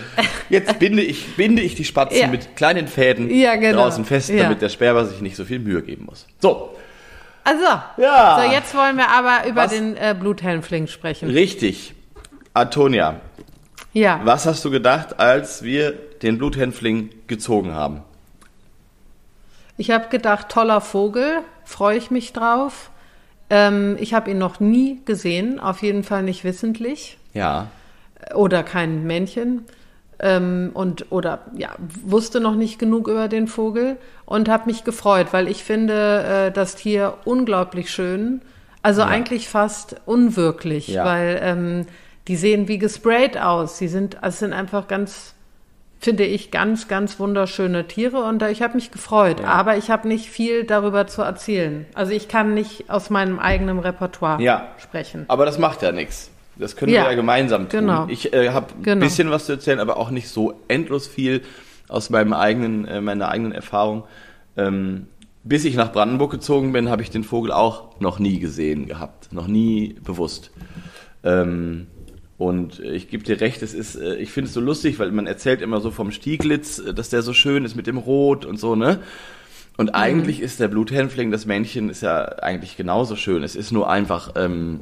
Jetzt 0.49 0.79
binde 0.79 1.01
ich, 1.01 1.35
binde 1.35 1.61
ich 1.61 1.75
die 1.75 1.85
Spatzen 1.85 2.19
ja. 2.19 2.27
mit 2.27 2.55
kleinen 2.55 2.87
Fäden 2.87 3.29
ja, 3.29 3.55
genau. 3.55 3.83
draußen 3.83 4.03
fest, 4.03 4.31
damit 4.35 4.61
der 4.61 4.69
Sperber 4.69 5.05
sich 5.05 5.21
nicht 5.21 5.35
so 5.35 5.45
viel 5.45 5.59
Mühe 5.59 5.81
geben 5.81 6.05
muss. 6.05 6.25
So. 6.39 6.75
Also, 7.43 7.63
ja. 7.97 8.41
so 8.43 8.51
jetzt 8.51 8.75
wollen 8.75 8.97
wir 8.97 9.09
aber 9.09 9.47
über 9.47 9.63
was? 9.63 9.71
den 9.71 9.95
äh, 9.95 10.15
Bluthelmfling 10.19 10.87
sprechen. 10.87 11.29
Richtig. 11.29 11.93
Antonia. 12.53 13.21
Ja. 13.93 14.19
Was 14.23 14.45
hast 14.45 14.65
du 14.65 14.71
gedacht, 14.71 15.19
als 15.19 15.63
wir 15.63 15.93
den 16.21 16.37
Bluthänfling 16.37 17.09
gezogen 17.27 17.73
haben? 17.73 18.03
Ich 19.79 19.91
habe 19.91 20.09
gedacht, 20.09 20.49
toller 20.49 20.81
Vogel, 20.81 21.39
freue 21.63 21.97
ich 21.97 22.11
mich 22.11 22.33
drauf. 22.33 22.91
Ähm, 23.49 23.95
ich 23.97 24.13
habe 24.13 24.29
ihn 24.29 24.37
noch 24.37 24.59
nie 24.59 24.99
gesehen, 25.05 25.57
auf 25.57 25.81
jeden 25.81 26.03
Fall 26.03 26.21
nicht 26.21 26.43
wissentlich. 26.43 27.17
Ja. 27.33 27.67
Oder 28.35 28.63
kein 28.63 29.07
Männchen 29.07 29.63
ähm, 30.19 30.71
und 30.73 31.13
oder 31.13 31.45
ja 31.55 31.69
wusste 32.03 32.41
noch 32.41 32.55
nicht 32.55 32.77
genug 32.77 33.07
über 33.07 33.29
den 33.29 33.47
Vogel 33.47 33.95
und 34.25 34.49
habe 34.49 34.65
mich 34.65 34.83
gefreut, 34.83 35.27
weil 35.31 35.47
ich 35.47 35.63
finde 35.63 36.23
äh, 36.23 36.51
das 36.51 36.75
Tier 36.75 37.13
unglaublich 37.23 37.89
schön, 37.89 38.41
also 38.81 38.99
ja. 38.99 39.07
eigentlich 39.07 39.47
fast 39.47 39.95
unwirklich, 40.05 40.89
ja. 40.89 41.05
weil 41.05 41.39
ähm, 41.41 41.85
die 42.27 42.35
sehen 42.35 42.67
wie 42.67 42.79
gesprayt 42.79 43.37
aus. 43.37 43.77
Sie 43.77 43.87
sind, 43.87 44.21
also 44.21 44.39
sind 44.39 44.51
einfach 44.51 44.89
ganz 44.89 45.35
finde 45.99 46.23
ich 46.23 46.49
ganz, 46.49 46.87
ganz 46.87 47.19
wunderschöne 47.19 47.87
Tiere 47.87 48.23
und 48.23 48.41
ich 48.43 48.61
habe 48.61 48.75
mich 48.75 48.91
gefreut. 48.91 49.41
Ja. 49.41 49.47
Aber 49.47 49.77
ich 49.77 49.91
habe 49.91 50.07
nicht 50.07 50.29
viel 50.29 50.63
darüber 50.63 51.07
zu 51.07 51.21
erzählen. 51.21 51.85
Also 51.93 52.13
ich 52.13 52.27
kann 52.29 52.53
nicht 52.53 52.89
aus 52.89 53.09
meinem 53.09 53.37
eigenen 53.37 53.79
Repertoire 53.79 54.41
ja. 54.41 54.69
sprechen. 54.77 55.25
Aber 55.27 55.45
das 55.45 55.59
macht 55.59 55.81
ja 55.81 55.91
nichts. 55.91 56.31
Das 56.55 56.75
können 56.75 56.91
ja, 56.93 57.03
wir 57.03 57.11
ja 57.11 57.15
gemeinsam 57.15 57.69
tun. 57.69 57.81
Genau. 57.81 58.05
Ich 58.09 58.33
äh, 58.33 58.49
habe 58.49 58.67
ein 58.77 58.83
genau. 58.83 59.05
bisschen 59.05 59.29
was 59.29 59.45
zu 59.45 59.53
erzählen, 59.53 59.79
aber 59.79 59.97
auch 59.97 60.09
nicht 60.09 60.29
so 60.29 60.53
endlos 60.67 61.07
viel 61.07 61.41
aus 61.87 62.09
meinem 62.09 62.33
eigenen, 62.33 62.85
äh, 62.85 63.01
meiner 63.01 63.29
eigenen 63.29 63.51
Erfahrung. 63.51 64.03
Ähm, 64.57 65.07
bis 65.43 65.65
ich 65.65 65.75
nach 65.75 65.91
Brandenburg 65.91 66.31
gezogen 66.31 66.73
bin, 66.73 66.89
habe 66.89 67.01
ich 67.01 67.09
den 67.09 67.23
Vogel 67.23 67.51
auch 67.51 67.99
noch 67.99 68.19
nie 68.19 68.39
gesehen 68.39 68.87
gehabt, 68.87 69.31
noch 69.31 69.47
nie 69.47 69.95
bewusst. 70.03 70.51
Ähm, 71.23 71.87
und 72.39 72.79
ich 72.79 73.09
gebe 73.09 73.23
dir 73.23 73.39
recht, 73.39 73.61
es 73.61 73.75
ist, 73.75 73.95
äh, 73.95 74.15
ich 74.15 74.31
finde 74.31 74.47
es 74.47 74.55
so 74.55 74.61
lustig, 74.61 74.97
weil 74.97 75.11
man 75.11 75.27
erzählt 75.27 75.61
immer 75.61 75.81
so 75.81 75.91
vom 75.91 76.09
Stieglitz, 76.09 76.79
äh, 76.79 76.93
dass 76.95 77.09
der 77.09 77.21
so 77.21 77.33
schön 77.33 77.65
ist 77.65 77.75
mit 77.75 77.85
dem 77.85 77.97
Rot 77.97 78.45
und 78.45 78.57
so, 78.59 78.75
ne? 78.75 79.01
Und 79.77 79.87
mhm. 79.87 79.95
eigentlich 79.95 80.41
ist 80.41 80.59
der 80.59 80.69
Bluthänfling, 80.69 81.29
das 81.29 81.45
Männchen, 81.45 81.89
ist 81.89 82.01
ja 82.01 82.23
eigentlich 82.39 82.75
genauso 82.77 83.15
schön. 83.15 83.43
Es 83.43 83.55
ist 83.55 83.71
nur 83.71 83.89
einfach 83.89 84.31
ähm, 84.35 84.79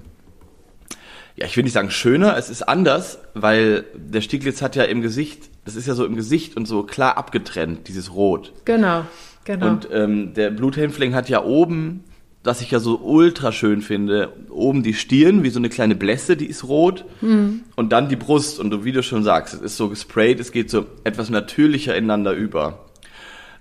ja, 1.38 1.46
ich 1.46 1.56
will 1.56 1.63
nicht 1.63 1.74
sagen 1.74 1.91
schöner, 1.91 2.36
es 2.36 2.50
ist 2.50 2.63
anders, 2.63 3.20
weil 3.36 3.86
der 3.96 4.22
Stieglitz 4.22 4.63
hat 4.63 4.76
ja 4.76 4.84
im 4.84 5.02
Gesicht, 5.02 5.50
das 5.65 5.76
ist 5.76 5.88
ja 5.88 5.93
so 5.93 6.04
im 6.04 6.15
Gesicht 6.15 6.58
und 6.58 6.67
so 6.67 6.82
klar 6.82 7.15
abgetrennt, 7.17 7.88
dieses 7.88 8.13
Rot. 8.13 8.54
Genau, 8.65 9.06
genau. 9.46 9.67
Und 9.67 9.88
ähm, 9.91 10.34
der 10.34 10.50
Bluthänfling 10.50 11.13
hat 11.13 11.30
ja 11.30 11.43
oben 11.43 12.04
das 12.48 12.62
ich 12.62 12.72
ja 12.72 12.80
so 12.80 13.00
ultra 13.00 13.52
schön 13.52 13.82
finde, 13.82 14.32
oben 14.50 14.82
die 14.82 14.94
Stirn, 14.94 15.44
wie 15.44 15.50
so 15.50 15.60
eine 15.60 15.70
kleine 15.70 15.96
Blässe, 15.96 16.38
die 16.38 16.46
ist 16.46 16.64
rot. 16.64 17.04
Mhm. 17.22 17.62
Und 17.76 17.92
dann 17.92 18.08
die 18.08 18.16
Brust. 18.16 18.60
Und 18.60 18.86
wie 18.86 18.94
du 18.94 19.04
schon 19.04 19.24
sagst, 19.24 19.54
es 19.54 19.62
ist 19.62 19.78
so 19.78 19.90
gesprayt, 19.90 20.40
es 20.40 20.52
geht 20.52 20.70
so 20.70 20.86
etwas 21.04 21.30
natürlicher 21.30 21.96
ineinander 21.96 22.32
über. 22.32 22.86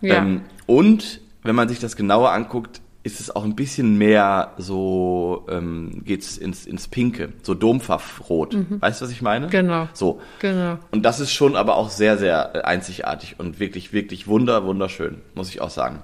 Ja. 0.00 0.16
Ähm, 0.16 0.42
und 0.66 1.20
wenn 1.42 1.56
man 1.56 1.68
sich 1.68 1.80
das 1.80 1.96
genauer 1.96 2.30
anguckt, 2.30 2.80
ist 3.02 3.20
es 3.20 3.34
auch 3.34 3.44
ein 3.44 3.54
bisschen 3.54 3.98
mehr 3.98 4.52
so, 4.56 5.46
ähm, 5.48 6.02
geht's 6.04 6.36
ins, 6.38 6.66
ins 6.66 6.88
Pinke, 6.88 7.32
so 7.42 7.54
Dompfaffrot. 7.54 8.54
Mhm. 8.54 8.80
Weißt 8.80 9.00
du, 9.00 9.04
was 9.04 9.12
ich 9.12 9.22
meine? 9.22 9.46
Genau. 9.48 9.88
So. 9.92 10.20
Genau. 10.40 10.78
Und 10.90 11.04
das 11.04 11.20
ist 11.20 11.32
schon 11.32 11.54
aber 11.54 11.76
auch 11.76 11.90
sehr, 11.90 12.18
sehr 12.18 12.54
äh, 12.54 12.60
einzigartig 12.62 13.36
und 13.38 13.60
wirklich, 13.60 13.92
wirklich 13.92 14.26
wunder, 14.26 14.64
wunderschön, 14.64 15.18
muss 15.34 15.50
ich 15.50 15.60
auch 15.60 15.70
sagen. 15.70 16.00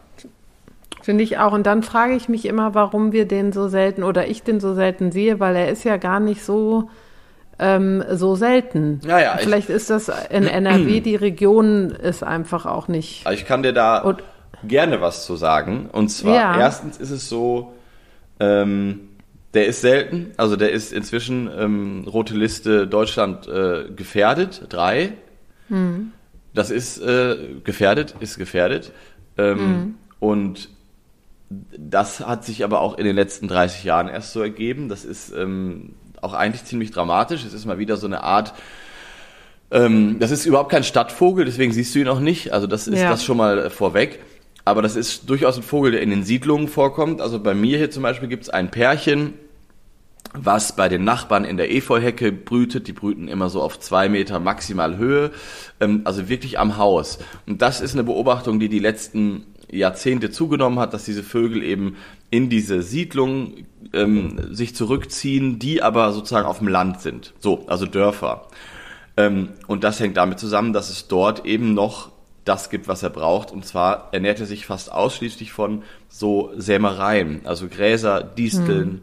Finde 1.02 1.24
ich 1.24 1.38
auch. 1.38 1.52
Und 1.52 1.66
dann 1.66 1.82
frage 1.82 2.14
ich 2.14 2.28
mich 2.28 2.46
immer, 2.46 2.74
warum 2.74 3.12
wir 3.12 3.26
den 3.26 3.52
so 3.52 3.68
selten 3.68 4.02
oder 4.02 4.28
ich 4.28 4.42
den 4.42 4.60
so 4.60 4.74
selten 4.74 5.12
sehe, 5.12 5.40
weil 5.40 5.56
er 5.56 5.68
ist 5.68 5.84
ja 5.84 5.96
gar 5.96 6.20
nicht 6.20 6.44
so 6.44 6.88
ähm, 7.58 8.02
so 8.10 8.34
selten. 8.34 9.00
Ja, 9.04 9.20
ja, 9.20 9.36
Vielleicht 9.38 9.68
ist 9.68 9.90
das 9.90 10.10
in 10.30 10.46
NRW, 10.46 11.00
die 11.04 11.16
Region 11.16 11.90
ist 11.90 12.22
einfach 12.22 12.66
auch 12.66 12.88
nicht. 12.88 13.24
Ich 13.30 13.46
kann 13.46 13.62
dir 13.62 13.72
da 13.72 13.98
und, 13.98 14.22
gerne 14.64 15.00
was 15.00 15.26
zu 15.26 15.36
sagen. 15.36 15.88
Und 15.92 16.08
zwar, 16.08 16.34
ja. 16.34 16.58
erstens 16.58 16.98
ist 16.98 17.10
es 17.10 17.28
so, 17.28 17.74
ähm, 18.40 19.00
der 19.54 19.66
ist 19.66 19.82
selten, 19.82 20.32
also 20.36 20.56
der 20.56 20.72
ist 20.72 20.92
inzwischen 20.92 21.50
ähm, 21.56 22.04
rote 22.10 22.34
Liste 22.34 22.86
Deutschland 22.86 23.46
äh, 23.48 23.84
gefährdet, 23.94 24.62
drei. 24.68 25.12
Mhm. 25.68 26.12
Das 26.54 26.70
ist 26.70 26.98
äh, 26.98 27.36
gefährdet, 27.62 28.14
ist 28.20 28.38
gefährdet. 28.38 28.92
Ähm, 29.38 29.58
mhm. 29.58 29.94
Und 30.20 30.68
das 31.76 32.20
hat 32.20 32.44
sich 32.44 32.64
aber 32.64 32.80
auch 32.80 32.98
in 32.98 33.04
den 33.04 33.16
letzten 33.16 33.48
30 33.48 33.84
Jahren 33.84 34.08
erst 34.08 34.32
so 34.32 34.40
ergeben. 34.40 34.88
Das 34.88 35.04
ist 35.04 35.32
ähm, 35.32 35.94
auch 36.20 36.32
eigentlich 36.32 36.64
ziemlich 36.64 36.90
dramatisch. 36.90 37.44
Es 37.44 37.52
ist 37.52 37.66
mal 37.66 37.78
wieder 37.78 37.96
so 37.96 38.06
eine 38.06 38.22
Art, 38.22 38.54
ähm, 39.70 40.18
das 40.18 40.30
ist 40.30 40.44
überhaupt 40.44 40.70
kein 40.70 40.84
Stadtvogel, 40.84 41.44
deswegen 41.44 41.72
siehst 41.72 41.94
du 41.94 41.98
ihn 41.98 42.08
auch 42.08 42.20
nicht. 42.20 42.52
Also 42.52 42.66
das 42.66 42.86
ist 42.86 42.98
ja. 42.98 43.10
das 43.10 43.24
schon 43.24 43.36
mal 43.36 43.58
äh, 43.58 43.70
vorweg. 43.70 44.20
Aber 44.64 44.82
das 44.82 44.94
ist 44.94 45.28
durchaus 45.28 45.56
ein 45.56 45.62
Vogel, 45.62 45.92
der 45.92 46.02
in 46.02 46.10
den 46.10 46.24
Siedlungen 46.24 46.68
vorkommt. 46.68 47.20
Also 47.20 47.40
bei 47.40 47.54
mir 47.54 47.78
hier 47.78 47.90
zum 47.90 48.02
Beispiel 48.02 48.28
gibt 48.28 48.44
es 48.44 48.50
ein 48.50 48.70
Pärchen, 48.70 49.34
was 50.34 50.76
bei 50.76 50.88
den 50.88 51.04
Nachbarn 51.04 51.44
in 51.44 51.56
der 51.56 51.72
Efeuhecke 51.72 52.30
brütet. 52.30 52.86
Die 52.86 52.92
brüten 52.92 53.28
immer 53.28 53.48
so 53.48 53.60
auf 53.60 53.80
zwei 53.80 54.08
Meter 54.08 54.38
maximal 54.38 54.98
Höhe, 54.98 55.32
ähm, 55.80 56.02
also 56.04 56.28
wirklich 56.28 56.58
am 56.58 56.76
Haus. 56.76 57.18
Und 57.46 57.60
das 57.60 57.80
ist 57.80 57.94
eine 57.94 58.04
Beobachtung, 58.04 58.60
die 58.60 58.68
die 58.68 58.78
letzten 58.78 59.46
Jahrzehnte 59.72 60.30
zugenommen 60.30 60.78
hat, 60.78 60.94
dass 60.94 61.04
diese 61.04 61.22
Vögel 61.22 61.62
eben 61.62 61.96
in 62.30 62.48
diese 62.48 62.82
Siedlung 62.82 63.66
ähm, 63.92 64.54
sich 64.54 64.74
zurückziehen, 64.74 65.58
die 65.58 65.82
aber 65.82 66.12
sozusagen 66.12 66.46
auf 66.46 66.58
dem 66.58 66.68
Land 66.68 67.00
sind. 67.00 67.32
So, 67.40 67.66
also 67.66 67.87
Dörfer. 67.87 68.46
Ähm, 69.16 69.50
und 69.66 69.82
das 69.82 69.98
hängt 69.98 70.16
damit 70.16 70.38
zusammen, 70.38 70.72
dass 70.72 70.90
es 70.90 71.08
dort 71.08 71.46
eben 71.46 71.74
noch 71.74 72.12
das 72.44 72.70
gibt, 72.70 72.88
was 72.88 73.02
er 73.02 73.11
braucht. 73.11 73.50
Und 73.50 73.64
zwar 73.64 74.08
ernährt 74.12 74.40
er 74.40 74.46
sich 74.46 74.66
fast 74.66 74.92
ausschließlich 74.92 75.52
von 75.52 75.82
so 76.08 76.52
Sämereien, 76.56 77.40
also 77.44 77.68
Gräser, 77.68 78.22
Disteln, 78.22 78.88
hm. 78.88 79.02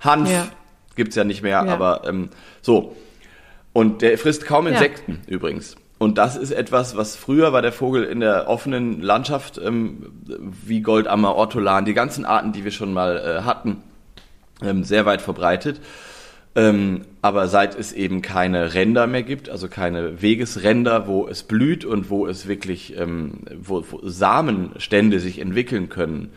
Hanf 0.00 0.30
ja. 0.30 0.48
gibt's 0.96 1.16
ja 1.16 1.24
nicht 1.24 1.42
mehr, 1.42 1.64
ja. 1.64 1.72
aber 1.72 2.02
ähm, 2.06 2.30
so. 2.62 2.96
Und 3.72 4.02
der 4.02 4.18
frisst 4.18 4.46
kaum 4.46 4.66
Insekten 4.66 5.20
ja. 5.26 5.34
übrigens. 5.34 5.76
Und 6.04 6.18
das 6.18 6.36
ist 6.36 6.50
etwas, 6.50 6.98
was 6.98 7.16
früher 7.16 7.54
war 7.54 7.62
der 7.62 7.72
Vogel 7.72 8.04
in 8.04 8.20
der 8.20 8.46
offenen 8.46 9.00
Landschaft, 9.00 9.56
ähm, 9.56 10.12
wie 10.26 10.82
Goldammer, 10.82 11.34
Ortolan, 11.34 11.86
die 11.86 11.94
ganzen 11.94 12.26
Arten, 12.26 12.52
die 12.52 12.62
wir 12.62 12.72
schon 12.72 12.92
mal 12.92 13.16
äh, 13.16 13.42
hatten, 13.44 13.82
ähm, 14.62 14.84
sehr 14.84 15.06
weit 15.06 15.22
verbreitet. 15.22 15.80
Ähm, 16.56 17.06
aber 17.22 17.48
seit 17.48 17.74
es 17.74 17.94
eben 17.94 18.20
keine 18.20 18.74
Ränder 18.74 19.06
mehr 19.06 19.22
gibt, 19.22 19.48
also 19.48 19.68
keine 19.68 20.20
Wegesränder, 20.20 21.08
wo 21.08 21.26
es 21.26 21.42
blüht 21.42 21.86
und 21.86 22.10
wo 22.10 22.26
es 22.26 22.46
wirklich, 22.46 22.98
ähm, 22.98 23.38
wo, 23.58 23.82
wo 23.90 24.06
Samenstände 24.06 25.20
sich 25.20 25.38
entwickeln 25.40 25.88
können, 25.88 26.32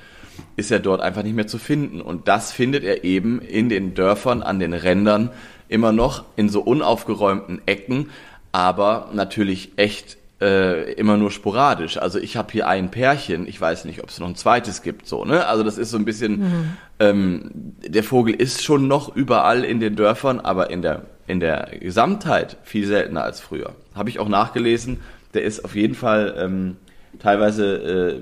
ist 0.55 0.71
er 0.71 0.79
dort 0.79 1.01
einfach 1.01 1.23
nicht 1.23 1.35
mehr 1.35 1.47
zu 1.47 1.57
finden. 1.57 1.99
Und 1.99 2.29
das 2.29 2.53
findet 2.53 2.85
er 2.85 3.03
eben 3.03 3.41
in 3.41 3.67
den 3.67 3.95
Dörfern, 3.95 4.43
an 4.43 4.59
den 4.59 4.73
Rändern 4.73 5.29
immer 5.67 5.91
noch 5.91 6.23
in 6.37 6.47
so 6.47 6.61
unaufgeräumten 6.61 7.61
Ecken, 7.65 8.09
aber 8.51 9.09
natürlich 9.13 9.71
echt 9.77 10.17
äh, 10.39 10.93
immer 10.93 11.17
nur 11.17 11.31
sporadisch. 11.31 11.97
Also 11.97 12.19
ich 12.19 12.37
habe 12.37 12.51
hier 12.51 12.67
ein 12.67 12.91
Pärchen, 12.91 13.47
ich 13.47 13.59
weiß 13.59 13.85
nicht, 13.85 14.03
ob 14.03 14.09
es 14.09 14.19
noch 14.19 14.27
ein 14.27 14.35
zweites 14.35 14.81
gibt, 14.81 15.07
so, 15.07 15.25
ne? 15.25 15.47
Also 15.47 15.63
das 15.63 15.77
ist 15.77 15.89
so 15.91 15.97
ein 15.97 16.05
bisschen, 16.05 16.39
mhm. 16.39 16.77
ähm, 16.99 17.51
der 17.81 18.03
Vogel 18.03 18.35
ist 18.35 18.63
schon 18.63 18.87
noch 18.87 19.15
überall 19.15 19.63
in 19.63 19.79
den 19.79 19.95
Dörfern, 19.95 20.39
aber 20.39 20.69
in 20.69 20.81
der, 20.81 21.05
in 21.25 21.39
der 21.39 21.71
Gesamtheit 21.79 22.57
viel 22.63 22.85
seltener 22.85 23.23
als 23.23 23.39
früher. 23.39 23.73
Habe 23.95 24.09
ich 24.09 24.19
auch 24.19 24.29
nachgelesen, 24.29 24.99
der 25.33 25.43
ist 25.43 25.65
auf 25.65 25.75
jeden 25.75 25.95
Fall, 25.95 26.35
ähm, 26.37 26.77
teilweise 27.19 28.21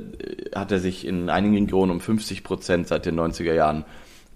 äh, 0.53 0.55
hat 0.55 0.71
er 0.71 0.79
sich 0.79 1.05
in 1.05 1.29
einigen 1.29 1.55
Regionen 1.55 1.91
um 1.91 1.99
50 1.99 2.43
Prozent 2.43 2.87
seit 2.87 3.05
den 3.05 3.19
90er 3.19 3.53
Jahren, 3.53 3.83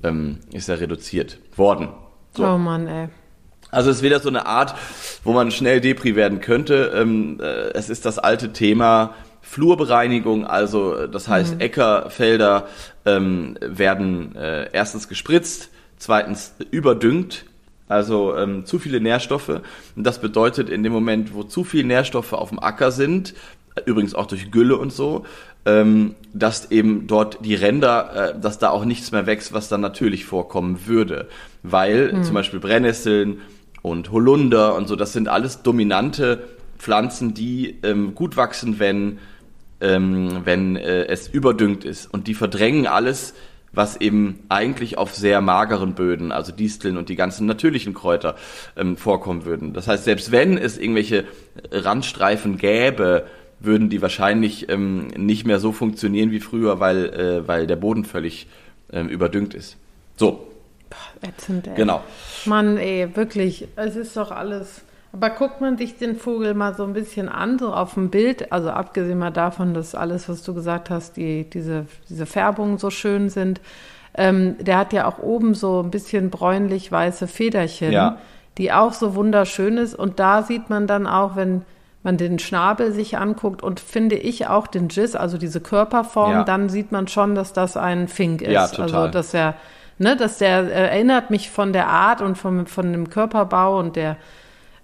ähm, 0.04 0.40
ist 0.52 0.68
er 0.68 0.82
reduziert 0.82 1.40
worden. 1.56 1.90
So. 2.36 2.46
Oh 2.46 2.58
Mann, 2.58 2.88
ey. 2.88 3.08
Also 3.72 3.90
es 3.90 3.98
ist 3.98 4.04
wieder 4.04 4.20
so 4.20 4.30
eine 4.30 4.46
Art, 4.46 4.76
wo 5.24 5.34
man 5.34 5.52
schnell 5.52 5.82
Depri 5.82 6.16
werden 6.16 6.42
könnte. 6.42 6.92
Ähm, 6.96 7.40
äh, 7.40 7.72
es 7.74 7.90
ist 7.90 8.06
das 8.06 8.20
alte 8.20 8.52
Thema 8.52 9.14
Flurbereinigung, 9.42 10.46
also 10.46 10.96
äh, 10.96 11.10
das 11.10 11.28
heißt 11.28 11.56
mhm. 11.56 11.62
Äcker, 11.62 12.10
Felder 12.10 12.68
ähm, 13.06 13.58
werden 13.62 14.36
äh, 14.36 14.70
erstens 14.72 15.08
gespritzt, 15.08 15.70
zweitens 15.98 16.54
überdüngt, 16.72 17.46
also 17.88 18.36
ähm, 18.38 18.66
zu 18.66 18.80
viele 18.80 19.02
Nährstoffe. 19.02 19.50
Und 19.96 20.04
das 20.04 20.22
bedeutet 20.22 20.70
in 20.70 20.84
dem 20.84 20.94
Moment, 20.94 21.34
wo 21.34 21.44
zu 21.44 21.64
viele 21.64 21.86
Nährstoffe 21.86 22.34
auf 22.34 22.50
dem 22.50 22.60
Acker 22.60 22.92
sind, 22.92 23.34
übrigens 23.86 24.14
auch 24.14 24.28
durch 24.28 24.52
Gülle 24.52 24.78
und 24.78 24.92
so, 24.92 25.26
ähm, 25.66 26.16
dass 26.34 26.72
eben 26.72 27.08
dort 27.08 27.44
die 27.44 27.56
Ränder, 27.56 28.34
äh, 28.36 28.40
dass 28.40 28.60
da 28.60 28.70
auch 28.70 28.86
nichts 28.86 29.12
mehr 29.12 29.26
wächst, 29.26 29.54
was 29.54 29.70
dann 29.70 29.82
natürlich 29.82 30.26
vorkommen 30.26 30.86
würde. 30.86 31.28
Weil 31.64 32.14
mhm. 32.14 32.24
zum 32.24 32.34
Beispiel 32.34 32.60
Brennnesseln, 32.60 33.42
und 33.82 34.12
Holunder 34.12 34.76
und 34.76 34.88
so, 34.88 34.96
das 34.96 35.14
sind 35.14 35.28
alles 35.28 35.62
dominante 35.62 36.44
Pflanzen, 36.78 37.34
die 37.34 37.76
ähm, 37.84 38.16
gut 38.16 38.38
wachsen, 38.38 38.80
wenn, 38.80 39.20
ähm, 39.82 40.42
wenn 40.46 40.76
äh, 40.76 41.06
es 41.06 41.28
überdüngt 41.28 41.86
ist. 41.86 42.12
Und 42.12 42.28
die 42.28 42.34
verdrängen 42.34 42.88
alles, 42.88 43.34
was 43.72 43.98
eben 43.98 44.40
eigentlich 44.50 44.98
auf 44.98 45.14
sehr 45.14 45.42
mageren 45.42 45.94
Böden, 45.94 46.32
also 46.32 46.52
Disteln 46.52 46.98
und 46.98 47.10
die 47.10 47.16
ganzen 47.16 47.46
natürlichen 47.46 47.94
Kräuter 47.94 48.36
ähm, 48.76 48.98
vorkommen 48.98 49.46
würden. 49.46 49.74
Das 49.74 49.88
heißt, 49.88 50.06
selbst 50.06 50.32
wenn 50.32 50.58
es 50.58 50.78
irgendwelche 50.78 51.26
Randstreifen 51.72 52.58
gäbe, 52.58 53.26
würden 53.60 53.90
die 53.90 54.02
wahrscheinlich 54.02 54.70
ähm, 54.70 55.08
nicht 55.18 55.46
mehr 55.46 55.60
so 55.60 55.72
funktionieren 55.72 56.32
wie 56.32 56.40
früher, 56.40 56.80
weil, 56.80 57.06
äh, 57.08 57.48
weil 57.48 57.68
der 57.68 57.76
Boden 57.76 58.06
völlig 58.06 58.48
ähm, 58.92 59.10
überdüngt 59.10 59.54
ist. 59.54 59.78
So, 60.16 60.49
Ätzend, 61.22 61.68
ey. 61.68 61.76
Genau. 61.76 62.02
Mann, 62.46 62.78
ey, 62.78 63.16
wirklich, 63.16 63.68
es 63.76 63.96
ist 63.96 64.16
doch 64.18 64.32
alles. 64.32 64.82
Aber 65.12 65.32
guckt 65.32 65.60
man 65.60 65.78
sich 65.78 65.98
den 65.98 66.16
Vogel 66.16 66.54
mal 66.54 66.76
so 66.76 66.84
ein 66.84 66.94
bisschen 66.94 67.30
an, 67.30 67.58
so 67.58 67.74
auf 67.74 67.96
dem 67.96 68.10
Bild, 68.10 68.52
also 68.52 68.70
abgesehen 68.70 69.18
mal 69.18 69.32
davon, 69.32 69.74
dass 69.74 69.96
alles, 69.96 70.30
was 70.30 70.44
du 70.44 70.54
gesagt 70.54 70.90
hast, 70.90 71.18
die, 71.18 71.50
diese, 71.50 71.88
diese 72.10 72.28
Färbungen 72.28 72.78
so 72.78 72.92
schön 72.92 73.30
sind, 73.30 73.60
ähm, 74.16 74.56
der 74.60 74.78
hat 74.78 74.94
ja 74.94 75.08
auch 75.08 75.20
oben 75.20 75.56
so 75.56 75.82
ein 75.82 75.90
bisschen 75.92 76.30
bräunlich-weiße 76.30 77.28
Federchen, 77.28 77.92
ja. 77.92 78.18
die 78.58 78.72
auch 78.72 78.94
so 78.94 79.16
wunderschön 79.16 79.78
ist. 79.78 79.96
Und 79.96 80.20
da 80.20 80.44
sieht 80.44 80.70
man 80.70 80.86
dann 80.86 81.08
auch, 81.08 81.36
wenn 81.36 81.64
man 82.04 82.18
den 82.18 82.40
Schnabel 82.40 82.92
sich 82.92 83.18
anguckt 83.18 83.62
und 83.64 83.80
finde 83.80 84.16
ich 84.16 84.48
auch 84.48 84.68
den 84.68 84.88
Giz, 84.88 85.16
also 85.16 85.38
diese 85.38 85.60
Körperform, 85.60 86.32
ja. 86.32 86.44
dann 86.44 86.70
sieht 86.70 86.92
man 86.92 87.08
schon, 87.08 87.36
dass 87.36 87.52
das 87.52 87.78
ein 87.78 88.08
Fink 88.08 88.42
ist. 88.42 88.52
Ja, 88.52 88.68
total. 88.68 88.84
Also 88.84 89.08
dass 89.12 89.34
er 89.34 89.56
ne, 90.00 90.16
dass 90.16 90.40
der 90.40 90.64
äh, 90.64 90.90
erinnert 90.90 91.30
mich 91.30 91.50
von 91.50 91.72
der 91.74 91.88
Art 91.88 92.22
und 92.22 92.38
vom, 92.38 92.66
von 92.66 92.92
dem 92.92 93.10
Körperbau 93.10 93.78
und 93.78 93.96
der 93.96 94.18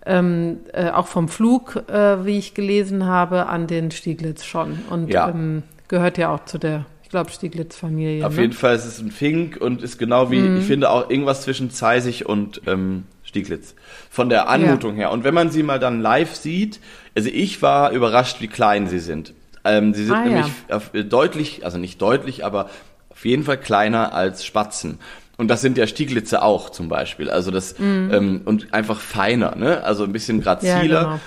ähm, 0.06 0.60
äh, 0.74 0.92
auch 0.92 1.08
vom 1.08 1.28
Flug, 1.28 1.84
äh, 1.90 2.26
wie 2.26 2.38
ich 2.38 2.54
gelesen 2.54 3.06
habe, 3.06 3.48
an 3.48 3.66
den 3.66 3.90
Stieglitz 3.90 4.46
schon. 4.46 4.80
Und 4.90 5.12
ja. 5.12 5.30
ähm, 5.30 5.64
gehört 5.88 6.18
ja 6.20 6.34
auch 6.34 6.46
zu 6.46 6.60
der, 6.60 6.86
ich 7.02 7.10
glaube, 7.10 7.32
Stieglitz-Familie. 7.32 8.26
Auf 8.26 8.36
ne? 8.36 8.44
jeden 8.44 8.54
Fall 8.54 8.76
ist 8.76 8.86
es 8.86 9.00
ein 9.00 9.10
Fink 9.10 9.58
und 9.60 9.82
ist 9.82 9.98
genau 9.98 10.30
wie, 10.30 10.42
mhm. 10.42 10.60
ich 10.60 10.66
finde 10.66 10.92
auch 10.92 11.10
irgendwas 11.10 11.42
zwischen 11.42 11.72
Zeisig 11.72 12.28
und 12.28 12.62
ähm, 12.68 13.06
Stieglitz. 13.24 13.74
Von 14.12 14.30
der 14.30 14.48
Anmutung 14.48 14.92
ja. 14.92 14.98
her. 14.98 15.12
Und 15.12 15.24
wenn 15.24 15.34
man 15.34 15.50
sie 15.50 15.64
mal 15.64 15.80
dann 15.80 16.02
live 16.02 16.36
sieht, 16.36 16.80
also 17.16 17.30
ich 17.34 17.64
war 17.64 17.92
überrascht, 17.92 18.42
wie 18.42 18.48
klein 18.48 18.88
sie 18.88 19.00
sind. 19.00 19.34
Ähm, 19.64 19.96
sie 19.96 20.06
sind 20.06 20.16
ah, 20.16 20.26
nämlich 20.26 20.52
ja. 20.70 20.80
deutlich, 21.02 21.66
also 21.66 21.80
nicht 21.80 22.00
deutlich, 22.00 22.46
aber 22.46 22.70
auf 23.16 23.26
jeden 23.26 23.44
Fall 23.44 23.58
kleiner 23.58 24.14
als 24.14 24.46
Spatzen. 24.46 25.00
Und 25.38 25.50
das 25.50 25.62
sind 25.62 25.78
ja 25.78 25.88
Stieglitze 25.88 26.44
auch 26.44 26.70
zum 26.70 26.90
Beispiel. 26.90 27.30
Also 27.30 27.52
das 27.52 27.80
mhm. 27.80 28.10
ähm, 28.14 28.42
und 28.46 28.74
einfach 28.74 29.00
feiner, 29.00 29.56
ne? 29.56 29.84
Also 29.84 30.04
ein 30.04 30.14
bisschen 30.14 30.42
graziler. 30.42 30.86
Ja, 30.86 31.02
genau. 31.04 31.20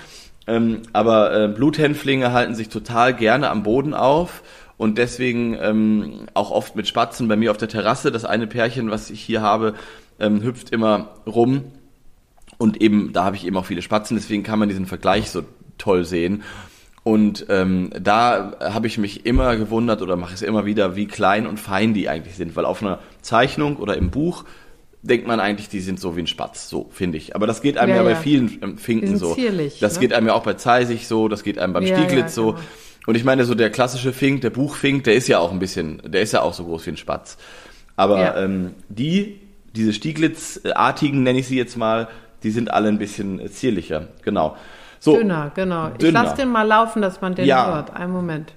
ähm, 0.47 0.81
aber 0.93 1.33
äh, 1.35 1.47
Bluthänflinge 1.47 2.31
halten 2.31 2.55
sich 2.55 2.69
total 2.69 3.13
gerne 3.13 3.49
am 3.49 3.63
Boden 3.63 3.93
auf 3.93 4.43
und 4.77 4.97
deswegen 4.97 5.57
ähm, 5.61 6.27
auch 6.33 6.51
oft 6.51 6.75
mit 6.75 6.87
Spatzen 6.87 7.27
bei 7.27 7.35
mir 7.35 7.51
auf 7.51 7.57
der 7.57 7.67
Terrasse. 7.67 8.11
Das 8.11 8.25
eine 8.25 8.47
Pärchen, 8.47 8.89
was 8.89 9.09
ich 9.09 9.21
hier 9.21 9.41
habe, 9.41 9.75
ähm, 10.19 10.41
hüpft 10.41 10.71
immer 10.71 11.09
rum 11.27 11.65
und 12.57 12.81
eben 12.81 13.13
da 13.13 13.23
habe 13.23 13.35
ich 13.35 13.45
eben 13.45 13.57
auch 13.57 13.65
viele 13.65 13.81
Spatzen, 13.81 14.17
deswegen 14.17 14.43
kann 14.43 14.59
man 14.59 14.69
diesen 14.69 14.85
Vergleich 14.85 15.31
so 15.31 15.43
toll 15.77 16.05
sehen. 16.05 16.43
Und 17.09 17.47
ähm, 17.49 17.89
da 17.99 18.51
habe 18.59 18.85
ich 18.85 18.99
mich 18.99 19.25
immer 19.25 19.55
gewundert 19.55 20.03
oder 20.03 20.15
mache 20.15 20.35
es 20.35 20.43
immer 20.43 20.67
wieder, 20.67 20.95
wie 20.95 21.07
klein 21.07 21.47
und 21.47 21.59
fein 21.59 21.95
die 21.95 22.07
eigentlich 22.07 22.35
sind, 22.35 22.55
weil 22.55 22.65
auf 22.65 22.83
einer 22.83 22.99
Zeichnung 23.23 23.77
oder 23.77 23.97
im 23.97 24.11
Buch 24.11 24.45
denkt 25.01 25.25
man 25.25 25.39
eigentlich, 25.39 25.69
die 25.69 25.79
sind 25.79 25.99
so 25.99 26.15
wie 26.15 26.19
ein 26.19 26.27
Spatz, 26.27 26.69
so 26.69 26.87
finde 26.91 27.17
ich. 27.17 27.35
Aber 27.35 27.47
das 27.47 27.63
geht 27.63 27.79
einem 27.79 27.95
ja, 27.95 27.95
ja 27.95 28.03
bei 28.03 28.15
vielen 28.15 28.59
ähm, 28.61 28.77
Finken 28.77 29.17
so. 29.17 29.33
Zierlich, 29.33 29.79
das 29.79 29.95
ne? 29.95 30.01
geht 30.01 30.13
einem 30.13 30.27
ja 30.27 30.33
auch 30.33 30.43
bei 30.43 30.53
Zeisig 30.53 31.07
so, 31.07 31.27
das 31.27 31.41
geht 31.41 31.57
einem 31.57 31.73
beim 31.73 31.83
ja, 31.83 31.97
Stieglitz 31.97 32.35
genau. 32.35 32.51
so. 32.51 32.57
Und 33.07 33.15
ich 33.15 33.23
meine, 33.23 33.43
so 33.45 33.55
der 33.55 33.71
klassische 33.71 34.13
Fink, 34.13 34.41
der 34.41 34.51
Buchfink, 34.51 35.05
der 35.05 35.15
ist 35.15 35.27
ja 35.27 35.39
auch 35.39 35.51
ein 35.51 35.57
bisschen, 35.57 36.03
der 36.05 36.21
ist 36.21 36.33
ja 36.33 36.43
auch 36.43 36.53
so 36.53 36.65
groß 36.65 36.85
wie 36.85 36.91
ein 36.91 36.97
Spatz. 36.97 37.39
Aber 37.95 38.37
ähm, 38.37 38.75
die, 38.87 39.41
diese 39.75 39.93
Stieglitzartigen, 39.93 41.23
nenne 41.23 41.39
ich 41.39 41.47
sie 41.47 41.57
jetzt 41.57 41.75
mal, 41.75 42.07
die 42.43 42.51
sind 42.51 42.69
alle 42.69 42.87
ein 42.87 42.99
bisschen 42.99 43.49
zierlicher, 43.49 44.09
genau. 44.23 44.55
So, 44.99 45.15
dünner, 45.17 45.51
genau. 45.55 45.89
Dünner. 45.89 46.07
Ich 46.07 46.11
lasse 46.11 46.35
den 46.35 46.49
mal 46.49 46.63
laufen, 46.63 47.01
dass 47.01 47.21
man 47.21 47.35
den 47.35 47.45
ja. 47.45 47.73
hört. 47.73 47.95
Einen 47.95 48.11
Moment. 48.11 48.53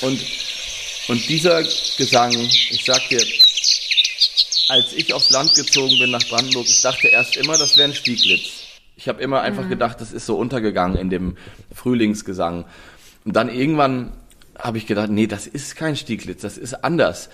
Und, 0.00 0.24
und 1.08 1.28
dieser 1.28 1.62
Gesang, 1.96 2.32
ich 2.32 2.84
sag 2.84 3.08
dir, 3.08 3.20
als 4.68 4.92
ich 4.92 5.14
aufs 5.14 5.30
Land 5.30 5.54
gezogen 5.54 5.98
bin 5.98 6.10
nach 6.10 6.26
Brandenburg, 6.28 6.66
ich 6.66 6.82
dachte 6.82 7.08
erst 7.08 7.36
immer, 7.36 7.56
das 7.56 7.76
wäre 7.76 7.88
ein 7.88 7.94
Stieglitz. 7.94 8.64
Ich 8.96 9.08
habe 9.08 9.22
immer 9.22 9.40
einfach 9.40 9.64
mhm. 9.64 9.70
gedacht, 9.70 10.00
das 10.00 10.12
ist 10.12 10.26
so 10.26 10.36
untergegangen 10.36 10.96
in 10.96 11.10
dem 11.10 11.36
Frühlingsgesang. 11.74 12.64
Und 13.24 13.36
dann 13.36 13.48
irgendwann 13.48 14.12
habe 14.58 14.78
ich 14.78 14.86
gedacht, 14.86 15.10
nee, 15.10 15.26
das 15.26 15.46
ist 15.46 15.76
kein 15.76 15.96
Stieglitz, 15.96 16.42
das 16.42 16.58
ist 16.58 16.84
anders. 16.84 17.30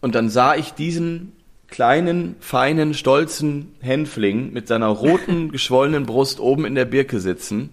Und 0.00 0.14
dann 0.14 0.30
sah 0.30 0.54
ich 0.54 0.70
diesen 0.70 1.32
kleinen, 1.66 2.36
feinen, 2.40 2.94
stolzen 2.94 3.74
Hänfling 3.80 4.52
mit 4.52 4.68
seiner 4.68 4.88
roten, 4.88 5.50
geschwollenen 5.52 6.06
Brust 6.06 6.40
oben 6.40 6.64
in 6.64 6.74
der 6.74 6.84
Birke 6.84 7.20
sitzen 7.20 7.70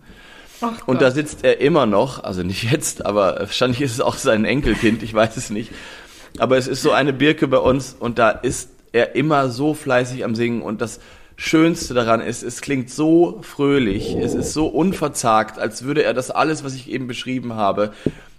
Ach 0.62 0.88
und 0.88 1.02
da 1.02 1.12
sitzt 1.12 1.44
er 1.44 1.60
immer 1.60 1.86
noch, 1.86 2.24
also 2.24 2.44
nicht 2.44 2.64
jetzt, 2.72 3.06
aber 3.06 3.38
wahrscheinlich 3.40 3.82
ist 3.82 3.94
es 3.94 4.02
auch 4.02 4.16
sein 4.16 4.46
Enkelkind, 4.46 5.04
ich 5.04 5.14
weiß 5.14 5.38
es 5.38 5.50
nicht. 5.50 5.72
Aber 6.38 6.58
es 6.58 6.68
ist 6.68 6.82
so 6.82 6.92
eine 6.92 7.14
Birke 7.14 7.48
bei 7.48 7.58
uns 7.58 7.96
und 7.98 8.20
da 8.20 8.30
ist 8.30 8.70
er 8.96 9.14
immer 9.14 9.50
so 9.50 9.74
fleißig 9.74 10.24
am 10.24 10.36
Singen 10.36 10.62
und 10.62 10.80
das 10.80 11.02
Schönste 11.36 11.94
daran 11.94 12.22
ist, 12.22 12.44
es 12.44 12.62
klingt 12.62 12.90
so 12.90 13.40
fröhlich, 13.42 14.16
es 14.16 14.34
ist 14.34 14.54
so 14.54 14.68
unverzagt, 14.68 15.60
als 15.60 15.84
würde 15.84 16.04
er 16.04 16.14
das 16.14 16.32
alles, 16.32 16.64
was 16.64 16.76
ich 16.76 16.90
eben 16.90 17.06
beschrieben 17.06 17.56
habe, 17.56 17.92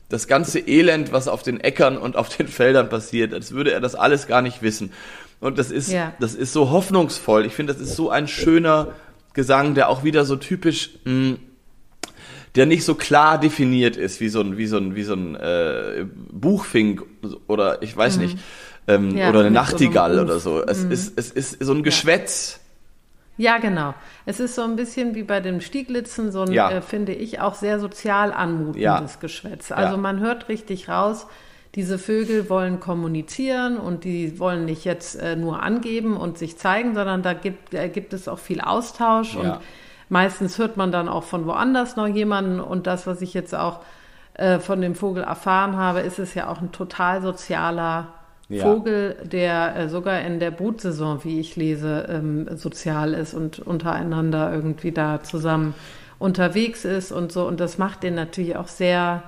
das 0.09 0.29
ganze 0.29 0.61
Elend, 0.61 1.13
was 1.13 1.29
auf 1.29 1.43
den 1.43 1.61
Äckern 1.61 1.99
und 1.99 2.17
auf 2.17 2.35
den 2.35 2.49
Feldern 2.49 2.89
passiert, 2.89 3.35
als 3.35 3.53
würde 3.53 3.73
er 3.73 3.81
das 3.81 3.95
alles 3.95 4.27
gar 4.27 4.41
nicht 4.41 4.63
wissen. 4.63 4.93
Und 5.41 5.59
das 5.59 5.71
ist, 5.71 5.93
ja. 5.93 6.15
das 6.21 6.35
ist 6.35 6.55
so 6.55 6.71
hoffnungsvoll. 6.71 7.45
Ich 7.45 7.53
finde, 7.53 7.75
das 7.75 7.83
ist 7.83 7.95
so 7.95 8.09
ein 8.09 8.27
schöner 8.27 8.95
Gesang, 9.35 9.75
der 9.75 9.91
auch 9.91 10.05
wieder 10.05 10.25
so 10.25 10.37
typisch 10.37 10.93
mh, 11.05 11.13
hm, 11.13 11.39
der 12.57 12.65
nicht 12.65 12.85
so 12.85 12.95
klar 12.95 13.39
definiert 13.39 13.97
ist 13.97 14.21
wie 14.21 14.31
so 14.31 14.41
ein, 14.41 14.57
wie 14.57 14.67
so 14.67 14.79
ein, 14.79 14.95
wie 14.95 15.03
so 15.03 15.13
ein 15.13 15.37
äh, 15.37 16.07
Buchfink 16.33 17.03
oder 17.47 17.83
ich 17.83 17.95
weiß 17.95 18.17
mhm. 18.17 18.23
nicht, 18.23 18.39
ähm, 18.89 19.17
ja, 19.17 19.31
oder 19.31 19.41
eine 19.41 19.51
Nachtigall 19.51 20.17
so 20.17 20.23
oder 20.23 20.39
so. 20.39 20.63
Es, 20.65 20.85
mhm. 20.85 20.93
ist, 20.93 21.19
es 21.19 21.31
ist 21.31 21.63
so 21.63 21.73
ein 21.73 21.83
Geschwätz. 21.83 22.61
Ja, 23.39 23.59
genau. 23.59 23.95
Es 24.25 24.41
ist 24.41 24.55
so 24.55 24.63
ein 24.63 24.77
bisschen 24.77 25.15
wie 25.15 25.23
bei 25.23 25.41
den 25.41 25.61
Stieglitzen, 25.61 26.33
so 26.33 26.43
ein, 26.43 26.53
ja. 26.53 26.71
äh, 26.71 26.81
finde 26.81 27.13
ich, 27.13 27.41
auch 27.41 27.55
sehr 27.55 27.79
sozial 27.81 28.33
anmutendes 28.33 28.81
ja. 28.81 29.21
Geschwätz. 29.21 29.73
Also 29.73 29.99
man 29.99 30.21
hört 30.21 30.49
richtig 30.49 30.89
raus, 30.89 31.27
diese 31.75 31.99
Vögel 31.99 32.49
wollen 32.49 32.81
kommunizieren 32.81 33.77
und 33.77 34.05
die 34.05 34.39
wollen 34.39 34.65
nicht 34.65 34.85
jetzt 34.85 35.17
äh, 35.17 35.37
nur 35.37 35.63
angeben 35.63 36.17
und 36.17 36.39
sich 36.39 36.57
zeigen, 36.57 36.95
sondern 36.95 37.23
da 37.23 37.35
gibt, 37.35 37.75
äh, 37.75 37.91
gibt 37.91 38.15
es 38.15 38.29
auch 38.29 38.39
viel 38.39 38.63
Austausch 38.63 39.37
und 39.37 39.59
Meistens 40.09 40.59
hört 40.59 40.77
man 40.77 40.93
dann 40.93 41.09
auch 41.09 41.25
von 41.25 41.47
woanders 41.47 41.97
noch 41.97 42.07
jemanden 42.07 42.61
und 42.61 42.87
das, 42.87 43.07
was 43.07 43.23
ich 43.23 43.35
jetzt 43.35 43.55
auch 43.55 43.81
äh, 44.35 44.61
von 44.61 44.81
dem 44.81 44.95
Vogel 44.95 45.25
erfahren 45.25 45.77
habe, 45.77 46.01
ist 46.01 46.19
es 46.19 46.35
ja 46.35 46.49
auch 46.49 46.61
ein 46.61 46.71
total 46.71 47.23
sozialer 47.23 48.09
ja. 48.49 48.65
Vogel, 48.65 49.17
der 49.25 49.77
äh, 49.77 49.89
sogar 49.89 50.21
in 50.21 50.39
der 50.39 50.51
Brutsaison, 50.51 51.25
wie 51.25 51.41
ich 51.41 51.57
lese, 51.57 52.07
ähm, 52.09 52.47
sozial 52.57 53.13
ist 53.15 53.35
und 53.35 53.59
untereinander 53.59 54.53
irgendwie 54.53 54.93
da 54.93 55.23
zusammen 55.23 55.75
unterwegs 56.19 56.85
ist 56.85 57.13
und 57.13 57.33
so. 57.33 57.47
Und 57.47 57.61
das 57.61 57.79
macht 57.79 58.03
den 58.03 58.15
natürlich 58.15 58.57
auch 58.57 58.69
sehr 58.69 59.23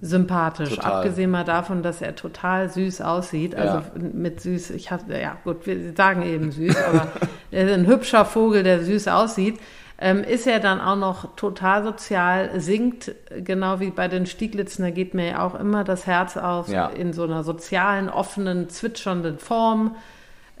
sympathisch. 0.00 0.76
Total. 0.76 0.92
Abgesehen 0.92 1.30
mal 1.30 1.44
davon, 1.44 1.82
dass 1.82 2.02
er 2.02 2.14
total 2.16 2.68
süß 2.68 3.00
aussieht. 3.02 3.54
Also 3.54 3.78
ja. 3.78 3.84
mit 4.12 4.40
süß, 4.40 4.70
ich 4.70 4.90
habe, 4.90 5.18
ja 5.18 5.36
gut, 5.44 5.66
wir 5.66 5.92
sagen 5.94 6.22
eben 6.22 6.50
süß, 6.50 6.76
aber 6.76 7.08
er 7.50 7.66
ist 7.66 7.72
ein 7.72 7.86
hübscher 7.86 8.24
Vogel, 8.24 8.62
der 8.62 8.82
süß 8.82 9.08
aussieht 9.08 9.58
ähm, 9.98 10.24
ist 10.24 10.46
er 10.46 10.58
dann 10.58 10.80
auch 10.80 10.96
noch 10.96 11.36
total 11.36 11.84
sozial, 11.84 12.60
singt 12.60 13.14
genau 13.44 13.80
wie 13.80 13.90
bei 13.90 14.08
den 14.08 14.26
Stieglitzen, 14.26 14.84
da 14.84 14.90
geht 14.90 15.14
mir 15.14 15.28
ja 15.28 15.46
auch 15.46 15.54
immer 15.54 15.84
das 15.84 16.06
Herz 16.06 16.36
auf 16.36 16.68
ja. 16.68 16.88
in 16.88 17.12
so 17.12 17.22
einer 17.22 17.44
sozialen, 17.44 18.08
offenen, 18.08 18.68
zwitschernden 18.68 19.38
Form. 19.38 19.96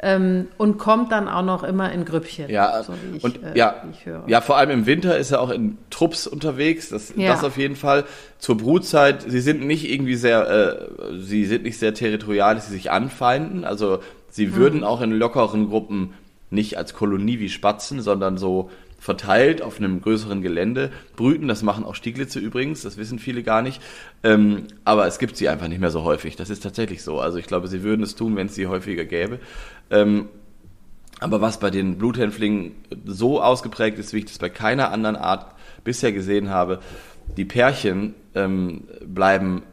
Ähm, 0.00 0.48
und 0.58 0.76
kommt 0.76 1.12
dann 1.12 1.28
auch 1.28 1.44
noch 1.44 1.62
immer 1.62 1.90
in 1.92 2.04
Grüppchen. 2.04 2.50
Ja, 2.50 2.82
so 2.82 2.92
ich, 3.16 3.24
und 3.24 3.42
äh, 3.42 3.56
ja, 3.56 3.76
ja, 4.26 4.40
vor 4.40 4.56
allem 4.56 4.70
im 4.70 4.86
Winter 4.86 5.16
ist 5.16 5.30
er 5.30 5.40
auch 5.40 5.50
in 5.50 5.78
Trupps 5.88 6.26
unterwegs. 6.26 6.90
Das, 6.90 7.14
ja. 7.16 7.32
das 7.32 7.44
auf 7.44 7.56
jeden 7.56 7.76
Fall. 7.76 8.04
Zur 8.38 8.58
Brutzeit, 8.58 9.22
sie 9.22 9.40
sind 9.40 9.64
nicht 9.64 9.88
irgendwie 9.88 10.16
sehr, 10.16 10.50
äh, 10.50 11.20
sie 11.20 11.46
sind 11.46 11.62
nicht 11.62 11.78
sehr 11.78 11.94
territorial, 11.94 12.56
dass 12.56 12.66
sie 12.66 12.74
sich 12.74 12.90
anfeinden. 12.90 13.64
Also 13.64 14.00
sie 14.28 14.56
würden 14.56 14.80
mhm. 14.80 14.84
auch 14.84 15.00
in 15.00 15.12
lockeren 15.12 15.70
Gruppen 15.70 16.12
nicht 16.50 16.76
als 16.76 16.92
Kolonie 16.94 17.38
wie 17.38 17.48
Spatzen, 17.48 18.02
sondern 18.02 18.36
so 18.36 18.70
verteilt 19.04 19.60
auf 19.60 19.76
einem 19.76 20.00
größeren 20.00 20.40
Gelände 20.40 20.90
brüten. 21.14 21.46
Das 21.46 21.62
machen 21.62 21.84
auch 21.84 21.94
Stieglitze 21.94 22.38
übrigens, 22.38 22.80
das 22.80 22.96
wissen 22.96 23.18
viele 23.18 23.42
gar 23.42 23.60
nicht. 23.60 23.82
Ähm, 24.22 24.62
aber 24.86 25.06
es 25.06 25.18
gibt 25.18 25.36
sie 25.36 25.50
einfach 25.50 25.68
nicht 25.68 25.78
mehr 25.78 25.90
so 25.90 26.04
häufig. 26.04 26.36
Das 26.36 26.48
ist 26.48 26.62
tatsächlich 26.62 27.02
so. 27.02 27.20
Also 27.20 27.36
ich 27.36 27.46
glaube, 27.46 27.68
sie 27.68 27.82
würden 27.82 28.02
es 28.02 28.14
tun, 28.14 28.34
wenn 28.34 28.46
es 28.46 28.54
sie 28.54 28.66
häufiger 28.66 29.04
gäbe. 29.04 29.40
Ähm, 29.90 30.30
aber 31.20 31.42
was 31.42 31.60
bei 31.60 31.68
den 31.68 31.98
Bluthänflingen 31.98 32.76
so 33.04 33.42
ausgeprägt 33.42 33.98
ist, 33.98 34.14
wie 34.14 34.20
ich 34.20 34.24
das 34.24 34.38
bei 34.38 34.48
keiner 34.48 34.90
anderen 34.90 35.16
Art 35.16 35.54
bisher 35.84 36.12
gesehen 36.12 36.48
habe, 36.48 36.80
die 37.36 37.44
Pärchen 37.44 38.14
ähm, 38.34 38.84
bleiben 39.04 39.64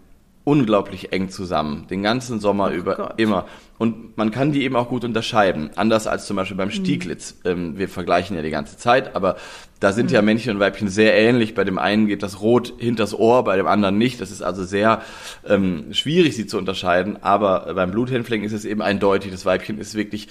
unglaublich 0.43 1.11
eng 1.11 1.29
zusammen, 1.29 1.85
den 1.89 2.01
ganzen 2.01 2.39
Sommer 2.39 2.69
oh 2.71 2.75
über 2.75 2.95
Gott. 2.95 3.13
immer. 3.17 3.45
Und 3.77 4.17
man 4.17 4.31
kann 4.31 4.51
die 4.51 4.63
eben 4.63 4.75
auch 4.75 4.89
gut 4.89 5.03
unterscheiden, 5.03 5.71
anders 5.75 6.07
als 6.07 6.25
zum 6.25 6.35
Beispiel 6.35 6.57
beim 6.57 6.69
mhm. 6.69 6.73
Stieglitz. 6.73 7.35
Mhm. 7.43 7.51
Ähm, 7.51 7.77
wir 7.77 7.89
vergleichen 7.89 8.35
ja 8.35 8.41
die 8.41 8.49
ganze 8.49 8.77
Zeit, 8.77 9.15
aber 9.15 9.37
da 9.79 9.91
sind 9.91 10.09
mhm. 10.09 10.15
ja 10.15 10.21
Männchen 10.21 10.53
und 10.53 10.59
Weibchen 10.59 10.87
sehr 10.87 11.15
ähnlich. 11.15 11.53
Bei 11.53 11.63
dem 11.63 11.77
einen 11.77 12.07
geht 12.07 12.23
das 12.23 12.41
Rot 12.41 12.73
hinters 12.77 13.17
Ohr, 13.17 13.43
bei 13.43 13.55
dem 13.55 13.67
anderen 13.67 13.97
nicht. 13.97 14.21
Das 14.21 14.31
ist 14.31 14.41
also 14.41 14.63
sehr 14.63 15.01
ähm, 15.47 15.93
schwierig, 15.93 16.35
sie 16.35 16.47
zu 16.47 16.57
unterscheiden. 16.57 17.21
Aber 17.21 17.73
beim 17.73 17.91
Bluthänfling 17.91 18.43
ist 18.43 18.53
es 18.53 18.65
eben 18.65 18.81
eindeutig. 18.81 19.31
Das 19.31 19.45
Weibchen 19.45 19.77
ist 19.79 19.95
wirklich 19.95 20.27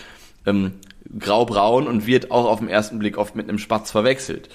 ähm, 0.47 0.73
graubraun 1.19 1.87
und 1.87 2.07
wird 2.07 2.31
auch 2.31 2.47
auf 2.47 2.61
den 2.61 2.69
ersten 2.69 2.99
Blick 2.99 3.19
oft 3.19 3.37
mit 3.37 3.49
einem 3.49 3.59
Spatz 3.59 3.91
verwechselt. 3.91 4.49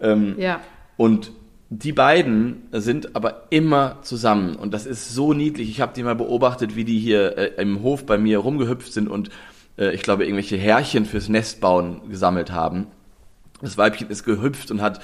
Ähm, 0.00 0.34
ja. 0.38 0.60
Und 0.96 1.32
die 1.74 1.92
beiden 1.92 2.64
sind 2.70 3.16
aber 3.16 3.44
immer 3.48 3.98
zusammen 4.02 4.56
und 4.56 4.74
das 4.74 4.84
ist 4.84 5.14
so 5.14 5.32
niedlich. 5.32 5.70
Ich 5.70 5.80
habe 5.80 5.94
die 5.94 6.02
mal 6.02 6.14
beobachtet, 6.14 6.76
wie 6.76 6.84
die 6.84 6.98
hier 6.98 7.38
äh, 7.38 7.62
im 7.62 7.82
Hof 7.82 8.04
bei 8.04 8.18
mir 8.18 8.38
rumgehüpft 8.38 8.92
sind 8.92 9.08
und 9.08 9.30
äh, 9.78 9.94
ich 9.94 10.02
glaube 10.02 10.24
irgendwelche 10.24 10.58
Härchen 10.58 11.06
fürs 11.06 11.30
Nestbauen 11.30 12.10
gesammelt 12.10 12.52
haben. 12.52 12.88
Das 13.62 13.78
Weibchen 13.78 14.10
ist 14.10 14.24
gehüpft 14.24 14.70
und 14.70 14.82
hat 14.82 15.00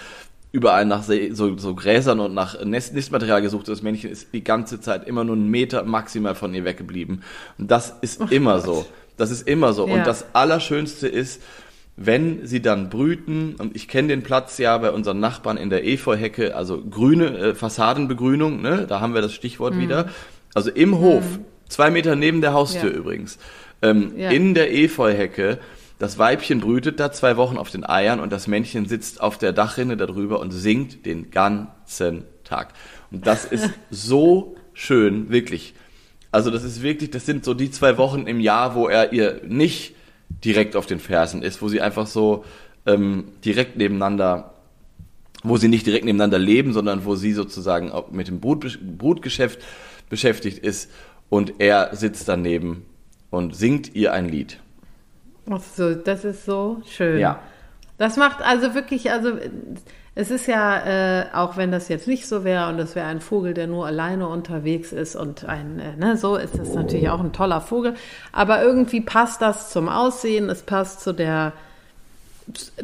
überall 0.52 0.84
nach 0.84 1.04
so, 1.04 1.56
so 1.56 1.74
Gräsern 1.74 2.20
und 2.20 2.34
nach 2.34 2.62
Nest, 2.62 2.92
Nistmaterial 2.92 3.40
gesucht. 3.40 3.68
Das 3.68 3.80
Männchen 3.80 4.10
ist 4.10 4.34
die 4.34 4.44
ganze 4.44 4.78
Zeit 4.78 5.06
immer 5.06 5.24
nur 5.24 5.36
einen 5.36 5.48
Meter 5.48 5.84
maximal 5.84 6.34
von 6.34 6.52
ihr 6.52 6.66
weggeblieben. 6.66 7.22
Und 7.56 7.70
das 7.70 7.94
ist 8.02 8.20
oh 8.20 8.26
immer 8.28 8.56
Gott. 8.56 8.64
so. 8.64 8.86
Das 9.16 9.30
ist 9.30 9.48
immer 9.48 9.72
so. 9.72 9.88
Ja. 9.88 9.94
Und 9.94 10.06
das 10.06 10.34
Allerschönste 10.34 11.08
ist, 11.08 11.40
wenn 12.00 12.46
sie 12.46 12.62
dann 12.62 12.90
brüten, 12.90 13.56
und 13.58 13.74
ich 13.74 13.88
kenne 13.88 14.08
den 14.08 14.22
Platz 14.22 14.58
ja 14.58 14.78
bei 14.78 14.92
unseren 14.92 15.18
Nachbarn 15.18 15.56
in 15.56 15.68
der 15.68 15.84
Efeuhecke, 15.84 16.54
also 16.54 16.80
grüne 16.80 17.36
äh, 17.36 17.54
Fassadenbegrünung, 17.54 18.62
ne, 18.62 18.86
da 18.88 19.00
haben 19.00 19.14
wir 19.14 19.20
das 19.20 19.34
Stichwort 19.34 19.74
mhm. 19.74 19.80
wieder. 19.80 20.08
Also 20.54 20.70
im 20.70 20.90
mhm. 20.90 20.98
Hof, 21.00 21.24
zwei 21.68 21.90
Meter 21.90 22.14
neben 22.14 22.40
der 22.40 22.52
Haustür 22.52 22.92
ja. 22.92 22.96
übrigens, 22.96 23.38
ähm, 23.82 24.12
ja. 24.16 24.30
in 24.30 24.54
der 24.54 24.72
Efeuhecke, 24.72 25.58
das 25.98 26.18
Weibchen 26.18 26.60
brütet 26.60 27.00
da 27.00 27.10
zwei 27.10 27.36
Wochen 27.36 27.56
auf 27.56 27.70
den 27.70 27.84
Eiern 27.84 28.20
und 28.20 28.32
das 28.32 28.46
Männchen 28.46 28.86
sitzt 28.86 29.20
auf 29.20 29.36
der 29.36 29.52
Dachrinne 29.52 29.96
darüber 29.96 30.38
und 30.38 30.52
singt 30.52 31.04
den 31.04 31.32
ganzen 31.32 32.24
Tag. 32.44 32.74
Und 33.10 33.26
das 33.26 33.44
ist 33.44 33.70
so 33.90 34.56
schön, 34.72 35.30
wirklich. 35.30 35.74
Also 36.30 36.50
das 36.50 36.62
ist 36.62 36.82
wirklich, 36.82 37.10
das 37.10 37.26
sind 37.26 37.44
so 37.44 37.54
die 37.54 37.72
zwei 37.72 37.98
Wochen 37.98 38.28
im 38.28 38.38
Jahr, 38.38 38.76
wo 38.76 38.86
er 38.86 39.12
ihr 39.12 39.40
nicht 39.48 39.96
direkt 40.28 40.76
auf 40.76 40.86
den 40.86 41.00
Fersen 41.00 41.42
ist, 41.42 41.62
wo 41.62 41.68
sie 41.68 41.80
einfach 41.80 42.06
so 42.06 42.44
ähm, 42.86 43.32
direkt 43.44 43.76
nebeneinander, 43.76 44.54
wo 45.42 45.56
sie 45.56 45.68
nicht 45.68 45.86
direkt 45.86 46.04
nebeneinander 46.04 46.38
leben, 46.38 46.72
sondern 46.72 47.04
wo 47.04 47.14
sie 47.14 47.32
sozusagen 47.32 47.90
auch 47.90 48.10
mit 48.10 48.28
dem 48.28 48.40
Brut, 48.40 48.78
Brutgeschäft 48.98 49.60
beschäftigt 50.08 50.58
ist 50.58 50.90
und 51.28 51.54
er 51.58 51.94
sitzt 51.94 52.28
daneben 52.28 52.86
und 53.30 53.54
singt 53.54 53.94
ihr 53.94 54.12
ein 54.12 54.28
Lied. 54.28 54.58
Ach 55.50 55.62
so, 55.62 55.94
das 55.94 56.24
ist 56.24 56.44
so 56.44 56.82
schön. 56.86 57.18
Ja. 57.18 57.40
Das 57.96 58.16
macht 58.16 58.42
also 58.42 58.74
wirklich, 58.74 59.10
also 59.10 59.32
es 60.20 60.32
ist 60.32 60.48
ja, 60.48 61.20
äh, 61.20 61.26
auch 61.32 61.56
wenn 61.56 61.70
das 61.70 61.86
jetzt 61.88 62.08
nicht 62.08 62.26
so 62.26 62.42
wäre 62.42 62.68
und 62.70 62.80
es 62.80 62.96
wäre 62.96 63.06
ein 63.06 63.20
Vogel, 63.20 63.54
der 63.54 63.68
nur 63.68 63.86
alleine 63.86 64.26
unterwegs 64.26 64.90
ist 64.90 65.14
und 65.14 65.44
ein, 65.44 65.78
äh, 65.78 65.94
ne, 65.96 66.16
so 66.16 66.34
ist 66.34 66.58
das 66.58 66.74
natürlich 66.74 67.08
auch 67.08 67.20
ein 67.20 67.32
toller 67.32 67.60
Vogel. 67.60 67.94
Aber 68.32 68.60
irgendwie 68.60 69.00
passt 69.00 69.40
das 69.40 69.70
zum 69.70 69.88
Aussehen, 69.88 70.50
es 70.50 70.62
passt 70.62 71.02
zu 71.02 71.12
der, 71.12 71.52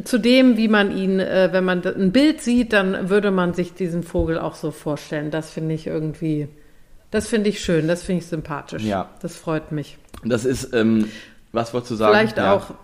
zu 0.05 0.18
dem, 0.18 0.57
wie 0.57 0.68
man 0.68 0.97
ihn, 0.97 1.18
äh, 1.18 1.49
wenn 1.51 1.64
man 1.64 1.85
ein 1.85 2.12
Bild 2.12 2.40
sieht, 2.40 2.73
dann 2.73 3.11
würde 3.11 3.33
man 3.33 3.53
sich 3.53 3.75
diesen 3.75 4.05
Vogel 4.05 4.38
auch 4.38 4.55
so 4.55 4.70
vorstellen. 4.70 5.33
Das 5.33 5.51
finde 5.51 5.75
ich 5.75 5.88
irgendwie, 5.88 6.47
das 7.11 7.27
finde 7.27 7.51
ich 7.51 7.64
schön, 7.64 7.88
das 7.88 8.05
finde 8.05 8.23
ich 8.23 8.29
sympathisch. 8.29 8.85
Ja. 8.85 9.09
Das 9.23 9.35
freut 9.35 9.73
mich. 9.73 9.99
Das 10.25 10.44
ist, 10.44 10.73
ähm, 10.73 11.11
was 11.51 11.75
wolltest 11.75 11.90
du 11.90 11.97
sagen? 11.97 12.14
Vielleicht 12.16 12.37
Ja. 12.37 12.55
auch, 12.55 12.75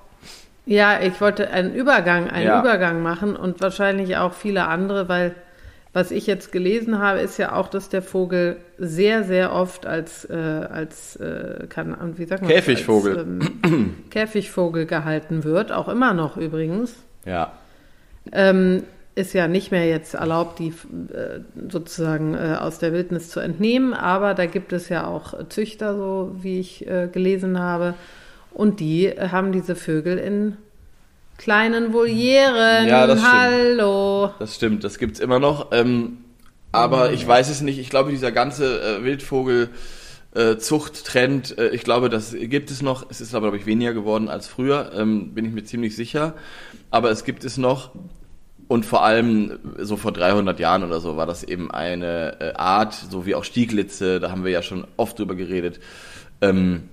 ja, 0.71 1.01
ich 1.03 1.21
wollte 1.21 1.51
einen 1.51 1.75
Übergang, 1.75 2.31
einen 2.31 2.47
Ja. 2.47 2.61
Übergang 2.61 3.03
machen 3.03 3.35
und 3.35 3.61
wahrscheinlich 3.61 4.17
auch 4.17 4.33
viele 4.33 4.69
andere, 4.69 5.09
weil 5.09 5.35
was 5.93 6.13
ich 6.13 6.29
jetzt 6.29 6.53
gelesen 6.53 7.01
habe, 7.01 7.19
ist 7.19 7.39
ja 7.39 7.57
auch, 7.57 7.67
dass 7.67 7.89
der 7.89 8.03
Vogel 8.03 8.59
sehr, 8.79 9.25
sehr 9.25 9.53
oft 9.53 9.85
als, 9.85 10.25
äh, 10.27 10.37
als 10.37 11.17
äh, 11.17 11.67
kann, 11.69 11.97
wie 12.17 12.25
sagt 12.25 12.43
man? 12.43 12.53
Käfigvogel. 12.53 13.19
Als, 13.19 13.27
ähm, 13.65 13.97
Käfigvogel 14.11 14.87
gehalten 14.87 15.43
wird, 15.43 15.73
auch 15.73 15.89
immer 15.89 16.15
noch 16.15 16.37
übrigens. 16.37 16.95
Ja. 17.25 17.51
Ähm, 18.31 18.85
ist 19.17 19.33
ja 19.33 19.49
nicht 19.49 19.73
mehr 19.73 19.89
jetzt 19.89 20.15
erlaubt, 20.15 20.61
die 20.61 20.69
äh, 20.69 21.41
sozusagen 21.69 22.35
äh, 22.35 22.57
aus 22.61 22.79
der 22.79 22.93
Wildnis 22.93 23.29
zu 23.29 23.41
entnehmen, 23.41 23.93
aber 23.93 24.35
da 24.35 24.47
gibt 24.47 24.73
es 24.73 24.89
ja 24.89 25.09
auch 25.09 25.49
Züchter, 25.49 25.97
so 25.97 26.37
wie 26.41 26.61
ich 26.61 26.87
äh, 26.87 27.09
gelesen 27.11 27.59
habe, 27.59 27.95
und 28.53 28.81
die 28.81 29.07
äh, 29.07 29.29
haben 29.29 29.53
diese 29.53 29.77
Vögel 29.77 30.19
in 30.19 30.57
kleinen 31.39 31.93
Volieren. 31.93 32.87
Ja, 32.87 33.07
das 33.07 33.21
stimmt. 33.21 33.33
Hallo. 33.33 34.31
Das 34.39 34.55
stimmt, 34.55 34.85
das 34.85 34.99
gibt's 34.99 35.21
immer 35.21 35.39
noch. 35.39 35.73
Ähm, 35.73 36.19
aber 36.73 37.13
ich 37.13 37.27
weiß 37.27 37.49
es 37.49 37.63
nicht. 37.63 37.79
Ich 37.79 37.91
glaube, 37.91 38.11
dieser 38.11 38.31
ganze 38.31 38.99
äh, 38.99 39.05
Wildvogel 39.05 39.71
äh, 40.35 40.59
Zuchttrend, 40.59 41.59
äh, 41.59 41.71
ich 41.71 41.83
glaube, 41.83 42.09
das 42.09 42.35
gibt 42.39 42.71
es 42.71 42.83
noch. 42.83 43.11
Es 43.11 43.21
ist 43.21 43.35
aber, 43.35 43.47
glaube 43.47 43.57
ich, 43.57 43.67
weniger 43.67 43.95
geworden 43.95 44.29
als 44.29 44.47
früher, 44.47 44.93
ähm, 44.95 45.35
bin 45.35 45.45
ich 45.45 45.53
mir 45.53 45.65
ziemlich 45.65 45.97
sicher. 45.97 46.35
Aber 46.91 47.11
es 47.11 47.25
gibt 47.25 47.45
es 47.45 47.57
noch. 47.57 47.91
Und 48.69 48.87
vor 48.87 49.03
allem 49.03 49.59
so 49.79 49.97
vor 49.97 50.13
300 50.13 50.61
Jahren 50.61 50.85
oder 50.85 51.01
so 51.01 51.17
war 51.17 51.27
das 51.27 51.43
eben 51.43 51.73
eine 51.73 52.41
äh, 52.41 52.53
Art, 52.53 52.95
so 52.95 53.27
wie 53.27 53.35
auch 53.35 53.43
Stieglitze, 53.43 54.21
da 54.21 54.31
haben 54.31 54.45
wir 54.45 54.53
ja 54.53 54.63
schon 54.63 54.87
oft 54.97 55.19
drüber 55.19 55.35
geredet, 55.35 55.81
ähm, 56.41 56.89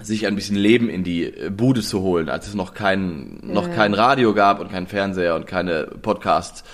sich 0.00 0.26
ein 0.26 0.34
bisschen 0.34 0.56
Leben 0.56 0.88
in 0.88 1.02
die 1.04 1.24
äh, 1.24 1.50
Bude 1.50 1.82
zu 1.82 2.00
holen, 2.02 2.28
als 2.28 2.46
es 2.48 2.54
noch 2.54 2.74
kein, 2.74 3.40
noch 3.42 3.66
Ja. 3.68 3.74
kein 3.74 3.94
Radio 3.94 4.34
gab 4.34 4.60
und 4.60 4.70
kein 4.70 4.86
Fernseher 4.86 5.34
und 5.34 5.46
keine 5.46 5.84
Podcasts. 6.02 6.64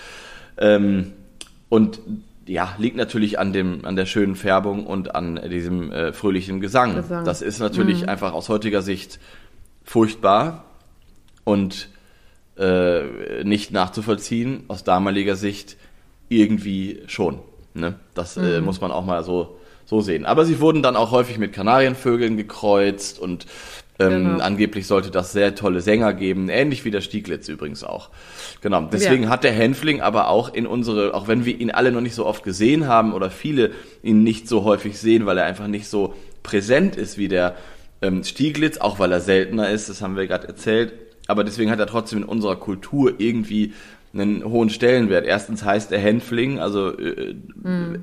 Ähm, 0.59 1.13
und 1.69 2.01
ja, 2.47 2.75
liegt 2.79 2.97
natürlich 2.97 3.39
an 3.39 3.53
dem, 3.53 3.85
an 3.87 3.97
der 3.97 4.05
schönen 4.07 4.37
Färbung 4.37 4.87
und 4.87 5.15
an 5.15 5.41
diesem 5.51 5.91
äh, 5.91 6.13
fröhlichen 6.13 6.61
Gesang. 6.61 6.95
Gesang. 6.97 7.25
Das 7.25 7.41
ist 7.41 7.59
natürlich 7.59 8.09
einfach 8.09 8.33
aus 8.35 8.49
heutiger 8.51 8.83
Sicht 8.83 9.19
furchtbar 9.83 10.65
und 11.45 11.89
äh, 12.59 13.43
nicht 13.45 13.73
nachzuvollziehen. 13.73 14.65
Aus 14.69 14.85
damaliger 14.85 15.37
Sicht 15.37 15.77
irgendwie 16.29 17.03
schon. 17.07 17.41
Ne? 17.73 17.95
Das 18.15 18.37
äh, 18.37 18.61
muss 18.61 18.81
man 18.81 18.93
auch 18.93 19.05
mal 19.05 19.25
so, 19.25 19.59
so 19.95 20.01
sehen. 20.01 20.25
Aber 20.27 20.45
sie 20.45 20.61
wurden 20.61 20.83
dann 20.83 20.97
auch 20.97 21.11
häufig 21.13 21.39
mit 21.39 21.53
Kanarienvögeln 21.53 22.37
gekreuzt 22.37 23.19
und 23.19 23.47
ähm, 24.01 24.11
Genau. 24.11 24.43
angeblich 24.45 24.89
sollte 24.89 25.13
das 25.13 25.33
sehr 25.33 25.55
tolle 25.55 25.81
Sänger 25.81 26.15
geben, 26.15 26.49
ähnlich 26.49 26.85
wie 26.85 26.91
der 26.91 27.01
Stieglitz 27.01 27.49
übrigens 27.49 27.85
auch. 27.85 28.11
Genau. 28.61 28.89
Deswegen 28.93 29.25
Ja. 29.25 29.29
hat 29.29 29.45
der 29.45 29.53
Hänfling 29.53 30.01
aber 30.01 30.29
auch 30.31 30.53
in 30.53 30.67
unsere, 30.67 31.15
auch 31.15 31.29
wenn 31.29 31.45
wir 31.45 31.61
ihn 31.61 31.71
alle 31.71 31.93
noch 31.93 32.01
nicht 32.01 32.17
so 32.17 32.27
oft 32.27 32.43
gesehen 32.43 32.89
haben 32.89 33.13
oder 33.13 33.31
viele 33.31 33.71
ihn 34.03 34.25
nicht 34.25 34.49
so 34.49 34.65
häufig 34.65 34.99
sehen, 34.99 35.27
weil 35.27 35.39
er 35.39 35.45
einfach 35.45 35.69
nicht 35.69 35.87
so 35.87 36.13
präsent 36.43 36.97
ist 36.97 37.19
wie 37.19 37.29
der 37.29 37.55
ähm, 38.03 38.25
Stieglitz, 38.25 38.79
auch 38.79 38.99
weil 38.99 39.13
er 39.13 39.21
seltener 39.21 39.71
ist, 39.71 39.89
das 39.89 40.03
haben 40.03 40.17
wir 40.17 40.27
gerade 40.27 40.49
erzählt. 40.49 40.93
Aber 41.29 41.45
deswegen 41.45 41.71
hat 41.71 41.79
er 41.79 41.87
trotzdem 41.87 42.19
in 42.19 42.25
unserer 42.25 42.57
Kultur 42.57 43.15
irgendwie 43.19 43.75
einen 44.13 44.45
hohen 44.45 44.71
Stellenwert. 44.71 45.25
Erstens 45.25 45.65
heißt 45.65 45.91
er 45.93 45.99
Hänfling, 46.01 46.59
also 46.59 46.99
äh, 46.99 47.35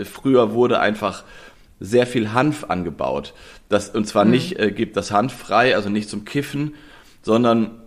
früher 0.06 0.54
wurde 0.54 0.80
einfach 0.80 1.23
sehr 1.82 2.08
viel 2.08 2.32
Hanf 2.32 2.63
angebaut. 2.65 3.34
Das, 3.67 3.89
und 3.89 4.08
zwar 4.08 4.24
nicht 4.24 4.60
äh, 4.60 4.72
gibt 4.72 4.96
das 4.96 5.12
Hanf 5.12 5.34
frei, 5.34 5.76
also 5.76 5.89
nicht 5.89 6.10
zum 6.10 6.24
Kiffen, 6.24 6.76
sondern 7.24 7.82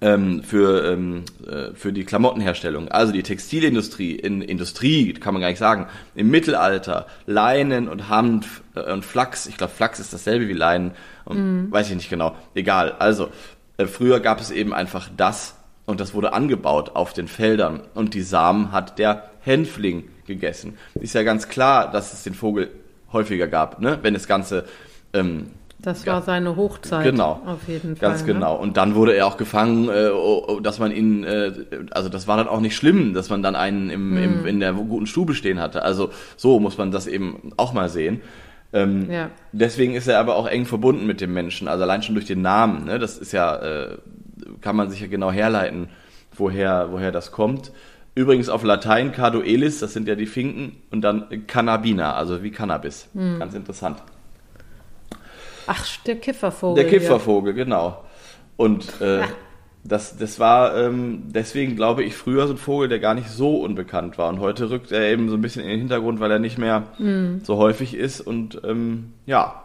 ähm, 0.00 0.42
für, 0.42 0.92
ähm, 0.92 1.24
äh, 1.46 1.74
für 1.74 1.92
die 1.92 2.04
Klamottenherstellung. 2.04 2.88
Also 2.88 3.12
die 3.12 3.22
Textilindustrie, 3.22 4.12
in 4.12 4.42
Industrie 4.42 5.12
kann 5.12 5.34
man 5.34 5.40
gar 5.42 5.48
nicht 5.48 5.58
sagen, 5.58 5.86
im 6.14 6.30
Mittelalter, 6.30 7.06
Leinen 7.26 7.86
und 7.86 8.08
Hanf 8.08 8.62
äh, 8.74 8.92
und 8.92 9.04
Flachs, 9.04 9.46
ich 9.46 9.56
glaube 9.56 9.72
Flachs 9.72 10.00
ist 10.00 10.12
dasselbe 10.12 10.48
wie 10.48 10.54
Leinen, 10.54 10.92
und 11.24 11.70
weiß 11.70 11.88
ich 11.90 11.94
nicht 11.94 12.10
genau, 12.10 12.34
egal. 12.54 12.96
Also 12.98 13.28
äh, 13.76 13.86
früher 13.86 14.18
gab 14.20 14.40
es 14.40 14.50
eben 14.50 14.72
einfach 14.72 15.08
das 15.16 15.54
und 15.86 16.00
das 16.00 16.14
wurde 16.14 16.32
angebaut 16.32 16.96
auf 16.96 17.12
den 17.12 17.28
Feldern 17.28 17.82
und 17.94 18.14
die 18.14 18.22
Samen 18.22 18.72
hat 18.72 18.98
der 18.98 19.30
Hänfling 19.40 20.08
gegessen. 20.26 20.78
Ist 20.94 21.14
ja 21.14 21.22
ganz 21.22 21.48
klar, 21.48 21.90
dass 21.90 22.12
es 22.12 22.24
den 22.24 22.34
Vogel 22.34 22.70
häufiger 23.12 23.48
gab, 23.48 23.80
ne? 23.80 23.98
wenn 24.02 24.14
das 24.14 24.26
Ganze 24.26 24.64
ähm, 25.12 25.48
Das 25.80 26.06
war 26.06 26.22
seine 26.22 26.56
Hochzeit. 26.56 27.04
Genau. 27.04 27.40
Auf 27.44 27.68
jeden 27.68 27.96
Fall. 27.96 28.08
Ganz 28.10 28.20
ne? 28.26 28.34
genau. 28.34 28.56
Und 28.56 28.76
dann 28.76 28.94
wurde 28.94 29.14
er 29.14 29.26
auch 29.26 29.36
gefangen, 29.36 29.88
äh, 29.88 30.10
oh, 30.12 30.44
oh, 30.46 30.60
dass 30.60 30.78
man 30.78 30.92
ihn, 30.92 31.24
äh, 31.24 31.52
also 31.90 32.08
das 32.08 32.26
war 32.28 32.36
dann 32.36 32.48
auch 32.48 32.60
nicht 32.60 32.76
schlimm, 32.76 33.14
dass 33.14 33.30
man 33.30 33.42
dann 33.42 33.56
einen 33.56 33.90
im, 33.90 34.16
Hm. 34.16 34.22
im, 34.22 34.46
in 34.46 34.60
der 34.60 34.72
guten 34.72 35.06
Stube 35.06 35.34
stehen 35.34 35.60
hatte. 35.60 35.82
Also 35.82 36.10
so 36.36 36.60
muss 36.60 36.78
man 36.78 36.90
das 36.90 37.06
eben 37.06 37.52
auch 37.56 37.72
mal 37.72 37.88
sehen. 37.88 38.20
Ähm, 38.72 39.10
Ja. 39.10 39.30
Deswegen 39.52 39.94
ist 39.94 40.08
er 40.08 40.18
aber 40.18 40.36
auch 40.36 40.46
eng 40.46 40.64
verbunden 40.64 41.06
mit 41.06 41.20
dem 41.20 41.34
Menschen, 41.34 41.68
also 41.68 41.82
allein 41.84 42.02
schon 42.02 42.14
durch 42.14 42.26
den 42.26 42.42
Namen. 42.42 42.84
Ne? 42.86 42.98
Das 42.98 43.18
ist 43.18 43.32
ja, 43.32 43.56
äh, 43.56 43.98
kann 44.60 44.76
man 44.76 44.88
sich 44.88 45.00
ja 45.00 45.08
genau 45.08 45.30
herleiten, 45.30 45.88
woher, 46.34 46.88
woher 46.90 47.12
das 47.12 47.32
kommt. 47.32 47.72
Übrigens 48.14 48.48
auf 48.48 48.62
Latein 48.62 49.12
Carduelis, 49.12 49.80
das 49.80 49.94
sind 49.94 50.06
ja 50.06 50.14
die 50.14 50.26
Finken, 50.26 50.82
und 50.90 51.00
dann 51.00 51.46
Cannabina, 51.46 52.14
also 52.14 52.42
wie 52.42 52.50
Cannabis. 52.50 53.08
Hm. 53.14 53.38
Ganz 53.38 53.54
interessant. 53.54 54.02
Ach, 55.66 55.86
der 56.04 56.16
Kiffervogel. 56.16 56.82
Der 56.82 56.92
Kiffervogel, 56.92 57.54
genau. 57.54 58.04
Und 58.56 59.00
äh, 59.00 59.22
das, 59.84 60.16
das 60.18 60.38
war 60.38 60.76
ähm, 60.76 61.24
deswegen, 61.26 61.74
glaube 61.74 62.04
ich, 62.04 62.14
früher 62.14 62.46
so 62.46 62.54
ein 62.54 62.58
Vogel, 62.58 62.88
der 62.88 62.98
gar 62.98 63.14
nicht 63.14 63.30
so 63.30 63.56
unbekannt 63.56 64.18
war. 64.18 64.28
Und 64.28 64.40
heute 64.40 64.70
rückt 64.70 64.92
er 64.92 65.10
eben 65.10 65.28
so 65.28 65.36
ein 65.36 65.40
bisschen 65.40 65.62
in 65.62 65.70
den 65.70 65.78
Hintergrund, 65.78 66.20
weil 66.20 66.30
er 66.30 66.38
nicht 66.38 66.58
mehr 66.58 66.88
so 67.42 67.56
häufig 67.56 67.94
ist. 67.94 68.20
Und 68.20 68.60
ähm, 68.64 69.14
ja, 69.26 69.62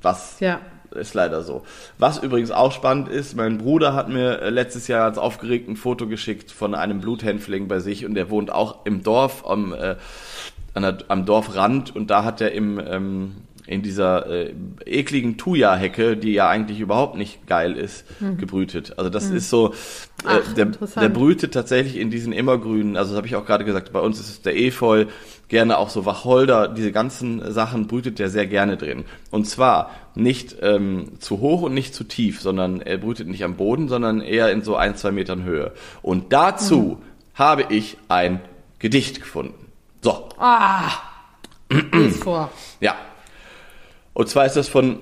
was 0.00 0.40
Ja. 0.40 0.60
Ist 0.92 1.14
leider 1.14 1.42
so. 1.42 1.62
Was 1.98 2.22
übrigens 2.22 2.50
auch 2.50 2.72
spannend 2.72 3.08
ist, 3.08 3.36
mein 3.36 3.58
Bruder 3.58 3.94
hat 3.94 4.08
mir 4.08 4.40
äh, 4.40 4.50
letztes 4.50 4.88
Jahr 4.88 5.04
als 5.04 5.18
aufgeregt 5.18 5.68
ein 5.68 5.76
Foto 5.76 6.06
geschickt 6.06 6.50
von 6.50 6.74
einem 6.74 7.00
Bluthänfling 7.00 7.68
bei 7.68 7.80
sich 7.80 8.06
und 8.06 8.14
der 8.14 8.30
wohnt 8.30 8.50
auch 8.50 8.84
im 8.84 9.02
Dorf, 9.02 9.44
am, 9.46 9.72
äh, 9.72 9.96
der, 10.74 10.98
am 11.08 11.24
Dorfrand 11.26 11.94
und 11.94 12.10
da 12.10 12.24
hat 12.24 12.40
er 12.40 12.52
im, 12.52 12.78
ähm, 12.78 13.32
in 13.66 13.82
dieser 13.82 14.26
äh, 14.28 14.54
ekligen 14.84 15.36
Thuja-Hecke, 15.36 16.16
die 16.16 16.32
ja 16.32 16.48
eigentlich 16.48 16.80
überhaupt 16.80 17.16
nicht 17.16 17.46
geil 17.46 17.76
ist, 17.76 18.04
gebrütet. 18.38 18.94
Also 18.96 19.10
das 19.10 19.30
ist 19.30 19.50
so, 19.50 19.70
äh, 19.70 19.72
Ach, 20.26 20.54
der, 20.54 20.66
der 20.66 21.08
brütet 21.08 21.52
tatsächlich 21.52 21.96
in 21.96 22.10
diesen 22.10 22.32
immergrünen, 22.32 22.96
also 22.96 23.10
das 23.10 23.16
habe 23.16 23.26
ich 23.26 23.34
auch 23.34 23.44
gerade 23.44 23.64
gesagt, 23.64 23.92
bei 23.92 24.00
uns 24.00 24.20
ist 24.20 24.28
es 24.28 24.42
der 24.42 24.56
Efeu, 24.56 25.06
gerne 25.48 25.78
auch 25.78 25.90
so 25.90 26.04
Wacholder, 26.06 26.68
diese 26.68 26.92
ganzen 26.92 27.52
Sachen 27.52 27.86
brütet 27.86 28.18
der 28.18 28.30
sehr 28.30 28.46
gerne 28.46 28.76
drin. 28.76 29.04
Und 29.30 29.46
zwar 29.46 29.90
nicht 30.14 30.56
ähm, 30.62 31.12
zu 31.20 31.40
hoch 31.40 31.62
und 31.62 31.74
nicht 31.74 31.94
zu 31.94 32.04
tief, 32.04 32.40
sondern 32.40 32.80
er 32.80 32.98
brütet 32.98 33.28
nicht 33.28 33.44
am 33.44 33.56
Boden, 33.56 33.88
sondern 33.88 34.20
eher 34.20 34.50
in 34.50 34.62
so 34.62 34.76
ein, 34.76 34.96
zwei 34.96 35.12
Metern 35.12 35.44
Höhe. 35.44 35.72
Und 36.02 36.32
dazu 36.32 37.02
habe 37.34 37.66
ich 37.68 37.96
ein 38.08 38.40
Gedicht 38.78 39.20
gefunden. 39.20 39.70
So, 40.02 40.28
Ah, 40.38 40.90
vor. 42.22 42.50
ja. 42.80 42.94
Und 44.14 44.28
zwar 44.28 44.46
ist 44.46 44.56
das 44.56 44.68
von 44.68 44.98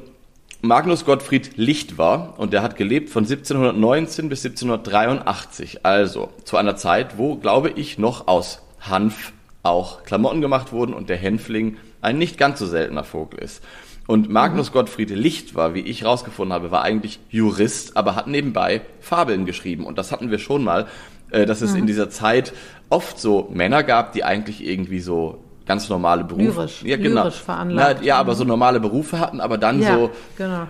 Magnus 0.61 1.05
Gottfried 1.05 1.57
Lichtwer 1.57 2.34
und 2.38 2.53
der 2.55 2.62
hat 2.62 2.76
gelebt 2.76 3.11
von 3.11 3.24
1719 3.24 4.28
bis 4.30 4.45
1783. 4.47 5.84
Also 5.84 6.30
zu 6.45 6.57
einer 6.57 6.76
Zeit, 6.76 7.18
wo, 7.18 7.36
glaube 7.36 7.70
ich, 7.70 7.99
noch 7.99 8.28
aus 8.28 8.62
Hanf 8.80 9.34
auch 9.65 10.05
Klamotten 10.05 10.41
gemacht 10.41 10.73
wurden 10.73 10.95
und 10.95 11.09
der 11.09 11.17
Hänfling 11.17 11.79
ein 12.01 12.19
nicht 12.19 12.39
ganz 12.39 12.61
so 12.61 12.67
seltener 12.67 13.03
Vogel 13.03 13.41
ist. 13.41 13.65
Und 14.07 14.29
Magnus 14.29 14.71
Gottfried 14.71 15.11
Licht 15.11 15.55
war, 15.55 15.75
wie 15.75 15.81
ich 15.81 16.05
rausgefunden 16.05 16.53
habe, 16.53 16.71
war 16.71 16.83
eigentlich 16.83 17.19
Jurist, 17.31 17.97
aber 17.97 18.15
hat 18.15 18.27
nebenbei 18.27 18.83
Fabeln 19.01 19.47
geschrieben. 19.47 19.87
Und 19.87 19.97
das 19.97 20.12
hatten 20.12 20.31
wir 20.31 20.39
schon 20.39 20.62
mal, 20.62 20.87
äh, 21.31 21.47
dass 21.47 21.62
es 21.62 21.75
in 21.75 21.87
dieser 21.87 22.11
Zeit 22.11 22.53
oft 22.91 23.19
so 23.19 23.49
Männer 23.53 23.83
gab, 23.83 24.12
die 24.12 24.23
eigentlich 24.23 24.65
irgendwie 24.65 25.01
so 25.01 25.43
ganz 25.67 25.89
normale 25.89 26.25
Berufe. 26.25 26.45
Lyrisch, 26.45 26.83
ja, 26.83 26.99
genau. 26.99 27.23
lyrisch 27.23 27.41
veranlagt. 27.41 28.01
Na, 28.01 28.07
ja, 28.07 28.19
aber 28.19 28.35
so 28.35 28.45
normale 28.45 28.81
Berufe 28.81 29.19
hatten, 29.19 29.41
aber 29.41 29.57
dann 29.57 29.81
Ja, 29.81 29.95
so, 29.95 30.11
genau. 30.37 30.69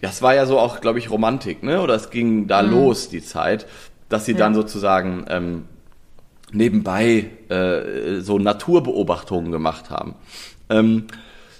ja, 0.00 0.08
es 0.08 0.22
war 0.22 0.34
ja 0.34 0.46
so 0.46 0.58
auch, 0.58 0.80
glaube 0.80 0.98
ich, 0.98 1.10
Romantik, 1.10 1.62
ne? 1.62 1.82
Oder 1.82 1.94
es 1.94 2.08
ging 2.08 2.46
da 2.46 2.60
los, 2.60 3.10
die 3.10 3.22
Zeit, 3.22 3.66
dass 4.08 4.24
sie 4.24 4.32
dann 4.34 4.54
sozusagen 4.54 5.26
ähm, 5.28 5.64
nebenbei 6.52 7.30
äh, 7.48 8.20
so 8.20 8.38
Naturbeobachtungen 8.38 9.52
gemacht 9.52 9.90
haben. 9.90 10.14
Ähm, 10.68 11.06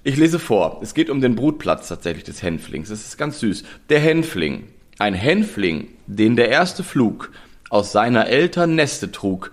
ich 0.02 0.16
lese 0.16 0.38
vor. 0.38 0.80
Es 0.82 0.94
geht 0.94 1.10
um 1.10 1.20
den 1.20 1.36
Brutplatz 1.36 1.88
tatsächlich 1.88 2.24
des 2.24 2.42
Hänflings. 2.42 2.90
Es 2.90 3.06
ist 3.06 3.18
ganz 3.18 3.40
süß. 3.40 3.64
Der 3.88 4.00
Hänfling. 4.00 4.68
Ein 4.98 5.14
Hänfling, 5.14 5.88
den 6.06 6.36
der 6.36 6.48
erste 6.48 6.82
Flug 6.82 7.32
aus 7.70 7.92
seiner 7.92 8.26
Eltern 8.26 8.74
Neste 8.74 9.12
trug, 9.12 9.52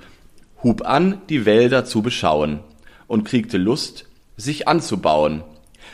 hub 0.63 0.85
an, 0.85 1.21
die 1.29 1.45
Wälder 1.45 1.85
zu 1.85 2.01
beschauen 2.01 2.59
und 3.07 3.23
kriegte 3.23 3.57
Lust, 3.57 4.07
sich 4.35 4.67
anzubauen. 4.67 5.43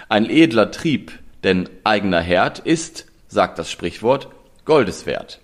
Ein 0.10 0.30
edler 0.30 0.72
Trieb, 0.72 1.12
denn 1.44 1.70
eigener 1.84 2.22
Herd 2.22 2.60
ist, 2.60 3.06
sagt 3.28 3.60
das 3.60 3.70
Sprichwort, 3.70 4.30
Goldes 4.66 5.06
wert. 5.06 5.39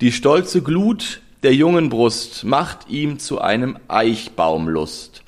Die 0.00 0.12
stolze 0.12 0.62
Glut 0.62 1.20
der 1.42 1.54
jungen 1.54 1.88
Brust 1.88 2.44
macht 2.44 2.88
ihm 2.88 3.18
zu 3.18 3.40
einem 3.40 3.78
Eichbaum 3.88 4.68
Lust. 4.68 5.22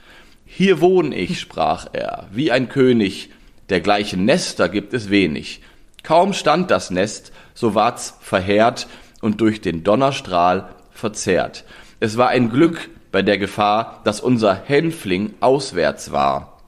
Hier 0.44 0.80
wohn 0.80 1.12
ich, 1.12 1.40
sprach 1.40 1.86
er, 1.92 2.28
wie 2.32 2.52
ein 2.52 2.68
König, 2.68 3.30
dergleichen 3.70 4.24
Nester 4.26 4.68
gibt 4.68 4.92
es 4.92 5.08
wenig. 5.08 5.62
Kaum 6.02 6.34
stand 6.34 6.70
das 6.70 6.90
Nest, 6.90 7.32
so 7.54 7.74
ward's 7.74 8.18
verheert 8.20 8.88
und 9.22 9.40
durch 9.40 9.62
den 9.62 9.84
Donnerstrahl 9.84 10.74
verzehrt. 10.90 11.64
Es 12.00 12.18
war 12.18 12.28
ein 12.28 12.50
Glück 12.50 12.90
bei 13.10 13.22
der 13.22 13.38
Gefahr, 13.38 14.00
dass 14.04 14.20
unser 14.20 14.54
Hänfling 14.54 15.34
auswärts 15.40 16.12
war. 16.12 16.58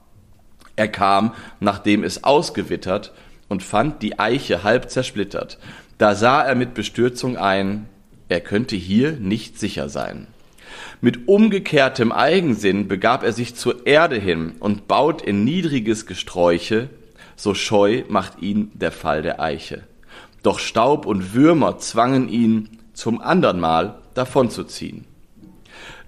Er 0.75 0.87
kam, 0.87 1.33
nachdem 1.59 2.03
es 2.03 2.23
ausgewittert, 2.23 3.13
und 3.47 3.61
fand 3.61 4.01
die 4.01 4.17
Eiche 4.17 4.63
halb 4.63 4.89
zersplittert. 4.89 5.59
Da 5.99 6.15
sah 6.15 6.41
er 6.41 6.55
mit 6.55 6.73
Bestürzung 6.73 7.37
ein, 7.37 7.87
er 8.29 8.41
könnte 8.41 8.75
hier 8.75 9.13
nicht 9.13 9.59
sicher 9.59 9.89
sein. 9.89 10.27
Mit 11.01 11.27
umgekehrtem 11.27 12.11
Eigensinn 12.11 12.87
begab 12.87 13.23
er 13.23 13.33
sich 13.33 13.55
zur 13.55 13.85
Erde 13.85 14.17
hin 14.17 14.53
und 14.59 14.87
baut 14.87 15.21
in 15.21 15.43
niedriges 15.43 16.05
Gesträuche, 16.05 16.89
so 17.35 17.53
scheu 17.53 18.03
macht 18.07 18.41
ihn 18.41 18.71
der 18.73 18.91
Fall 18.91 19.21
der 19.21 19.39
Eiche. 19.39 19.83
Doch 20.41 20.59
Staub 20.59 21.05
und 21.05 21.33
Würmer 21.33 21.77
zwangen 21.79 22.29
ihn, 22.29 22.69
zum 22.93 23.21
andern 23.21 23.59
Mal 23.59 23.99
davonzuziehen. 24.13 25.05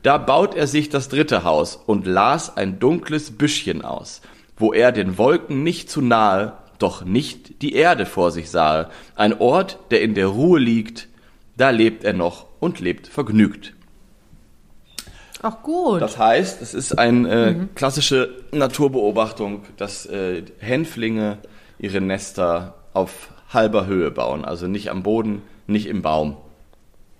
Da 0.04 0.18
baut 0.18 0.56
er 0.56 0.68
sich 0.68 0.90
das 0.90 1.10
dritte 1.10 1.44
Haus 1.44 1.76
und 1.76 2.08
las 2.08 2.56
ein 2.56 2.80
dunkles 2.80 3.32
Büschchen 3.32 3.84
aus, 3.84 4.22
wo 4.56 4.72
er 4.72 4.92
den 4.92 5.18
Wolken 5.18 5.64
nicht 5.64 5.90
zu 5.90 6.02
nahe, 6.02 6.54
doch 6.80 7.04
nicht 7.04 7.62
die 7.62 7.74
Erde 7.74 8.06
vor 8.06 8.32
sich 8.32 8.50
sahe, 8.50 8.90
ein 9.16 9.40
Ort, 9.40 9.80
der 9.92 10.02
in 10.02 10.14
der 10.14 10.28
Ruhe 10.28 10.60
liegt, 10.60 11.07
da 11.58 11.72
lebt 11.72 12.04
er 12.04 12.14
noch 12.14 12.46
und 12.60 12.80
lebt 12.80 13.08
vergnügt. 13.08 13.74
Auch 15.42 15.62
gut. 15.62 16.02
Das 16.02 16.18
heißt, 16.18 16.62
es 16.62 16.74
ist 16.74 16.98
eine 16.98 17.30
äh, 17.32 17.56
klassische 17.76 18.30
Naturbeobachtung, 18.52 19.64
dass 19.78 20.06
äh, 20.08 20.44
Hänflinge 20.60 21.38
ihre 21.78 22.02
Nester 22.02 22.76
auf 22.94 23.30
halber 23.50 23.86
Höhe 23.86 24.10
bauen, 24.12 24.46
also 24.46 24.68
nicht 24.68 24.90
am 24.90 25.04
Boden, 25.04 25.42
nicht 25.68 25.88
im 25.88 26.02
Baum. 26.02 26.38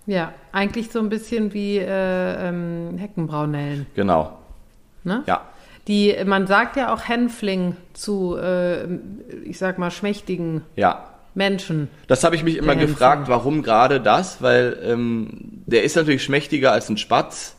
ja, 0.08 0.34
eigentlich 0.52 0.90
so 0.90 1.00
ein 1.00 1.10
bisschen 1.10 1.54
wie 1.54 1.78
äh, 1.78 2.48
ähm, 2.50 2.98
Heckenbraunellen. 2.98 3.86
Genau. 3.94 4.38
Ne? 5.04 5.24
Ja. 5.28 5.42
Die, 5.88 6.16
man 6.26 6.48
sagt 6.48 6.76
ja 6.76 6.94
auch 6.94 7.08
Hänfling 7.08 7.78
zu, 7.94 8.36
äh, 8.36 8.86
ich 9.44 9.58
sag 9.58 9.78
mal, 9.78 9.92
schmächtigen 9.92 10.64
Ja. 10.76 11.14
Menschen. 11.38 11.88
Das 12.08 12.24
habe 12.24 12.36
ich 12.36 12.44
mich 12.44 12.58
immer 12.58 12.72
Hänfling. 12.72 12.90
gefragt, 12.90 13.30
warum 13.30 13.64
gerade 13.64 14.02
das, 14.02 14.42
weil 14.42 14.78
ähm, 14.84 15.30
der 15.66 15.84
ist 15.84 15.96
natürlich 15.96 16.24
schmächtiger 16.24 16.72
als 16.72 16.90
ein 16.90 16.98
Spatz. 16.98 17.56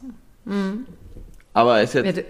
Aber 1.52 1.78
er 1.78 1.82
ist 1.82 1.94
jetzt. 1.94 2.22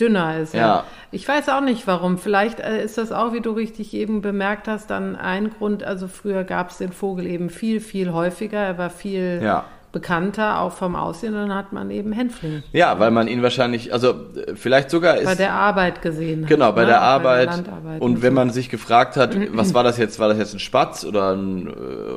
dünner 0.00 0.38
ist, 0.38 0.54
ja. 0.54 0.60
Ja. 0.60 0.84
Ich 1.10 1.26
weiß 1.26 1.48
auch 1.50 1.60
nicht 1.60 1.86
warum. 1.86 2.18
Vielleicht 2.18 2.60
äh, 2.60 2.82
ist 2.82 2.98
das 2.98 3.12
auch, 3.12 3.32
wie 3.32 3.40
du 3.40 3.50
richtig 3.50 3.94
eben 3.94 4.22
bemerkt 4.22 4.68
hast, 4.68 4.90
dann 4.90 5.16
ein 5.16 5.50
Grund. 5.50 5.84
Also 5.84 6.08
früher 6.08 6.44
gab 6.44 6.70
es 6.70 6.78
den 6.78 6.92
Vogel 6.92 7.26
eben 7.26 7.50
viel, 7.50 7.80
viel 7.80 8.12
häufiger. 8.12 8.58
Er 8.58 8.78
war 8.78 8.90
viel 8.90 9.40
Ja. 9.42 9.64
Bekannter, 9.92 10.60
auch 10.60 10.72
vom 10.72 10.94
Aussehen. 10.96 11.32
Dann 11.34 11.54
hat 11.54 11.72
man 11.72 11.90
eben 11.90 12.12
Hänfling 12.12 12.62
Ja, 12.72 12.98
weil 12.98 13.10
man 13.10 13.28
ihn 13.28 13.42
wahrscheinlich, 13.42 13.92
also 13.92 14.10
äh, 14.10 14.54
vielleicht 14.54 14.90
sogar 14.90 15.16
ist. 15.16 15.24
bei 15.24 15.34
der 15.34 15.52
Arbeit 15.52 16.02
gesehen 16.02 16.42
hat. 16.42 16.48
Genau, 16.48 16.72
bei 16.72 16.82
ne? 16.82 16.88
der 16.88 17.02
Arbeit. 17.02 17.46
Landarbeit 17.46 18.00
und 18.00 18.22
wenn 18.22 18.34
man 18.34 18.50
sich 18.50 18.68
gefragt 18.68 19.16
hat, 19.16 19.36
was 19.56 19.74
war 19.74 19.84
das 19.84 19.98
jetzt, 19.98 20.18
war 20.18 20.28
das 20.28 20.38
jetzt 20.38 20.54
ein 20.54 20.60
Spatz 20.60 21.04
oder 21.04 21.34
ein, 21.34 21.66
äh, 21.68 21.70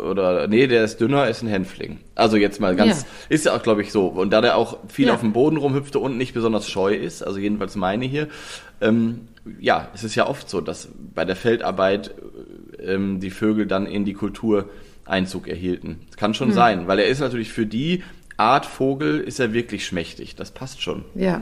oder, 0.09 0.47
nee, 0.47 0.67
der 0.67 0.83
ist 0.83 0.99
dünner, 0.99 1.27
ist 1.27 1.41
ein 1.41 1.47
Hänfling. 1.47 1.99
Also 2.15 2.37
jetzt 2.37 2.59
mal 2.59 2.75
ganz, 2.75 3.01
Ja. 3.01 3.07
ist 3.29 3.45
ja 3.45 3.53
auch, 3.55 3.63
glaube 3.63 3.81
ich, 3.81 3.91
so. 3.91 4.07
Und 4.07 4.31
da 4.31 4.41
der 4.41 4.57
auch 4.57 4.77
viel 4.87 5.07
Ja. 5.07 5.13
auf 5.13 5.21
dem 5.21 5.33
Boden 5.33 5.57
rumhüpfte 5.57 5.99
und 5.99 6.17
nicht 6.17 6.33
besonders 6.33 6.69
scheu 6.69 6.93
ist, 6.93 7.23
also 7.23 7.39
jedenfalls 7.39 7.75
meine 7.75 8.05
hier, 8.05 8.27
ähm, 8.81 9.27
ja, 9.59 9.87
es 9.93 10.03
ist 10.03 10.15
ja 10.15 10.27
oft 10.27 10.49
so, 10.49 10.61
dass 10.61 10.89
bei 11.15 11.25
der 11.25 11.35
Feldarbeit 11.35 12.11
äh, 12.79 12.93
ähm, 12.93 13.19
die 13.19 13.29
Vögel 13.31 13.65
dann 13.65 13.85
in 13.85 14.05
die 14.05 14.13
Kultur 14.13 14.65
Einzug 15.09 15.47
erhielten. 15.47 16.01
Das 16.07 16.17
kann 16.17 16.33
schon 16.33 16.51
sein, 16.51 16.87
weil 16.87 16.99
er 16.99 17.07
ist 17.07 17.19
natürlich 17.19 17.51
für 17.51 17.65
die 17.65 18.03
Art 18.37 18.65
Vogel 18.65 19.19
ist 19.19 19.39
er 19.39 19.53
wirklich 19.53 19.85
schmächtig. 19.85 20.35
Das 20.35 20.51
passt 20.51 20.81
schon, 20.81 21.03
Ja, 21.15 21.41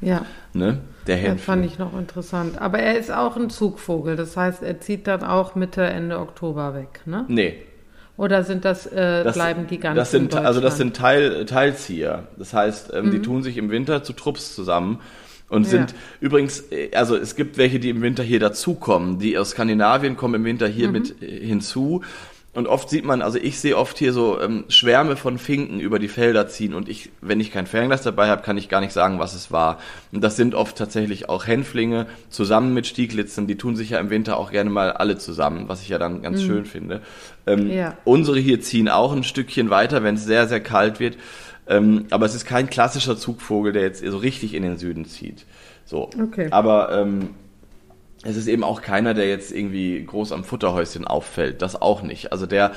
ja. 0.00 0.26
ne? 0.52 0.80
Der 1.06 1.16
Das 1.16 1.24
Hänfling. 1.24 1.38
fand 1.38 1.66
ich 1.66 1.78
noch 1.78 1.98
interessant. 1.98 2.60
Aber 2.60 2.78
er 2.78 2.98
ist 2.98 3.10
auch 3.12 3.36
ein 3.36 3.50
Zugvogel. 3.50 4.16
Das 4.16 4.36
heißt, 4.36 4.62
er 4.62 4.80
zieht 4.80 5.06
dann 5.06 5.22
auch 5.22 5.54
Mitte, 5.54 5.82
Ende 5.82 6.18
Oktober 6.18 6.74
weg, 6.74 7.00
ne? 7.06 7.24
Nee, 7.28 7.56
Oder 8.16 8.44
sind 8.44 8.64
das, 8.64 8.86
äh, 8.86 9.24
Das, 9.24 9.34
bleiben 9.34 9.66
die 9.66 9.78
ganz 9.80 9.96
das 9.96 10.10
sind, 10.12 10.32
in 10.34 10.46
Also 10.46 10.60
das? 10.60 10.74
Mhm. 10.74 10.78
sind 10.78 10.96
Teil, 10.96 11.44
Teilzieher. 11.46 12.28
Das 12.38 12.54
heißt, 12.54 12.92
ähm, 12.94 13.10
die 13.10 13.20
tun 13.20 13.42
sich 13.42 13.56
im 13.56 13.70
Winter 13.70 14.02
zu 14.04 14.12
Trupps 14.12 14.54
zusammen 14.54 15.00
und 15.48 15.64
sind 15.64 15.90
Ja. 15.90 15.96
übrigens, 16.20 16.60
äh, 16.70 16.90
also 16.94 17.16
es 17.16 17.34
gibt 17.36 17.58
welche, 17.58 17.80
die 17.80 17.90
im 17.90 18.02
Winter 18.02 18.22
hier 18.22 18.38
dazukommen. 18.38 19.18
Die 19.18 19.36
aus 19.36 19.50
Skandinavien 19.50 20.16
kommen 20.16 20.34
im 20.36 20.44
Winter 20.44 20.68
Mhm. 20.68 20.72
hier 20.72 20.88
mit 20.90 21.22
äh, 21.22 21.44
hinzu. 21.44 22.02
Und 22.54 22.68
oft 22.68 22.88
sieht 22.88 23.04
man, 23.04 23.20
also 23.20 23.36
ich 23.36 23.58
sehe 23.58 23.76
oft 23.76 23.98
hier 23.98 24.12
so 24.12 24.40
ähm, 24.40 24.64
Schwärme 24.68 25.16
von 25.16 25.38
Finken 25.38 25.80
über 25.80 25.98
die 25.98 26.06
Felder 26.08 26.46
ziehen 26.46 26.72
und 26.72 26.88
ich, 26.88 27.10
wenn 27.20 27.40
ich 27.40 27.50
kein 27.50 27.66
Fernglas 27.66 28.02
dabei 28.02 28.28
habe, 28.28 28.42
kann 28.42 28.56
ich 28.56 28.68
gar 28.68 28.80
nicht 28.80 28.92
sagen, 28.92 29.18
was 29.18 29.34
es 29.34 29.50
war. 29.50 29.78
Und 30.12 30.22
das 30.22 30.36
sind 30.36 30.54
oft 30.54 30.76
tatsächlich 30.76 31.28
auch 31.28 31.48
Hänflinge 31.48 32.06
zusammen 32.28 32.72
mit 32.72 32.86
Stieglitzen, 32.86 33.48
die 33.48 33.56
tun 33.56 33.74
sich 33.74 33.90
ja 33.90 33.98
im 33.98 34.08
Winter 34.08 34.36
auch 34.38 34.52
gerne 34.52 34.70
mal 34.70 34.92
alle 34.92 35.18
zusammen, 35.18 35.64
was 35.68 35.82
ich 35.82 35.88
ja 35.88 35.98
dann 35.98 36.22
ganz 36.22 36.42
schön 36.42 36.64
finde. 36.64 37.00
Ähm, 37.46 37.70
Ja. 37.70 37.98
Unsere 38.04 38.38
hier 38.38 38.60
ziehen 38.60 38.88
auch 38.88 39.12
ein 39.12 39.24
Stückchen 39.24 39.68
weiter, 39.70 40.04
wenn 40.04 40.14
es 40.14 40.24
sehr, 40.24 40.46
sehr 40.46 40.60
kalt 40.60 41.00
wird. 41.00 41.16
Ähm, 41.66 42.04
aber 42.10 42.26
es 42.26 42.34
ist 42.34 42.44
kein 42.44 42.70
klassischer 42.70 43.16
Zugvogel, 43.16 43.72
der 43.72 43.82
jetzt 43.82 44.04
so 44.04 44.18
richtig 44.18 44.54
in 44.54 44.62
den 44.62 44.78
Süden 44.78 45.06
zieht. 45.06 45.44
So. 45.86 46.10
Okay. 46.22 46.48
Aber 46.50 46.92
ähm, 46.92 47.30
es 48.24 48.36
ist 48.36 48.48
eben 48.48 48.64
auch 48.64 48.82
keiner, 48.82 49.14
der 49.14 49.28
jetzt 49.28 49.52
irgendwie 49.52 50.02
groß 50.04 50.32
am 50.32 50.44
Futterhäuschen 50.44 51.06
auffällt. 51.06 51.62
Das 51.62 51.80
auch 51.80 52.02
nicht. 52.02 52.32
Also 52.32 52.46
der, 52.46 52.72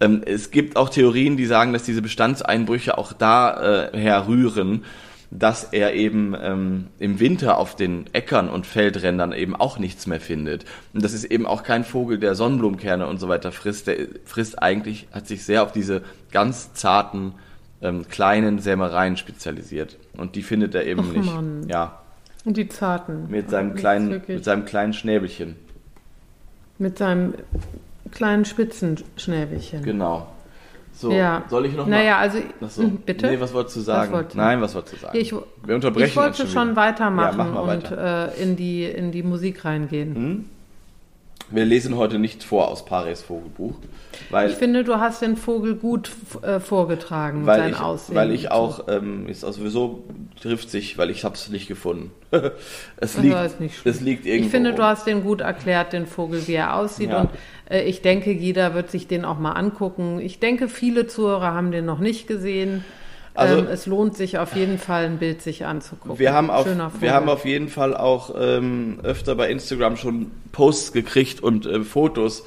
ähm, 0.00 0.22
es 0.24 0.50
gibt 0.50 0.76
auch 0.76 0.90
Theorien, 0.90 1.36
die 1.36 1.46
sagen, 1.46 1.72
dass 1.72 1.82
diese 1.82 2.02
Bestandseinbrüche 2.02 2.96
auch 2.98 3.12
da 3.12 3.88
äh, 3.88 3.96
herrühren, 3.96 4.84
dass 5.30 5.64
er 5.64 5.94
eben 5.94 6.34
ähm, 6.40 6.88
im 6.98 7.20
Winter 7.20 7.56
auf 7.58 7.76
den 7.76 8.06
Äckern 8.12 8.48
und 8.48 8.66
Feldrändern 8.66 9.32
eben 9.32 9.54
auch 9.54 9.78
nichts 9.78 10.06
mehr 10.06 10.20
findet. 10.20 10.64
Und 10.92 11.04
das 11.04 11.12
ist 11.12 11.24
eben 11.24 11.46
auch 11.46 11.62
kein 11.62 11.84
Vogel, 11.84 12.18
der 12.18 12.34
Sonnenblumenkerne 12.34 13.06
und 13.06 13.20
so 13.20 13.28
weiter 13.28 13.52
frisst. 13.52 13.86
Der 13.86 14.08
frisst 14.24 14.60
eigentlich, 14.60 15.06
hat 15.12 15.28
sich 15.28 15.44
sehr 15.44 15.62
auf 15.62 15.72
diese 15.72 16.02
ganz 16.32 16.74
zarten, 16.74 17.34
ähm, 17.80 18.08
kleinen 18.08 18.58
Sämereien 18.58 19.16
spezialisiert. 19.16 19.96
Und 20.16 20.34
die 20.34 20.42
findet 20.42 20.74
er 20.74 20.84
eben 20.84 21.04
Ach, 21.08 21.12
nicht. 21.12 21.32
Mann. 21.32 21.68
Ja, 21.68 21.99
Und 22.44 22.56
die 22.56 22.68
Zarten. 22.68 23.26
mit 23.28 23.50
seinem 23.50 23.74
kleinen, 23.74 24.22
mit 24.26 24.44
seinem 24.44 24.64
kleinen 24.64 24.92
Schnäbelchen. 24.92 25.56
Mit 26.78 26.96
seinem 26.98 27.34
kleinen 28.12 28.44
Spitzenschnäbelchen. 28.44 29.82
Genau. 29.82 30.26
So, 30.92 31.12
Ja. 31.12 31.44
soll 31.48 31.66
ich 31.66 31.76
noch 31.76 31.86
Naja, 31.86 32.12
mal? 32.14 32.18
also, 32.20 32.38
Ach 32.62 32.70
so. 32.70 32.82
hm, 32.82 32.96
bitte? 33.06 33.26
Nee, 33.26 33.40
was 33.40 33.52
wolltest 33.54 33.76
du 33.76 33.80
sagen? 33.80 34.12
du? 34.12 34.36
Nein, 34.36 34.60
was 34.60 34.74
wolltest 34.74 34.94
du 34.94 34.98
sagen? 35.00 35.16
Ich, 35.18 35.32
Wir 35.32 35.74
unterbrechen 35.74 36.08
ich 36.08 36.16
wollte 36.16 36.46
schon, 36.46 36.68
wieder. 36.70 36.76
weitermachen 36.76 37.38
Ja, 37.38 37.44
mach 37.44 37.74
und 37.74 37.90
äh, 37.90 38.42
in, 38.42 38.56
die, 38.56 38.84
in 38.84 39.12
die 39.12 39.22
Musik 39.22 39.64
reingehen. 39.64 40.48
Wir 41.50 41.64
lesen 41.64 41.96
heute 41.96 42.18
nicht 42.18 42.44
vor 42.44 42.68
aus 42.68 42.84
Pares 42.84 43.22
Vogelbuch, 43.22 43.74
weil 44.30 44.50
Ich 44.50 44.56
finde, 44.56 44.84
du 44.84 45.00
hast 45.00 45.20
den 45.22 45.36
Vogel 45.36 45.74
gut 45.74 46.10
äh, 46.42 46.60
vorgetragen, 46.60 47.44
weil 47.46 47.60
sein 47.60 47.70
ich, 47.72 47.80
Aussehen. 47.80 48.14
weil 48.14 48.30
ich 48.30 48.50
auch 48.50 48.86
ähm, 48.88 49.28
ist 49.28 49.44
also 49.44 49.60
sowieso 49.60 50.04
trifft 50.40 50.70
sich, 50.70 50.96
weil 50.96 51.10
ich 51.10 51.24
habe 51.24 51.34
es 51.34 51.48
nicht 51.48 51.66
gefunden. 51.66 52.12
es 52.96 53.14
so. 53.14 53.20
liegt, 53.20 53.36
ist 53.44 53.60
nicht 53.60 53.74
es 53.84 54.00
liegt 54.00 54.26
irgendwo. 54.26 54.46
Ich 54.46 54.50
finde, 54.50 54.74
du 54.74 54.82
hast 54.82 55.06
den 55.06 55.24
gut 55.24 55.40
erklärt, 55.40 55.92
den 55.92 56.06
Vogel, 56.06 56.46
wie 56.46 56.54
er 56.54 56.76
aussieht. 56.76 57.10
Ja. 57.10 57.22
Und 57.22 57.30
äh, 57.68 57.82
ich 57.82 58.00
denke, 58.02 58.30
jeder 58.30 58.74
wird 58.74 58.90
sich 58.90 59.08
den 59.08 59.24
auch 59.24 59.38
mal 59.38 59.52
angucken. 59.52 60.20
Ich 60.20 60.38
denke, 60.38 60.68
viele 60.68 61.06
Zuhörer 61.08 61.52
haben 61.52 61.72
den 61.72 61.84
noch 61.84 61.98
nicht 61.98 62.28
gesehen. 62.28 62.84
Also- 63.34 63.58
ähm, 63.58 63.66
es 63.70 63.86
lohnt 63.86 64.16
sich 64.16 64.38
auf 64.38 64.54
jeden 64.56 64.78
Fall, 64.78 65.04
ein 65.04 65.18
Bild 65.18 65.42
sich 65.42 65.64
anzugucken. 65.64 66.18
Wir 66.18 66.32
haben, 66.32 66.50
auf, 66.50 66.66
wir 67.00 67.12
haben 67.14 67.28
auf 67.28 67.44
jeden 67.44 67.68
Fall 67.68 67.96
auch 67.96 68.34
ähm, 68.38 68.98
öfter 69.02 69.34
bei 69.34 69.50
Instagram 69.50 69.96
schon 69.96 70.30
Posts 70.52 70.92
gekriegt 70.92 71.40
und 71.42 71.66
äh, 71.66 71.80
Fotos 71.84 72.44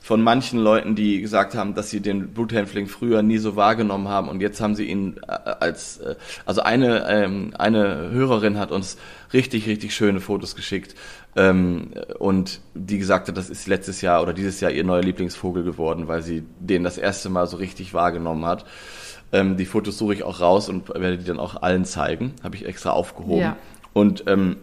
von 0.00 0.22
manchen 0.22 0.60
Leuten, 0.60 0.94
die 0.94 1.20
gesagt 1.20 1.56
haben, 1.56 1.74
dass 1.74 1.90
sie 1.90 2.00
den 2.00 2.28
Bluthänfling 2.28 2.86
früher 2.86 3.22
nie 3.22 3.38
so 3.38 3.56
wahrgenommen 3.56 4.08
haben 4.08 4.28
und 4.28 4.40
jetzt 4.40 4.60
haben 4.60 4.76
sie 4.76 4.84
ihn 4.84 5.16
äh, 5.26 5.32
als, 5.32 5.98
äh, 5.98 6.14
also 6.44 6.60
eine, 6.60 7.08
ähm, 7.08 7.54
eine 7.58 8.10
Hörerin 8.10 8.58
hat 8.58 8.70
uns 8.70 8.98
richtig, 9.32 9.66
richtig 9.66 9.96
schöne 9.96 10.20
Fotos 10.20 10.54
geschickt 10.54 10.94
ähm, 11.34 11.90
und 12.18 12.60
die 12.74 12.98
gesagt 12.98 13.26
hat, 13.28 13.36
das 13.36 13.50
ist 13.50 13.66
letztes 13.66 14.00
Jahr 14.00 14.22
oder 14.22 14.32
dieses 14.32 14.60
Jahr 14.60 14.70
ihr 14.70 14.84
neuer 14.84 15.02
Lieblingsvogel 15.02 15.64
geworden, 15.64 16.06
weil 16.06 16.22
sie 16.22 16.44
den 16.60 16.84
das 16.84 16.98
erste 16.98 17.28
Mal 17.28 17.46
so 17.48 17.56
richtig 17.56 17.92
wahrgenommen 17.92 18.44
hat. 18.46 18.64
Ähm, 19.32 19.56
die 19.56 19.66
Fotos 19.66 19.98
suche 19.98 20.14
ich 20.14 20.22
auch 20.22 20.40
raus 20.40 20.68
und 20.68 20.88
werde 20.88 21.18
die 21.18 21.24
dann 21.24 21.38
auch 21.40 21.62
allen 21.62 21.84
zeigen. 21.84 22.34
Habe 22.42 22.56
ich 22.56 22.64
extra 22.66 22.90
aufgehoben. 22.90 23.40
Ja. 23.40 23.56
Und 23.92 24.24
ähm, 24.26 24.56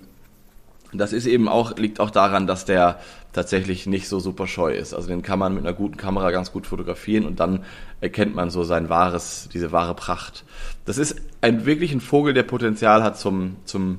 das 0.93 1.11
ist 1.11 1.25
eben 1.25 1.47
auch, 1.49 1.75
liegt 1.77 1.99
auch 1.99 2.11
daran, 2.11 2.47
dass 2.47 2.65
der 2.65 2.99
tatsächlich 3.33 3.87
nicht 3.87 4.07
so 4.07 4.19
super 4.19 4.45
scheu 4.45 4.73
ist. 4.73 4.93
Also 4.93 5.07
den 5.07 5.23
kann 5.23 5.39
man 5.39 5.55
mit 5.55 5.65
einer 5.65 5.73
guten 5.73 5.97
Kamera 5.97 6.29
ganz 6.31 6.51
gut 6.51 6.67
fotografieren 6.67 7.25
und 7.25 7.39
dann 7.39 7.65
erkennt 7.99 8.35
man 8.35 8.51
so 8.51 8.63
sein 8.63 8.89
wahres, 8.89 9.49
diese 9.51 9.71
wahre 9.71 9.95
Pracht. 9.95 10.43
Das 10.85 10.99
ist 10.99 11.15
ein 11.41 11.65
wirklich 11.65 11.91
ein 11.93 12.01
Vogel, 12.01 12.33
der 12.35 12.43
Potenzial 12.43 13.03
hat 13.03 13.17
zum, 13.17 13.55
zum, 13.65 13.97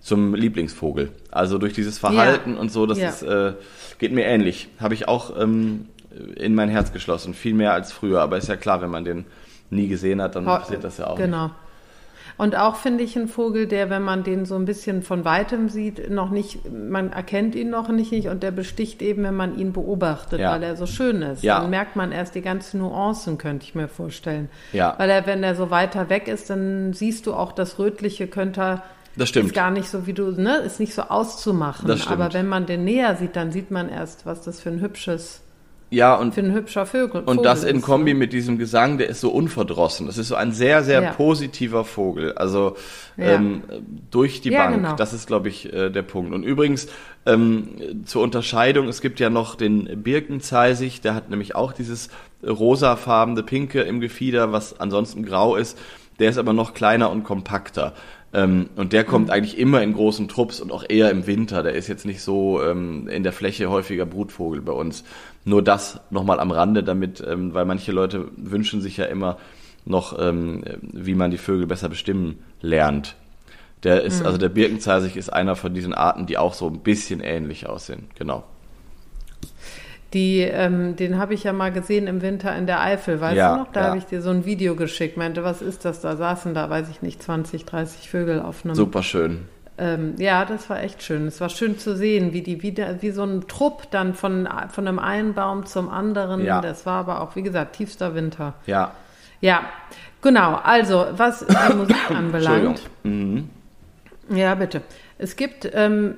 zum 0.00 0.34
Lieblingsvogel. 0.34 1.10
Also 1.32 1.58
durch 1.58 1.72
dieses 1.72 1.98
Verhalten 1.98 2.56
und 2.56 2.70
so, 2.70 2.86
das 2.86 2.98
Ja. 2.98 3.08
ist, 3.08 3.22
äh, 3.22 3.54
geht 3.98 4.12
mir 4.12 4.26
ähnlich. 4.26 4.68
Habe 4.78 4.94
ich 4.94 5.08
auch 5.08 5.36
ähm, 5.40 5.86
in 6.36 6.54
mein 6.54 6.68
Herz 6.68 6.92
geschlossen. 6.92 7.34
Viel 7.34 7.54
mehr 7.54 7.72
als 7.72 7.92
früher. 7.92 8.20
Aber 8.20 8.38
ist 8.38 8.48
ja 8.48 8.56
klar, 8.56 8.80
wenn 8.80 8.90
man 8.90 9.04
den 9.04 9.24
nie 9.70 9.88
gesehen 9.88 10.20
hat, 10.22 10.34
dann 10.36 10.44
passiert 10.44 10.84
das 10.84 10.98
ja 10.98 11.08
auch. 11.08 11.16
Genau. 11.16 11.50
Und 12.36 12.56
auch 12.56 12.76
finde 12.76 13.02
ich 13.02 13.16
ein 13.16 13.26
Vogel, 13.26 13.66
der, 13.66 13.90
wenn 13.90 14.02
man 14.02 14.22
den 14.22 14.46
so 14.46 14.54
ein 14.54 14.64
bisschen 14.64 15.02
von 15.02 15.24
weitem 15.24 15.68
sieht, 15.68 16.08
noch 16.08 16.30
nicht, 16.30 16.70
man 16.72 17.10
erkennt 17.12 17.56
ihn 17.56 17.68
noch 17.70 17.88
nicht 17.88 18.12
und 18.28 18.44
der 18.44 18.52
besticht 18.52 19.02
eben, 19.02 19.24
wenn 19.24 19.34
man 19.34 19.58
ihn 19.58 19.72
beobachtet, 19.72 20.38
Ja. 20.38 20.52
weil 20.52 20.62
er 20.62 20.76
so 20.76 20.86
schön 20.86 21.20
ist. 21.22 21.42
Ja. 21.42 21.60
Dann 21.60 21.70
merkt 21.70 21.96
man 21.96 22.12
erst 22.12 22.36
die 22.36 22.40
ganzen 22.40 22.78
Nuancen, 22.78 23.38
könnte 23.38 23.64
ich 23.64 23.74
mir 23.74 23.88
vorstellen. 23.88 24.48
Ja. 24.72 24.94
Weil 24.98 25.10
er, 25.10 25.26
wenn 25.26 25.42
er 25.42 25.56
so 25.56 25.70
weiter 25.70 26.10
weg 26.10 26.28
ist, 26.28 26.48
dann 26.48 26.92
siehst 26.92 27.26
du 27.26 27.34
auch 27.34 27.50
das 27.50 27.80
Rötliche 27.80 28.28
könnte 28.28 28.60
er 28.60 28.82
Das 29.16 29.30
stimmt. 29.30 29.46
Ist 29.46 29.54
gar 29.54 29.72
nicht 29.72 29.88
so, 29.88 30.06
wie 30.06 30.12
du, 30.12 30.30
ne, 30.30 30.58
ist 30.58 30.78
nicht 30.78 30.94
so 30.94 31.02
auszumachen. 31.02 31.88
Das 31.88 32.02
stimmt. 32.02 32.20
Aber 32.20 32.32
wenn 32.34 32.46
man 32.46 32.66
den 32.66 32.84
näher 32.84 33.16
sieht, 33.16 33.34
dann 33.34 33.50
sieht 33.50 33.72
man 33.72 33.88
erst, 33.88 34.26
was 34.26 34.42
das 34.42 34.60
für 34.60 34.68
ein 34.68 34.80
hübsches, 34.80 35.40
Ja, 35.90 36.14
und 36.16 36.34
für 36.34 36.40
ein 36.40 36.52
hübscher 36.52 36.84
Vögel, 36.84 37.22
Und 37.22 37.36
Vogel 37.36 37.42
das 37.44 37.64
in 37.64 37.80
Kombi 37.80 38.12
mit 38.12 38.34
diesem 38.34 38.58
Gesang, 38.58 38.98
der 38.98 39.08
ist 39.08 39.20
so 39.22 39.30
unverdrossen. 39.30 40.06
Das 40.06 40.18
ist 40.18 40.28
so 40.28 40.34
ein 40.34 40.52
sehr, 40.52 40.82
sehr 40.84 41.02
Ja. 41.02 41.12
positiver 41.12 41.84
Vogel. 41.84 42.32
Also 42.34 42.76
Ja. 43.16 43.24
ähm, 43.36 43.62
durch 44.10 44.42
die 44.42 44.50
Ja, 44.50 44.64
Bank. 44.64 44.76
genau. 44.76 44.96
Das 44.96 45.14
ist, 45.14 45.26
glaube 45.26 45.48
ich, 45.48 45.72
äh, 45.72 45.88
der 45.90 46.02
Punkt. 46.02 46.34
Und 46.34 46.42
übrigens 46.42 46.88
ähm, 47.26 47.68
zur 48.04 48.22
Unterscheidung, 48.22 48.88
es 48.88 49.00
gibt 49.00 49.18
ja 49.20 49.30
noch 49.30 49.54
den 49.54 50.02
Birkenzeisig, 50.02 51.00
der 51.00 51.14
hat 51.14 51.30
nämlich 51.30 51.54
auch 51.54 51.72
dieses 51.72 52.10
rosafarbene 52.46 53.42
Pinke 53.42 53.80
im 53.82 54.00
Gefieder, 54.00 54.52
was 54.52 54.78
ansonsten 54.80 55.24
grau 55.24 55.56
ist. 55.56 55.78
Der 56.18 56.30
ist 56.30 56.38
aber 56.38 56.52
noch 56.52 56.74
kleiner 56.74 57.10
und 57.10 57.22
kompakter. 57.24 57.94
Ähm, 58.34 58.68
und 58.76 58.92
der 58.92 59.04
Mhm. 59.04 59.06
kommt 59.06 59.30
eigentlich 59.30 59.58
immer 59.58 59.82
in 59.82 59.94
großen 59.94 60.28
Trupps 60.28 60.60
und 60.60 60.70
auch 60.70 60.84
eher 60.88 61.10
im 61.10 61.26
Winter. 61.26 61.62
Der 61.62 61.74
ist 61.74 61.88
jetzt 61.88 62.04
nicht 62.04 62.20
so 62.20 62.62
ähm, 62.62 63.08
in 63.08 63.22
der 63.22 63.32
Fläche 63.32 63.70
häufiger 63.70 64.04
Brutvogel 64.06 64.60
bei 64.60 64.72
uns. 64.72 65.04
Nur 65.44 65.62
das 65.62 66.00
nochmal 66.10 66.38
am 66.40 66.50
Rande, 66.50 66.82
damit, 66.82 67.24
ähm, 67.26 67.54
weil 67.54 67.64
manche 67.64 67.92
Leute 67.92 68.28
wünschen 68.36 68.82
sich 68.82 68.98
ja 68.98 69.06
immer 69.06 69.38
noch, 69.86 70.18
ähm, 70.18 70.62
wie 70.82 71.14
man 71.14 71.30
die 71.30 71.38
Vögel 71.38 71.66
besser 71.66 71.88
bestimmen 71.88 72.38
lernt. 72.60 73.16
Der 73.84 74.02
ist, 74.02 74.22
also 74.24 74.36
der 74.38 74.48
Birkenzeisig 74.48 75.16
ist 75.16 75.32
einer 75.32 75.54
von 75.56 75.72
diesen 75.72 75.94
Arten, 75.94 76.26
die 76.26 76.36
auch 76.36 76.52
so 76.52 76.66
ein 76.66 76.80
bisschen 76.80 77.20
ähnlich 77.20 77.66
aussehen. 77.68 78.08
Genau. 78.18 78.44
Die, 80.14 80.40
ähm, 80.40 80.96
den 80.96 81.18
habe 81.18 81.34
ich 81.34 81.44
ja 81.44 81.52
mal 81.52 81.70
gesehen 81.70 82.06
im 82.06 82.22
Winter 82.22 82.56
in 82.56 82.66
der 82.66 82.80
Eifel, 82.80 83.20
weißt 83.20 83.36
Ja, 83.36 83.52
du 83.54 83.60
noch? 83.60 83.72
Da 83.72 83.80
ja. 83.80 83.86
habe 83.88 83.98
ich 83.98 84.06
dir 84.06 84.22
so 84.22 84.30
ein 84.30 84.46
Video 84.46 84.74
geschickt, 84.74 85.18
meinte, 85.18 85.44
was 85.44 85.60
ist 85.60 85.84
das? 85.84 86.00
Da 86.00 86.16
saßen 86.16 86.54
da, 86.54 86.70
weiß 86.70 86.88
ich 86.88 87.02
nicht, 87.02 87.22
20, 87.22 87.66
30 87.66 88.08
Vögel 88.08 88.40
auf 88.40 88.64
einem. 88.64 88.74
Super 88.74 89.02
schön. 89.02 89.46
Ähm, 89.76 90.14
ja, 90.18 90.44
das 90.44 90.68
war 90.70 90.82
echt 90.82 91.02
schön. 91.02 91.26
Es 91.26 91.40
war 91.40 91.50
schön 91.50 91.78
zu 91.78 91.94
sehen, 91.94 92.32
wie 92.32 92.42
die 92.42 92.62
wieder, 92.62 93.00
wie 93.02 93.10
so 93.10 93.22
ein 93.22 93.46
Trupp 93.46 93.90
dann 93.90 94.14
von, 94.14 94.48
von 94.70 94.88
einem 94.88 94.98
einen 94.98 95.34
Baum 95.34 95.66
zum 95.66 95.88
anderen. 95.88 96.44
Ja. 96.44 96.60
Das 96.62 96.86
war 96.86 97.00
aber 97.00 97.20
auch, 97.20 97.36
wie 97.36 97.42
gesagt, 97.42 97.76
tiefster 97.76 98.14
Winter. 98.14 98.54
Ja. 98.66 98.92
Ja, 99.40 99.60
genau. 100.20 100.54
Also, 100.64 101.06
was 101.12 101.46
die 101.46 101.74
Musik 101.76 101.96
anbelangt. 102.10 102.82
Mhm. 103.04 103.50
Ja, 104.30 104.54
bitte. 104.54 104.82
Es 105.16 105.36
gibt 105.36 105.70
ähm, 105.72 106.16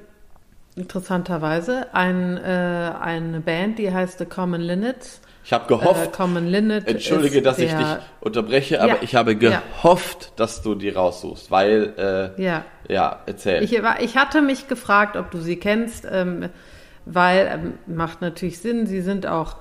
interessanterweise 0.76 1.86
ein, 1.94 2.36
äh, 2.38 2.92
eine 3.00 3.40
Band, 3.40 3.78
die 3.78 3.92
heißt 3.92 4.18
The 4.18 4.26
Common 4.26 4.60
Linnets. 4.60 5.20
Ich 5.44 5.52
habe 5.52 5.64
Äh, 5.64 5.68
gehofft, 5.68 6.12
Common 6.12 6.46
Linnet 6.46 6.86
entschuldige, 6.86 7.42
dass 7.42 7.58
ich 7.58 7.70
der, 7.70 7.78
dich 7.78 8.04
unterbreche, 8.20 8.80
aber 8.80 8.92
Ja, 8.96 8.98
ich 9.02 9.14
habe 9.16 9.32
ja. 9.34 9.62
gehofft, 9.82 10.32
dass 10.36 10.62
du 10.62 10.74
die 10.74 10.90
raussuchst, 10.90 11.50
weil, 11.50 12.32
äh, 12.36 12.42
Ja, 12.42 12.64
ja, 12.88 13.20
erzähl. 13.26 13.62
ich, 13.62 13.82
war- 13.82 14.00
ich 14.00 14.16
hatte 14.16 14.42
mich 14.42 14.68
gefragt, 14.68 15.16
ob 15.16 15.30
du 15.30 15.38
sie 15.40 15.56
kennst, 15.56 16.06
ähm, 16.10 16.50
weil, 17.06 17.50
ähm, 17.52 17.74
macht 17.86 18.20
natürlich 18.20 18.58
Sinn, 18.60 18.86
sie 18.86 19.00
sind 19.00 19.26
auch 19.26 19.56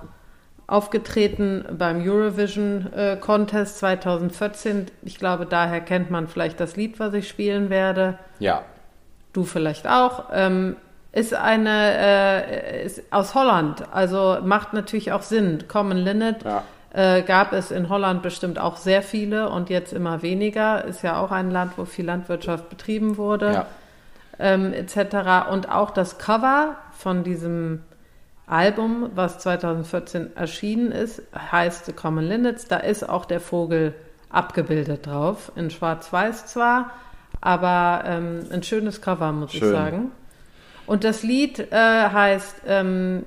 aufgetreten 0.67 1.65
beim 1.77 2.01
Eurovision 2.07 2.93
äh, 2.93 3.17
Contest 3.19 3.79
2014. 3.79 4.87
Ich 5.01 5.17
glaube, 5.17 5.45
daher 5.47 5.81
kennt 5.81 6.11
man 6.11 6.27
vielleicht 6.27 6.59
das 6.59 6.75
Lied, 6.75 6.99
was 6.99 7.13
ich 7.15 7.27
spielen 7.27 7.69
werde. 7.69 8.17
ja. 8.39 8.63
Du 9.31 9.43
vielleicht 9.43 9.87
auch. 9.87 10.25
Ähm, 10.33 10.75
ist 11.11 11.33
eine, 11.33 11.97
äh, 11.97 12.85
ist 12.85 13.01
aus 13.11 13.33
Holland, 13.35 13.83
also 13.91 14.37
macht 14.43 14.73
natürlich 14.73 15.11
auch 15.11 15.23
Sinn. 15.23 15.63
Common 15.67 15.97
Linnet 15.97 16.43
Ja. 16.43 16.63
äh, 16.93 17.21
gab 17.23 17.51
es 17.53 17.71
in 17.71 17.89
Holland 17.89 18.21
bestimmt 18.21 18.59
auch 18.59 18.77
sehr 18.77 19.01
viele 19.01 19.49
und 19.49 19.69
jetzt 19.69 19.91
immer 19.93 20.21
weniger. 20.21 20.85
Ist 20.85 21.01
ja 21.03 21.19
auch 21.19 21.31
ein 21.31 21.49
Land, 21.51 21.73
wo 21.77 21.85
viel 21.85 22.05
Landwirtschaft 22.05 22.69
betrieben 22.69 23.17
wurde, 23.17 23.51
Ja. 23.53 23.65
ähm, 24.39 24.71
etc. 24.73 25.49
Und 25.51 25.69
auch 25.69 25.91
das 25.91 26.17
Cover 26.19 26.75
von 26.91 27.23
diesem 27.23 27.83
Album, 28.47 29.09
was 29.15 29.39
2014 29.39 30.35
erschienen 30.35 30.91
ist, 30.91 31.21
heißt 31.51 31.85
The 31.85 31.93
Common 31.93 32.25
Linnets. 32.25 32.67
Da 32.67 32.77
ist 32.77 33.07
auch 33.07 33.25
der 33.25 33.39
Vogel 33.39 33.93
abgebildet 34.31 35.07
drauf, 35.07 35.51
in 35.55 35.69
Schwarz-Weiß 35.71 36.47
zwar, 36.47 36.91
aber 37.41 38.03
ähm, 38.05 38.45
ein 38.51 38.61
schönes 38.63 39.01
Cover, 39.01 39.31
muss 39.31 39.53
ich 39.53 39.59
Schön. 39.59 39.71
sagen. 39.71 40.11
Und 40.89 41.03
das 41.03 41.21
Lied 41.21 41.59
äh, 41.71 41.75
heißt 41.75 42.63
ähm, 42.65 43.25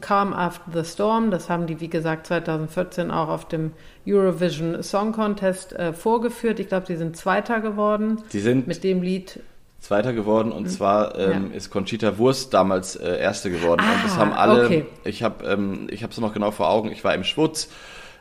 Calm 0.00 0.32
After 0.32 0.82
the 0.82 0.84
Storm. 0.84 1.30
Das 1.30 1.48
haben 1.48 1.68
die, 1.68 1.80
wie 1.80 1.86
gesagt, 1.86 2.26
2014 2.26 3.12
auch 3.12 3.28
auf 3.28 3.46
dem 3.46 3.70
Eurovision 4.08 4.82
Song 4.82 5.12
Contest 5.12 5.72
äh, 5.72 5.92
vorgeführt. 5.92 6.58
Ich 6.58 6.66
glaube, 6.66 6.86
die 6.86 6.96
sind 6.96 7.16
Zweiter 7.16 7.60
geworden 7.60 8.20
Die 8.32 8.40
sind 8.40 8.66
mit 8.66 8.82
dem 8.82 9.02
Lied. 9.02 9.38
Zweiter 9.78 10.12
geworden 10.12 10.50
und 10.50 10.68
zwar 10.68 11.16
ähm, 11.16 11.52
ist 11.52 11.70
Conchita 11.70 12.18
Wurst 12.18 12.52
damals 12.54 12.96
äh, 12.96 13.18
Erste 13.20 13.52
geworden. 13.52 13.82
und 13.82 14.04
das 14.04 14.16
Ah, 14.16 14.18
haben 14.18 14.32
alle, 14.32 14.64
okay. 14.64 14.86
ich 15.04 15.22
habe 15.22 15.44
ähm, 15.46 15.86
ich 15.90 16.02
es 16.02 16.18
noch 16.18 16.34
genau 16.34 16.50
vor 16.50 16.68
Augen, 16.70 16.90
ich 16.90 17.04
war 17.04 17.14
im 17.14 17.22
Schwutz 17.22 17.70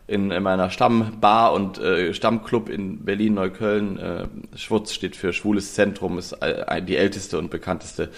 in, 0.10 0.32
in 0.32 0.42
meiner 0.42 0.70
Stammbar 0.70 1.54
und 1.54 1.78
äh, 1.78 2.14
Stammclub 2.14 2.70
in 2.70 3.06
Berlin-Neukölln. 3.06 3.98
Äh, 4.00 4.28
Schwutz 4.56 4.94
steht 4.94 5.16
für 5.16 5.34
Schwules 5.34 5.76
Zentrum, 5.76 6.18
ist 6.18 6.34
äh, 6.34 6.82
die 6.82 6.98
älteste 6.98 7.38
und 7.38 7.50
bekannteste 7.52 8.10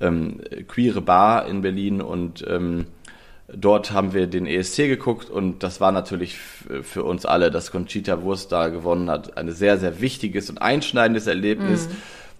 ähm, 0.00 0.40
queere 0.66 1.00
Bar 1.00 1.46
in 1.46 1.62
Berlin 1.62 2.00
und 2.00 2.44
ähm, 2.48 2.86
dort 3.52 3.92
haben 3.92 4.12
wir 4.12 4.26
den 4.26 4.46
ESC 4.46 4.88
geguckt 4.88 5.30
und 5.30 5.62
das 5.62 5.80
war 5.80 5.92
natürlich 5.92 6.36
für 6.36 7.04
uns 7.04 7.24
alle, 7.24 7.50
dass 7.50 7.70
Conchita 7.70 8.22
Wurst 8.22 8.52
da 8.52 8.68
gewonnen 8.68 9.10
hat, 9.10 9.36
ein 9.36 9.50
sehr, 9.50 9.78
sehr 9.78 10.00
wichtiges 10.00 10.50
und 10.50 10.58
einschneidendes 10.58 11.26
Erlebnis. 11.26 11.88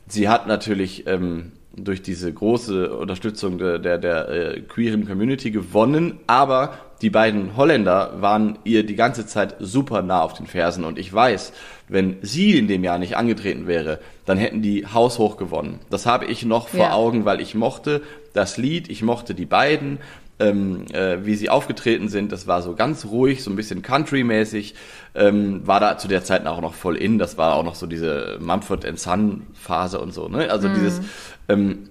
Sie 0.06 0.28
hat 0.28 0.46
natürlich 0.46 1.06
ähm, 1.06 1.52
durch 1.76 2.02
diese 2.02 2.32
große 2.32 2.94
Unterstützung 2.96 3.58
der, 3.58 3.78
der, 3.78 3.98
der 3.98 4.28
äh, 4.28 4.60
queeren 4.60 5.06
Community 5.06 5.50
gewonnen, 5.50 6.18
aber 6.26 6.78
die 7.02 7.10
beiden 7.10 7.56
Holländer 7.56 8.20
waren 8.20 8.58
ihr 8.64 8.84
die 8.84 8.96
ganze 8.96 9.26
Zeit 9.26 9.54
super 9.60 10.02
nah 10.02 10.22
auf 10.22 10.34
den 10.34 10.46
Fersen 10.46 10.84
und 10.84 10.98
ich 10.98 11.12
weiß, 11.12 11.52
wenn 11.88 12.16
sie 12.22 12.58
in 12.58 12.66
dem 12.66 12.82
Jahr 12.82 12.98
nicht 12.98 13.16
angetreten 13.16 13.66
wäre, 13.66 14.00
dann 14.26 14.36
hätten 14.36 14.62
die 14.62 14.86
haushoch 14.86 15.36
gewonnen. 15.36 15.78
Das 15.90 16.06
habe 16.06 16.26
ich 16.26 16.44
noch 16.44 16.68
vor 16.68 16.80
Ja. 16.80 16.92
Augen, 16.92 17.24
weil 17.24 17.40
ich 17.40 17.54
mochte 17.54 18.02
das 18.34 18.56
Lied, 18.56 18.90
ich 18.90 19.02
mochte 19.02 19.34
die 19.34 19.46
beiden, 19.46 19.98
ähm, 20.40 20.84
äh, 20.92 21.24
wie 21.24 21.34
sie 21.34 21.50
aufgetreten 21.50 22.08
sind. 22.08 22.30
Das 22.30 22.46
war 22.46 22.62
so 22.62 22.74
ganz 22.74 23.06
ruhig, 23.06 23.42
so 23.42 23.50
ein 23.50 23.56
bisschen 23.56 23.82
Country-mäßig. 23.82 24.74
Ähm, 25.14 25.66
war 25.66 25.80
da 25.80 25.98
zu 25.98 26.06
der 26.06 26.22
Zeit 26.22 26.46
auch 26.46 26.60
noch 26.60 26.74
voll 26.74 26.96
in. 26.96 27.18
Das 27.18 27.38
war 27.38 27.54
auch 27.54 27.64
noch 27.64 27.74
so 27.74 27.86
diese 27.86 28.38
Mumford 28.40 28.86
Son 28.98 29.42
Phase 29.54 29.98
und 30.00 30.14
so. 30.14 30.28
Ne? 30.28 30.50
Also 30.50 30.68
dieses 30.68 31.00
ähm, 31.48 31.90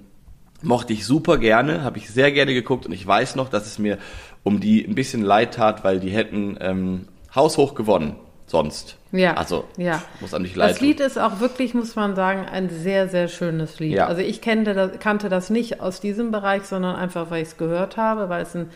mochte 0.61 0.93
ich 0.93 1.05
super 1.05 1.37
gerne, 1.37 1.83
habe 1.83 1.97
ich 1.97 2.09
sehr 2.09 2.31
gerne 2.31 2.53
geguckt 2.53 2.85
und 2.85 2.91
ich 2.91 3.05
weiß 3.05 3.35
noch, 3.35 3.49
dass 3.49 3.65
es 3.65 3.79
mir 3.79 3.97
um 4.43 4.59
die 4.59 4.85
ein 4.85 4.95
bisschen 4.95 5.21
leid 5.21 5.55
tat, 5.55 5.83
weil 5.83 5.99
die 5.99 6.09
hätten 6.09 6.57
ähm, 6.59 7.07
haushoch 7.35 7.75
gewonnen 7.75 8.15
sonst. 8.47 8.97
Ja. 9.11 9.33
Also 9.35 9.65
ja. 9.77 10.01
muss 10.21 10.33
an 10.33 10.43
dich 10.43 10.55
leid 10.55 10.71
Das 10.71 10.81
Lied 10.81 10.99
ist 10.99 11.19
auch 11.19 11.39
wirklich, 11.39 11.73
muss 11.73 11.95
man 11.95 12.15
sagen, 12.15 12.45
ein 12.45 12.69
sehr, 12.69 13.09
sehr 13.09 13.27
schönes 13.27 13.79
Lied. 13.79 13.93
Ja. 13.93 14.07
Also 14.07 14.21
ich 14.21 14.41
kannte 14.41 14.73
das, 14.73 14.99
kannte 14.99 15.29
das 15.29 15.49
nicht 15.49 15.81
aus 15.81 15.99
diesem 15.99 16.31
Bereich, 16.31 16.63
sondern 16.63 16.95
einfach, 16.95 17.29
weil 17.29 17.41
ich 17.41 17.49
es 17.49 17.57
gehört 17.57 17.97
habe, 17.97 18.29
weil 18.29 18.41
es 18.41 18.55
ein 18.55 18.69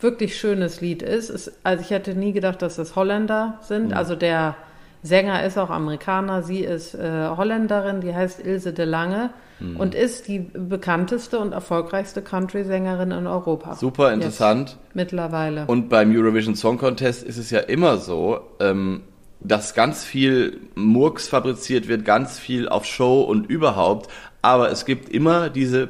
wirklich 0.00 0.36
schönes 0.36 0.80
Lied 0.80 1.02
ist. 1.02 1.30
Es, 1.30 1.52
also 1.62 1.82
ich 1.82 1.90
hätte 1.90 2.14
nie 2.14 2.32
gedacht, 2.32 2.62
dass 2.62 2.76
das 2.76 2.96
Holländer 2.96 3.58
sind. 3.62 3.88
Mhm. 3.88 3.94
Also 3.94 4.16
der 4.16 4.56
Sänger 5.02 5.44
ist 5.44 5.58
auch 5.58 5.70
Amerikaner, 5.70 6.42
sie 6.42 6.60
ist 6.60 6.94
äh, 6.94 7.28
Holländerin, 7.36 8.00
die 8.00 8.14
heißt 8.14 8.44
Ilse 8.44 8.72
de 8.72 8.84
Lange 8.84 9.30
Mhm. 9.62 9.76
und 9.76 9.94
ist 9.94 10.28
die 10.28 10.40
bekannteste 10.40 11.38
und 11.38 11.52
erfolgreichste 11.52 12.20
Country-Sängerin 12.22 13.10
in 13.12 13.26
Europa. 13.26 13.74
Super 13.76 14.12
interessant. 14.12 14.76
mittlerweile. 14.94 15.66
Und 15.66 15.88
beim 15.88 16.14
Eurovision 16.14 16.56
Song 16.56 16.78
Contest 16.78 17.22
ist 17.22 17.38
es 17.38 17.50
ja 17.50 17.60
immer 17.60 17.98
so, 17.98 18.40
ähm, 18.60 19.02
dass 19.40 19.74
ganz 19.74 20.04
viel 20.04 20.58
Murks 20.74 21.28
fabriziert 21.28 21.88
wird, 21.88 22.04
ganz 22.04 22.38
viel 22.38 22.68
auf 22.68 22.84
Show 22.84 23.22
und 23.22 23.48
überhaupt. 23.48 24.10
Aber 24.40 24.70
es 24.70 24.84
gibt 24.84 25.08
immer 25.08 25.48
diese 25.50 25.88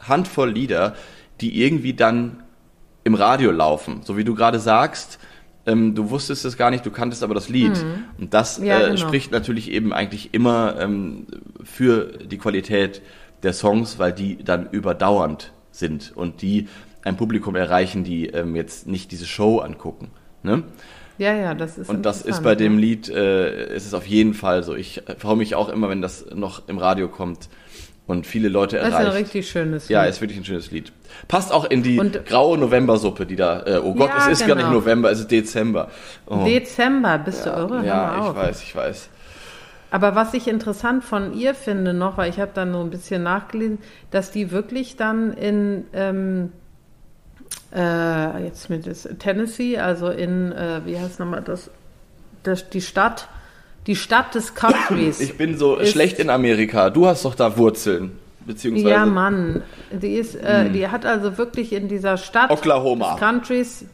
Handvoll 0.00 0.50
Lieder, 0.50 0.94
die 1.40 1.62
irgendwie 1.62 1.94
dann 1.94 2.42
im 3.04 3.14
Radio 3.14 3.50
laufen. 3.50 4.00
So 4.04 4.16
wie 4.16 4.24
du 4.24 4.34
gerade 4.34 4.58
sagst, 4.58 5.18
ähm, 5.66 5.94
du 5.94 6.10
wusstest 6.10 6.44
es 6.44 6.56
gar 6.56 6.70
nicht, 6.70 6.84
du 6.84 6.90
kanntest 6.90 7.22
aber 7.22 7.34
das 7.34 7.48
Lied. 7.48 7.84
Und 8.18 8.34
das 8.34 8.58
Ja, 8.58 8.80
äh, 8.80 8.84
genau. 8.86 8.96
spricht 8.96 9.32
natürlich 9.32 9.70
eben 9.70 9.92
eigentlich 9.92 10.34
immer 10.34 10.76
ähm, 10.78 11.26
für 11.62 12.18
die 12.18 12.38
Qualität 12.38 13.02
der 13.42 13.52
Songs, 13.52 13.98
weil 13.98 14.12
die 14.12 14.42
dann 14.42 14.68
überdauernd 14.70 15.52
sind 15.70 16.12
und 16.14 16.42
die 16.42 16.68
ein 17.02 17.16
Publikum 17.16 17.56
erreichen, 17.56 18.04
die 18.04 18.26
ähm, 18.26 18.56
jetzt 18.56 18.86
nicht 18.86 19.12
diese 19.12 19.26
Show 19.26 19.58
angucken. 19.58 20.10
Ne? 20.42 20.62
ja, 21.18 21.34
ja, 21.34 21.54
das 21.54 21.78
ist 21.78 21.88
Und 21.88 22.02
das 22.02 22.22
ist 22.22 22.42
bei 22.42 22.54
dem 22.54 22.78
Lied, 22.78 23.08
äh, 23.08 23.74
ist 23.74 23.86
es 23.86 23.94
auf 23.94 24.06
jeden 24.06 24.34
Fall 24.34 24.62
so. 24.62 24.74
Ich 24.74 25.02
freue 25.18 25.36
mich 25.36 25.54
auch 25.54 25.68
immer, 25.68 25.88
wenn 25.88 26.02
das 26.02 26.26
noch 26.34 26.68
im 26.68 26.78
Radio 26.78 27.08
kommt 27.08 27.48
und 28.06 28.26
viele 28.26 28.48
Leute 28.48 28.76
Das 28.76 28.88
ist 28.88 28.94
ein 28.94 29.06
erreicht. 29.06 29.18
richtig 29.18 29.48
schönes 29.50 29.88
Ja, 29.88 30.02
Lied. 30.02 30.10
ist 30.10 30.20
wirklich 30.20 30.38
ein 30.38 30.44
schönes 30.44 30.70
Lied. 30.70 30.92
Passt 31.28 31.52
auch 31.52 31.64
in 31.64 31.82
die 31.82 31.98
Und- 31.98 32.26
graue 32.26 32.58
Novembersuppe, 32.58 33.24
die 33.26 33.36
da, 33.36 33.62
äh, 33.66 33.78
oh 33.82 33.94
Gott, 33.94 34.10
Ja, 34.10 34.30
es 34.30 34.40
ist 34.40 34.46
gar 34.46 34.56
nicht 34.56 34.66
genau. 34.66 34.78
November, 34.78 35.10
es 35.10 35.20
ist 35.20 35.30
Dezember. 35.30 35.88
Oh. 36.26 36.44
Dezember, 36.44 37.18
bist 37.18 37.46
du 37.46 37.50
irre? 37.50 37.84
Ja, 37.84 38.14
ich 38.16 38.22
auf. 38.22 38.36
weiß, 38.36 38.62
ich 38.62 38.76
weiß. 38.76 39.08
Aber 39.90 40.14
was 40.16 40.34
ich 40.34 40.48
interessant 40.48 41.04
von 41.04 41.32
ihr 41.34 41.54
finde 41.54 41.94
noch, 41.94 42.16
weil 42.18 42.28
ich 42.28 42.40
habe 42.40 42.50
dann 42.52 42.72
so 42.72 42.80
ein 42.80 42.90
bisschen 42.90 43.22
nachgelesen, 43.22 43.78
dass 44.10 44.30
die 44.32 44.50
wirklich 44.50 44.96
dann 44.96 45.32
in 45.32 45.84
ähm, 45.92 46.52
äh, 47.74 48.44
jetzt 48.44 48.70
mit 48.70 48.84
Tennessee, 49.20 49.78
also 49.78 50.08
in 50.08 50.52
äh, 50.52 50.80
wie 50.84 50.98
heißt 50.98 51.20
nochmal 51.20 51.42
das, 51.42 51.70
das 52.42 52.68
die 52.70 52.80
Stadt, 52.80 53.28
die 53.86 53.96
Stadt 53.96 54.34
des 54.34 54.54
Countries. 54.54 55.20
Ich 55.20 55.36
bin 55.36 55.56
so 55.58 55.84
schlecht 55.84 56.18
in 56.18 56.30
Amerika. 56.30 56.90
Du 56.90 57.06
hast 57.06 57.24
doch 57.24 57.34
da 57.34 57.56
Wurzeln, 57.58 58.12
beziehungsweise 58.46 58.90
ja, 58.90 59.06
Mann, 59.06 59.62
die 59.90 60.14
ist, 60.14 60.34
äh, 60.36 60.70
die 60.70 60.88
hat 60.88 61.04
also 61.06 61.36
wirklich 61.38 61.72
in 61.72 61.88
dieser 61.88 62.16
Stadt 62.16 62.50
Hm. 62.50 62.56
Oklahoma. 62.58 63.12
des 63.12 63.20
Countries. 63.20 63.84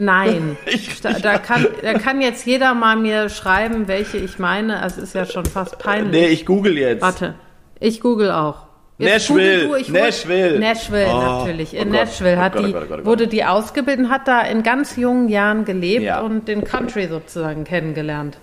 Nein, 0.00 0.56
Ich- 0.66 1.00
da, 1.00 1.12
da, 1.14 1.38
kann, 1.38 1.66
da 1.82 1.94
kann 1.94 2.20
jetzt 2.20 2.46
jeder 2.46 2.72
mal 2.74 2.96
mir 2.96 3.28
schreiben, 3.28 3.88
welche 3.88 4.16
ich 4.18 4.38
meine. 4.38 4.84
Es 4.84 4.96
ist 4.96 5.14
ja 5.14 5.24
schon 5.26 5.44
fast 5.44 5.78
peinlich. 5.78 6.12
Nee, 6.12 6.28
ich 6.28 6.46
google 6.46 6.78
jetzt. 6.78 7.02
Warte, 7.02 7.34
ich 7.80 8.00
google 8.00 8.30
auch. 8.30 8.66
Nashville, 9.00 9.66
google 9.66 9.82
du, 9.84 9.92
Nashville. 9.92 10.58
Nashville, 10.58 11.06
Oh, 11.08 11.20
natürlich. 11.20 11.72
oh 11.72 11.76
In 11.82 11.90
Gott, 11.92 12.00
Nashville 12.00 12.36
oh 12.36 12.40
hat 12.40 12.52
Gott, 12.54 12.62
oh 12.62 12.66
die, 12.66 12.72
Gott, 12.72 12.82
oh 12.84 12.88
Gott, 12.88 13.00
oh 13.02 13.06
wurde 13.06 13.26
die 13.28 13.44
ausgebildet 13.44 14.06
und 14.06 14.10
hat 14.10 14.26
da 14.26 14.40
in 14.42 14.62
ganz 14.64 14.96
jungen 14.96 15.28
Jahren 15.28 15.64
gelebt 15.64 16.02
Ja. 16.04 16.20
und 16.20 16.48
den 16.48 16.64
Country 16.64 17.06
sozusagen 17.08 17.62
kennengelernt. 17.64 18.38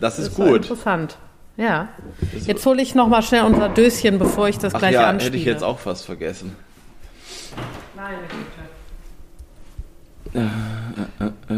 Das 0.00 0.18
ist 0.18 0.30
Das 0.32 0.38
war 0.38 0.46
gut. 0.48 0.56
interessant. 0.62 1.16
Ja. 1.56 1.88
Jetzt 2.46 2.66
hole 2.66 2.82
ich 2.82 2.94
noch 2.94 3.06
mal 3.08 3.22
schnell 3.22 3.44
unser 3.44 3.68
Döschen, 3.68 4.18
bevor 4.18 4.48
ich 4.48 4.58
das 4.58 4.74
Ach 4.74 4.78
gleich 4.80 4.92
ja, 4.94 5.06
anspiele. 5.08 5.26
hätte 5.30 5.36
ich 5.38 5.44
jetzt 5.44 5.62
auch 5.62 5.78
fast 5.78 6.04
vergessen. 6.06 6.56
Meine 7.94 8.18
Güte. 10.32 10.44
Äh, 11.48 11.54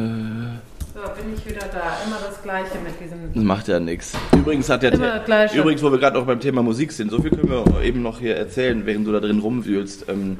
So, 0.94 1.00
bin 1.22 1.34
ich 1.34 1.44
wieder 1.46 1.66
da. 1.72 1.96
Immer 2.06 2.16
das 2.26 2.42
Gleiche 2.42 2.78
mit 2.82 2.98
diesem. 3.00 3.32
Das 3.34 3.42
macht 3.42 3.68
ja 3.68 3.78
nichts. 3.80 4.12
Übrigens 4.34 4.68
hat 4.70 4.82
der 4.82 4.92
gleich. 5.24 5.54
Übrigens, 5.54 5.82
wo 5.82 5.90
wir 5.90 5.98
gerade 5.98 6.18
auch 6.18 6.24
beim 6.24 6.40
Thema 6.40 6.62
Musik 6.62 6.92
sind, 6.92 7.10
so 7.10 7.20
viel 7.20 7.30
können 7.30 7.50
wir 7.50 7.82
eben 7.82 8.02
noch 8.02 8.18
hier 8.18 8.36
erzählen, 8.36 8.84
während 8.86 9.06
du 9.06 9.12
da 9.12 9.20
drin 9.20 9.38
rumwühlst. 9.40 10.06
Ähm, 10.08 10.38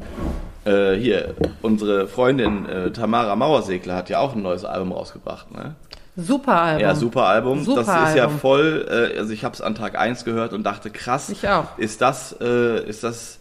äh, 0.65 0.95
hier, 0.97 1.35
unsere 1.63 2.09
Freundin 2.09 2.67
äh, 2.67 2.91
Tamara 2.91 3.37
Mauersegler 3.37 3.97
hat 3.97 4.09
ja 4.11 4.19
auch 4.19 4.35
ein 4.35 4.43
neues 4.43 4.65
Album 4.65 4.93
rausgebracht, 4.93 5.51
ne? 5.53 5.75
Super 6.17 6.61
Album. 6.63 6.81
Ja, 6.83 6.95
super 6.95 7.25
Album. 7.25 7.65
Super 7.65 7.85
das 7.85 8.11
ist 8.11 8.17
ja 8.17 8.25
Album. 8.25 8.39
voll, 8.39 8.87
äh, 9.15 9.19
also 9.19 9.33
ich 9.33 9.45
habe 9.45 9.55
es 9.55 9.61
an 9.61 9.75
Tag 9.75 9.99
1 9.99 10.25
gehört 10.25 10.53
und 10.53 10.63
dachte, 10.65 10.91
krass, 10.91 11.29
Ich 11.29 11.47
auch. 11.49 11.77
ist 11.79 12.01
das, 12.01 12.35
äh, 12.41 12.89
ist 12.89 13.05
das, 13.05 13.39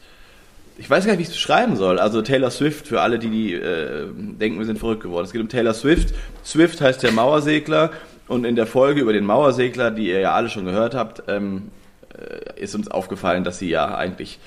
ich 0.78 0.90
weiß 0.90 1.06
gar 1.06 1.12
nicht, 1.14 1.20
wie 1.20 1.24
ich 1.24 1.30
es 1.30 1.34
beschreiben 1.36 1.78
soll. 1.78 2.00
Also 2.00 2.22
Taylor 2.22 2.52
Swift, 2.52 2.88
für 2.88 3.00
alle, 3.02 3.18
die, 3.18 3.30
die 3.30 3.54
äh, 3.54 4.08
denken, 4.14 4.60
wir 4.60 4.66
sind 4.66 4.78
verrückt 4.80 5.04
geworden. 5.04 5.26
Es 5.26 5.32
geht 5.32 5.42
um 5.42 5.48
Taylor 5.50 5.74
Swift. 5.74 6.14
Swift 6.44 6.82
heißt 6.82 7.02
der 7.02 7.12
Mauersegler 7.14 7.92
und 8.28 8.44
in 8.46 8.56
der 8.58 8.68
Folge 8.68 9.00
über 9.02 9.14
den 9.14 9.24
Mauersegler, 9.26 9.92
die 9.92 10.08
ihr 10.10 10.20
ja 10.20 10.34
alle 10.34 10.50
schon 10.50 10.66
gehört 10.66 10.96
habt, 10.96 11.24
ähm, 11.30 11.72
äh, 12.18 12.62
ist 12.62 12.76
uns 12.76 12.90
aufgefallen, 12.92 13.44
dass 13.46 13.58
sie 13.60 13.70
ja 13.70 13.96
eigentlich 13.96 14.40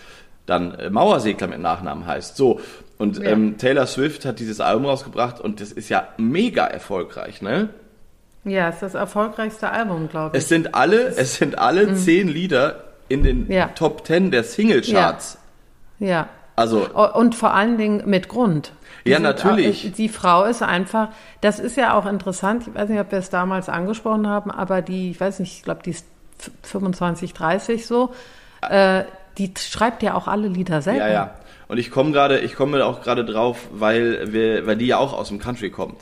dann 0.44 0.74
äh, 0.74 0.90
Mauersegler 0.90 1.46
mit 1.46 1.60
Nachnamen 1.60 2.06
heißt. 2.06 2.36
So, 2.36 2.60
und 2.98 3.18
Ja. 3.18 3.30
ähm, 3.30 3.56
Taylor 3.56 3.86
Swift 3.86 4.24
hat 4.26 4.38
dieses 4.38 4.60
Album 4.60 4.84
rausgebracht 4.84 5.40
und 5.40 5.60
das 5.62 5.72
ist 5.72 5.88
ja 5.88 6.08
mega 6.18 6.66
erfolgreich, 6.66 7.40
ne? 7.40 7.70
Ja, 8.44 8.68
ist 8.68 8.80
das 8.82 8.94
erfolgreichste 8.94 9.70
Album, 9.70 10.08
glaube 10.08 10.36
ich. 10.36 10.42
Es 10.42 10.48
sind 10.48 10.74
alle, 10.74 11.08
es 11.08 11.36
sind 11.36 11.58
alle 11.58 11.94
zehn 11.94 12.28
Lieder 12.28 12.84
in 13.08 13.22
den 13.22 13.44
Mhm. 13.46 13.52
Ja. 13.52 13.66
Top 13.74 14.04
Ten 14.04 14.30
der 14.30 14.44
Singlecharts. 14.44 15.38
ja. 15.98 16.28
Also, 16.56 16.88
Und 17.14 17.36
vor 17.36 17.54
allen 17.54 17.78
Dingen 17.78 18.02
mit 18.06 18.28
Grund. 18.28 18.72
Die 19.06 19.10
Ja, 19.10 19.18
sind 19.18 19.22
natürlich. 19.22 19.86
Auch, 19.86 19.92
die 19.96 20.08
Frau 20.08 20.42
ist 20.44 20.60
einfach, 20.60 21.10
das 21.40 21.60
ist 21.60 21.76
ja 21.76 21.94
auch 21.96 22.04
interessant, 22.04 22.66
ich 22.66 22.74
weiß 22.74 22.88
nicht, 22.88 22.98
ob 22.98 23.12
wir 23.12 23.20
es 23.20 23.30
damals 23.30 23.68
angesprochen 23.68 24.26
haben, 24.26 24.50
aber 24.50 24.82
die, 24.82 25.12
ich 25.12 25.20
weiß 25.20 25.38
nicht, 25.38 25.56
ich 25.58 25.62
glaube, 25.62 25.82
die 25.84 25.90
ist 25.90 26.04
25, 26.64 27.32
30 27.32 27.86
so, 27.86 28.12
äh, 28.68 29.04
die 29.38 29.54
schreibt 29.56 30.02
ja 30.02 30.14
auch 30.14 30.26
alle 30.26 30.48
Lieder 30.48 30.82
selber. 30.82 31.06
ja, 31.06 31.12
ja. 31.12 31.34
Und 31.68 31.78
ich 31.78 31.90
komme 31.92 32.10
gerade, 32.10 32.40
ich 32.40 32.56
komme 32.56 32.84
auch 32.84 33.02
gerade 33.02 33.24
drauf, 33.24 33.68
weil 33.70 34.32
wir, 34.32 34.66
weil 34.66 34.76
die 34.76 34.86
ja 34.86 34.96
auch 34.98 35.12
aus 35.12 35.28
dem 35.28 35.38
Country 35.38 35.70
kommt. 35.70 36.00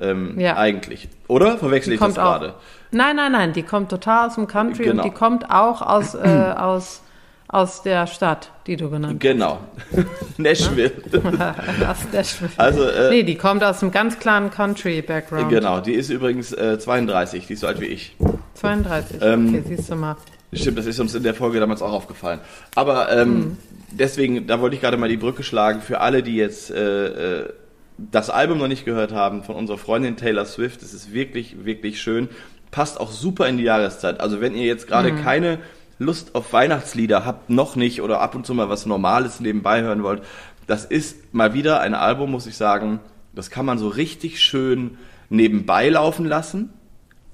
Ähm, 0.00 0.38
Ja. 0.40 0.56
Eigentlich. 0.56 1.08
Oder? 1.28 1.56
Verwechsel 1.58 1.90
Die 1.90 1.94
ich 1.94 2.00
das 2.00 2.18
auch. 2.18 2.38
gerade? 2.38 2.54
Nein, 2.90 3.16
nein, 3.16 3.32
nein, 3.32 3.52
die 3.52 3.62
kommt 3.62 3.90
total 3.90 4.28
aus 4.28 4.34
dem 4.36 4.46
Country 4.46 4.84
Genau. 4.84 5.02
und 5.02 5.08
die 5.10 5.14
kommt 5.16 5.50
auch 5.50 5.82
aus, 5.82 6.14
äh, 6.14 6.28
aus, 6.56 7.02
aus 7.48 7.82
der 7.82 8.06
Stadt, 8.06 8.50
die 8.66 8.76
du 8.76 8.90
genannt 8.90 9.20
Genau. 9.20 9.58
Nashville. 10.38 10.92
hast. 11.12 11.88
aus 11.88 12.12
Nashville. 12.12 12.50
Also, 12.56 12.84
äh, 12.84 13.10
nee, 13.10 13.22
die 13.22 13.36
kommt 13.36 13.62
aus 13.64 13.82
einem 13.82 13.92
ganz 13.92 14.18
klaren 14.18 14.50
Country-Background. 14.50 15.48
genau. 15.48 15.80
Die 15.80 15.92
ist 15.94 16.10
übrigens 16.10 16.52
äh, 16.52 16.78
32, 16.78 17.46
die 17.46 17.52
ist 17.54 17.60
so 17.60 17.66
alt 17.66 17.80
wie 17.80 17.86
ich. 17.86 18.16
32. 18.54 19.18
Ähm, 19.22 19.48
okay, 19.48 19.62
siehst 19.68 19.90
du 19.90 19.96
mal. 19.96 20.16
Stimmt, 20.52 20.78
das 20.78 20.86
ist 20.86 21.00
uns 21.00 21.14
in 21.14 21.24
der 21.24 21.34
Folge 21.34 21.58
damals 21.58 21.82
auch 21.82 21.92
aufgefallen. 21.92 22.38
Aber 22.76 23.10
ähm, 23.10 23.28
Mhm. 23.38 23.56
deswegen, 23.90 24.46
da 24.46 24.60
wollte 24.60 24.76
ich 24.76 24.82
gerade 24.82 24.96
mal 24.96 25.08
die 25.08 25.16
Brücke 25.16 25.42
schlagen 25.42 25.80
für 25.80 26.00
alle, 26.00 26.22
die 26.22 26.36
jetzt 26.36 26.70
äh, 26.70 27.40
äh, 27.42 27.52
das 27.98 28.30
Album 28.30 28.58
noch 28.58 28.68
nicht 28.68 28.84
gehört 28.84 29.12
haben 29.12 29.42
von 29.44 29.54
unserer 29.56 29.78
Freundin 29.78 30.16
Taylor 30.16 30.44
Swift. 30.46 30.82
Es 30.82 30.92
ist 30.94 31.12
wirklich, 31.12 31.64
wirklich 31.64 32.00
schön. 32.00 32.28
Passt 32.70 32.98
auch 33.00 33.10
super 33.12 33.46
in 33.48 33.56
die 33.56 33.62
Jahreszeit. 33.64 34.20
Also 34.20 34.40
wenn 34.40 34.54
ihr 34.56 34.64
jetzt 34.66 34.88
gerade 34.88 35.12
Mhm. 35.12 35.22
keine 35.22 35.58
Lust 35.98 36.34
auf 36.34 36.52
Weihnachtslieder 36.52 37.24
habt, 37.24 37.50
noch 37.50 37.76
nicht 37.76 38.02
oder 38.02 38.20
ab 38.20 38.34
und 38.34 38.44
zu 38.46 38.54
mal 38.54 38.68
was 38.68 38.84
Normales 38.84 39.38
nebenbei 39.40 39.82
hören 39.82 40.02
wollt, 40.02 40.22
das 40.66 40.84
ist 40.84 41.32
mal 41.34 41.54
wieder 41.54 41.80
ein 41.80 41.94
Album, 41.94 42.32
muss 42.32 42.46
ich 42.46 42.56
sagen, 42.56 42.98
das 43.32 43.50
kann 43.50 43.64
man 43.66 43.78
so 43.78 43.88
richtig 43.88 44.40
schön 44.40 44.98
nebenbei 45.28 45.88
laufen 45.88 46.26
lassen. 46.26 46.70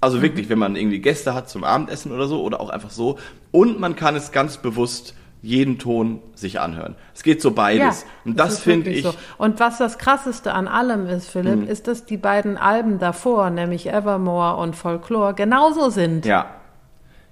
Also 0.03 0.19
Mhm. 0.19 0.23
wirklich, 0.23 0.49
wenn 0.51 0.59
man 0.59 0.77
irgendwie 0.77 0.99
Gäste 0.99 1.35
hat 1.35 1.49
zum 1.49 1.65
Abendessen 1.65 2.13
oder 2.13 2.27
so 2.27 2.43
oder 2.43 2.61
auch 2.61 2.71
einfach 2.71 2.91
so. 2.91 3.19
Und 3.51 3.81
man 3.81 3.97
kann 3.97 4.15
es 4.17 4.33
ganz 4.33 4.59
bewusst 4.59 5.15
jeden 5.43 5.79
Ton 5.79 6.21
sich 6.35 6.61
anhören. 6.61 6.97
Es 7.15 7.23
geht 7.23 7.41
so 7.41 7.53
beides. 7.53 8.05
und 8.25 8.39
das, 8.39 8.59
finde 8.61 8.91
ich, 8.91 9.03
So. 9.05 9.15
Und 9.39 9.59
was 9.61 9.79
das 9.79 9.97
krasseste 9.99 10.53
an 10.53 10.69
allem 10.69 11.07
ist, 11.07 11.31
Philipp, 11.31 11.61
Mhm. 11.61 11.69
ist, 11.69 11.89
dass 11.89 12.05
die 12.05 12.17
beiden 12.19 12.59
Alben 12.59 12.99
davor, 12.99 13.49
nämlich 13.51 13.89
Evermore 13.89 14.57
und 14.57 14.77
Folklore, 14.77 15.35
genauso 15.35 15.89
sind. 15.91 16.27
ja. 16.27 16.47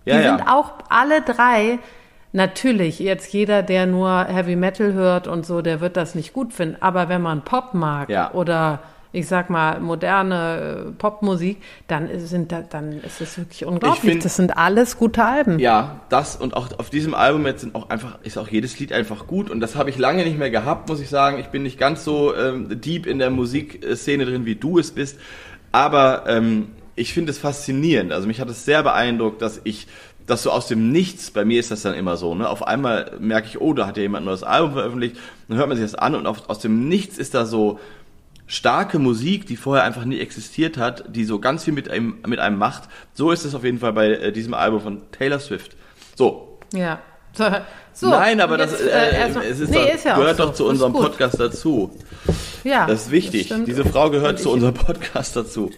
Die 0.06 0.10
Ja, 0.10 0.22
sind 0.22 0.38
ja. 0.46 0.54
auch 0.56 0.72
alle 0.88 1.20
drei, 1.20 1.78
natürlich, 2.32 2.98
jetzt 2.98 3.32
jeder, 3.32 3.62
der 3.62 3.84
nur 3.86 4.24
Heavy 4.24 4.56
Metal 4.56 4.92
hört 4.94 5.26
und 5.26 5.44
so, 5.44 5.60
der 5.60 5.80
wird 5.82 5.96
das 5.98 6.14
nicht 6.14 6.32
gut 6.32 6.52
finden. 6.54 6.76
Aber 6.80 7.08
wenn 7.10 7.20
man 7.22 7.42
Pop 7.42 7.74
mag 7.74 8.08
Ja. 8.08 8.32
oder 8.32 8.80
ich 9.12 9.26
sag 9.26 9.48
mal 9.50 9.80
moderne 9.80 10.86
äh, 10.88 10.90
Popmusik, 10.92 11.58
dann 11.86 12.08
ist, 12.10 12.28
sind 12.28 12.52
da, 12.52 12.60
dann 12.62 13.00
ist 13.00 13.20
es 13.20 13.38
wirklich 13.38 13.64
unglaublich. 13.64 14.00
find- 14.12 14.24
das 14.24 14.36
sind 14.36 14.56
alles 14.56 14.96
gute 14.96 15.24
Alben. 15.24 15.58
Ja, 15.58 16.00
das 16.10 16.36
und 16.36 16.54
auch 16.56 16.68
auf 16.78 16.90
diesem 16.90 17.14
Album 17.14 17.46
jetzt 17.46 17.62
sind 17.62 17.74
auch 17.74 17.88
einfach, 17.90 18.18
ist 18.22 18.36
auch 18.38 18.48
jedes 18.48 18.78
Lied 18.78 18.92
einfach 18.92 19.26
gut 19.26 19.50
und 19.50 19.60
das 19.60 19.76
habe 19.76 19.90
ich 19.90 19.98
lange 19.98 20.24
nicht 20.24 20.38
mehr 20.38 20.50
gehabt, 20.50 20.88
muss 20.88 21.00
ich 21.00 21.08
sagen. 21.08 21.38
Ich 21.38 21.46
bin 21.46 21.62
nicht 21.62 21.78
ganz 21.78 22.04
so 22.04 22.34
ähm, 22.36 22.80
deep 22.80 23.06
in 23.06 23.18
der 23.18 23.30
Musikszene 23.30 24.24
drin, 24.26 24.44
wie 24.44 24.56
du 24.56 24.78
es 24.78 24.90
bist, 24.92 25.18
aber 25.72 26.24
ähm, 26.26 26.68
ich 26.96 27.12
finde 27.14 27.30
es 27.30 27.38
faszinierend. 27.38 28.12
Also 28.12 28.26
mich 28.26 28.40
hat 28.40 28.48
es 28.50 28.64
sehr 28.64 28.82
beeindruckt, 28.82 29.40
dass 29.42 29.60
ich 29.64 29.86
dass 30.26 30.42
so 30.42 30.50
aus 30.50 30.66
dem 30.68 30.92
Nichts, 30.92 31.30
bei 31.30 31.46
mir 31.46 31.58
ist 31.58 31.70
das 31.70 31.80
dann 31.80 31.94
immer 31.94 32.18
so, 32.18 32.34
ne? 32.34 32.50
Auf 32.50 32.66
einmal 32.66 33.12
merke 33.18 33.46
ich, 33.48 33.62
oh, 33.62 33.72
da 33.72 33.86
hat 33.86 33.96
ja 33.96 34.02
jemand 34.02 34.24
ein 34.24 34.26
neues 34.26 34.42
Album 34.42 34.72
veröffentlicht, 34.74 35.16
dann 35.48 35.56
hört 35.56 35.68
man 35.68 35.78
sich 35.78 35.86
das 35.86 35.94
an 35.94 36.14
und 36.14 36.26
auf, 36.26 36.50
aus 36.50 36.58
dem 36.58 36.86
Nichts 36.86 37.16
ist 37.16 37.32
da 37.32 37.46
so 37.46 37.80
starke 38.48 38.98
Musik, 38.98 39.46
die 39.46 39.56
vorher 39.56 39.84
einfach 39.84 40.04
nie 40.04 40.18
existiert 40.18 40.76
hat, 40.76 41.04
die 41.14 41.24
so 41.24 41.38
ganz 41.38 41.62
viel 41.64 41.74
mit 41.74 41.88
einem, 41.88 42.16
mit 42.26 42.40
einem 42.40 42.58
macht. 42.58 42.88
So 43.14 43.30
ist 43.30 43.44
es 43.44 43.54
auf 43.54 43.62
jeden 43.62 43.78
Fall 43.78 43.92
bei 43.92 44.08
äh, 44.08 44.32
diesem 44.32 44.54
Album 44.54 44.80
von 44.80 45.02
Taylor 45.12 45.38
Swift. 45.38 45.76
So. 46.16 46.58
Ja. 46.74 46.98
So, 47.92 48.08
Nein, 48.10 48.40
aber 48.40 48.54
und 48.54 48.58
das 48.60 48.72
jetzt, 48.72 48.82
äh, 48.82 49.16
erstmal- 49.18 49.44
es 49.44 49.60
ist 49.60 49.70
nee, 49.70 49.76
doch, 49.76 49.94
ist 49.94 50.04
ja 50.04 50.14
auch 50.14 50.18
gehört 50.18 50.36
so. 50.38 50.46
doch 50.46 50.54
zu 50.54 50.66
unserem. 50.66 50.92
Podcast 50.92 51.38
dazu. 51.38 51.90
Ja, 52.64 52.86
Das 52.86 53.02
ist 53.06 53.10
wichtig. 53.10 53.46
stimmt. 53.46 53.68
Diese 53.68 53.84
Frau 53.84 54.10
gehört 54.10 54.38
zu 54.40 54.50
unserem 54.50 54.74
Podcast 54.74 55.36
dazu. 55.36 55.70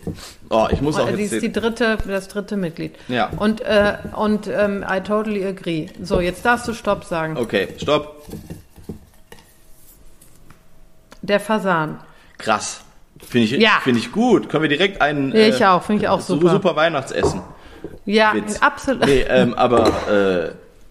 Oh, 0.48 0.66
ich 0.70 0.80
muss 0.80 0.96
auch 0.98 1.08
Sie 1.10 1.22
jetzt 1.22 1.32
ist 1.32 1.42
die 1.42 1.52
dritte, 1.52 1.98
das 2.06 2.28
dritte 2.28 2.56
Mitglied. 2.56 2.94
Ja. 3.08 3.30
Und, 3.36 3.60
äh, 3.62 3.96
und 4.16 4.46
ähm, 4.48 4.84
I 4.88 5.00
totally 5.00 5.44
agree. 5.44 5.88
So, 6.02 6.20
jetzt 6.20 6.44
darfst 6.44 6.68
du 6.68 6.72
Stopp 6.74 7.04
sagen. 7.04 7.36
Okay, 7.36 7.68
stopp. 7.78 8.22
Der 11.22 11.40
Fasan. 11.40 11.98
Krass. 12.41 12.82
Finde 13.26 13.45
ich, 13.47 13.51
Ja. 13.62 13.80
finde 13.82 14.01
ich 14.01 14.12
gut. 14.12 14.49
Können 14.49 14.62
wir 14.62 14.68
direkt 14.68 15.01
einen 15.03 15.32
Ja, 15.32 15.47
ich 15.47 15.64
auch, 15.64 15.82
finde 15.82 16.03
ich 16.03 16.09
auch 16.09 16.20
super. 16.20 16.51
super 16.51 16.74
Weihnachtsessen. 16.76 17.43
Ja, 18.05 18.34
Witz. 18.34 18.61
absolut. 18.61 19.07
Nee, 19.07 19.24
ähm, 19.28 19.55
aber 19.55 19.86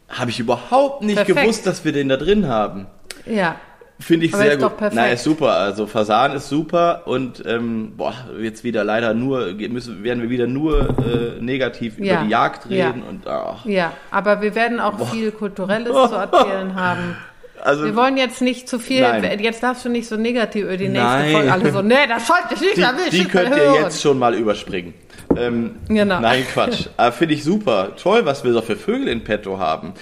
äh, 0.09 0.13
habe 0.13 0.29
ich 0.29 0.39
überhaupt 0.39 1.01
nicht 1.03 1.15
Perfekt. 1.17 1.39
gewusst, 1.39 1.65
dass 1.67 1.83
wir 1.85 1.91
den 1.91 2.09
da 2.09 2.17
drin 2.17 2.47
haben. 2.47 2.87
Ja. 3.25 3.55
Finde 4.01 4.27
ich 4.27 4.33
Aber 4.33 4.43
sehr 4.43 4.53
ist 4.53 4.61
gut. 4.61 4.71
doch 4.71 4.77
perfekt. 4.77 4.95
Na, 4.95 5.07
ist 5.09 5.23
super. 5.25 5.51
Also 5.55 5.85
Fasan 5.85 6.31
ist 6.31 6.47
super 6.47 7.01
und 7.05 7.43
ähm, 7.45 7.93
boah, 7.97 8.13
jetzt 8.39 8.63
wieder 8.63 8.85
leider 8.85 9.13
nur 9.13 9.51
müssen 9.53 10.03
werden 10.03 10.21
wir 10.23 10.29
wieder 10.29 10.47
nur 10.47 10.89
äh, 10.99 11.41
negativ 11.41 11.99
Ja. 11.99 12.13
über 12.15 12.23
die 12.23 12.29
Jagd 12.29 12.69
Ja. 12.71 12.87
reden 12.87 13.03
und 13.03 13.27
ach, 13.27 13.65
Ja, 13.65 13.91
aber 14.09 14.41
wir 14.41 14.55
werden 14.55 14.79
auch 14.79 15.09
viel 15.11 15.31
Kulturelles 15.31 15.91
zu 16.09 16.15
erzählen 16.15 16.75
haben. 16.75 17.17
Also 17.61 17.85
Wir 17.85 17.95
wollen 17.95 18.17
jetzt 18.17 18.41
nicht 18.41 18.67
zu 18.69 18.79
viel, 18.79 19.01
Nein. 19.01 19.39
jetzt 19.39 19.61
darfst 19.63 19.85
du 19.85 19.89
nicht 19.89 20.07
so 20.07 20.15
negativ 20.15 20.63
über 20.65 20.77
die 20.77 20.87
nächste 20.89 21.07
Nein. 21.07 21.31
Folge. 21.31 21.51
Alle 21.51 21.71
so, 21.71 21.81
nee, 21.81 22.07
das 22.07 22.27
sollte 22.27 22.53
ich 22.55 22.61
nicht, 22.61 22.77
die, 22.77 22.81
da 22.81 22.93
will 22.97 23.03
ich 23.09 23.19
die 23.21 23.25
könnt 23.25 23.55
ihr 23.55 23.73
jetzt 23.81 24.01
schon 24.01 24.17
mal 24.19 24.33
überspringen. 24.35 24.93
Ähm, 25.37 25.75
Genau. 25.87 26.19
Nein, 26.19 26.43
Quatsch. 26.51 26.87
Aber 26.97 27.11
finde 27.11 27.35
ich 27.35 27.43
super. 27.43 27.95
Toll, 28.01 28.25
was 28.25 28.43
wir 28.43 28.51
so 28.53 28.61
für 28.61 28.75
Vögel 28.75 29.07
in 29.07 29.23
petto 29.23 29.59
haben. 29.59 29.93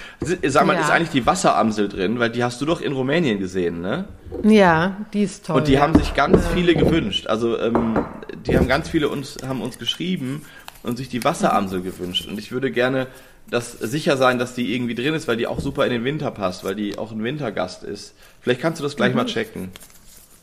Sag 0.46 0.66
mal, 0.66 0.74
Ja. 0.74 0.80
ist 0.80 0.90
eigentlich 0.90 1.10
die 1.10 1.26
Wasseramsel 1.26 1.88
drin? 1.88 2.18
Weil 2.18 2.30
die 2.30 2.42
hast 2.42 2.60
du 2.60 2.66
doch 2.66 2.80
in 2.80 2.92
Rumänien 2.92 3.38
gesehen, 3.38 3.80
ne? 3.80 4.06
Ja, 4.42 4.96
die 5.12 5.22
ist 5.24 5.46
toll. 5.46 5.56
Und 5.56 5.68
die 5.68 5.74
ja. 5.74 5.80
haben 5.80 5.94
sich 5.98 6.14
ganz 6.14 6.46
viele 6.54 6.74
gewünscht. 6.74 7.26
Also 7.26 7.58
ähm, 7.58 7.98
die 8.46 8.56
haben 8.56 8.68
ganz 8.68 8.88
viele 8.88 9.08
uns 9.08 9.36
haben 9.46 9.60
uns 9.60 9.78
geschrieben 9.78 10.42
und 10.82 10.96
sich 10.96 11.08
die 11.08 11.24
Wasseramsel 11.24 11.82
gewünscht. 11.82 12.26
Und 12.26 12.38
ich 12.38 12.50
würde 12.52 12.70
gerne 12.70 13.06
das 13.50 13.72
sicher 13.72 14.16
sein, 14.16 14.38
dass 14.38 14.54
die 14.54 14.74
irgendwie 14.74 14.94
drin 14.94 15.14
ist, 15.14 15.28
weil 15.28 15.36
die 15.36 15.46
auch 15.46 15.60
super 15.60 15.84
in 15.84 15.90
den 15.92 16.04
Winter 16.04 16.30
passt, 16.30 16.64
weil 16.64 16.74
die 16.74 16.98
auch 16.98 17.12
ein 17.12 17.22
Wintergast 17.22 17.82
ist. 17.84 18.14
Vielleicht 18.40 18.60
kannst 18.60 18.80
du 18.80 18.82
das 18.84 18.96
gleich 18.96 19.14
mal 19.14 19.26
checken. 19.26 19.70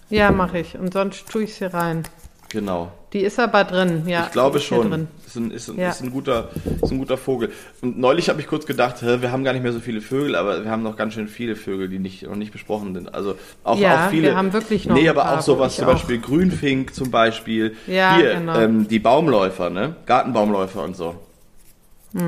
Ja, 0.10 0.32
mache 0.32 0.60
ich. 0.60 0.78
Und 0.78 0.94
sonst 0.94 1.28
tue 1.30 1.44
ich 1.44 1.56
sie 1.56 1.66
rein. 1.66 2.04
Genau. 2.50 2.92
Die 3.12 3.20
ist 3.22 3.40
aber 3.40 3.64
drin, 3.64 4.04
ja. 4.08 4.26
Ich 4.26 4.32
glaube 4.32 4.60
ist 4.60 4.66
schon. 4.66 4.90
Drin. 4.90 5.08
Ist 5.26 5.36
ein, 5.36 5.52
ist, 5.52 5.68
ein, 5.68 5.80
Ja. 5.80 5.90
ist, 5.90 6.02
ein 6.02 6.12
guter, 6.12 6.50
ist 6.82 6.92
ein 6.92 7.00
guter 7.00 7.18
Vogel. 7.18 7.52
Und 7.82 7.98
neulich 8.00 8.30
habe 8.30 8.40
ich 8.40 8.48
kurz 8.48 8.66
gedacht, 8.66 9.02
hä, 9.02 9.18
wir 9.22 9.32
haben 9.32 9.44
gar 9.44 9.52
nicht 9.54 9.64
mehr 9.64 9.74
so 9.74 9.80
viele 9.80 10.00
Vögel, 10.00 10.36
aber 10.36 10.64
wir 10.64 10.70
haben 10.72 10.84
noch 10.84 10.96
ganz 10.96 11.16
schön 11.16 11.28
viele 11.28 11.56
Vögel, 11.56 11.90
die 11.90 12.00
nicht, 12.00 12.24
noch 12.24 12.36
nicht 12.36 12.52
besprochen 12.52 12.94
sind. 12.94 13.14
Also 13.14 13.36
auch, 13.64 13.78
Ja, 13.80 14.06
auch 14.06 14.10
viele. 14.10 14.28
wir 14.30 14.36
haben 14.38 14.54
wirklich 14.54 14.86
noch 14.86 14.96
Nee, 14.96 15.10
aber 15.10 15.24
paar, 15.24 15.40
auch 15.40 15.42
sowas, 15.42 15.76
zum 15.76 15.86
auch. 15.86 15.94
Beispiel 15.94 16.20
Grünfink 16.20 16.94
zum 16.94 17.10
Beispiel. 17.12 17.76
Ja, 17.88 18.16
Hier, 18.18 18.36
genau. 18.36 18.60
ähm, 18.60 18.88
die 18.88 19.00
Baumläufer, 19.00 19.70
ne? 19.70 19.96
Gartenbaumläufer 20.06 20.84
und 20.84 20.96
so. 20.96 21.16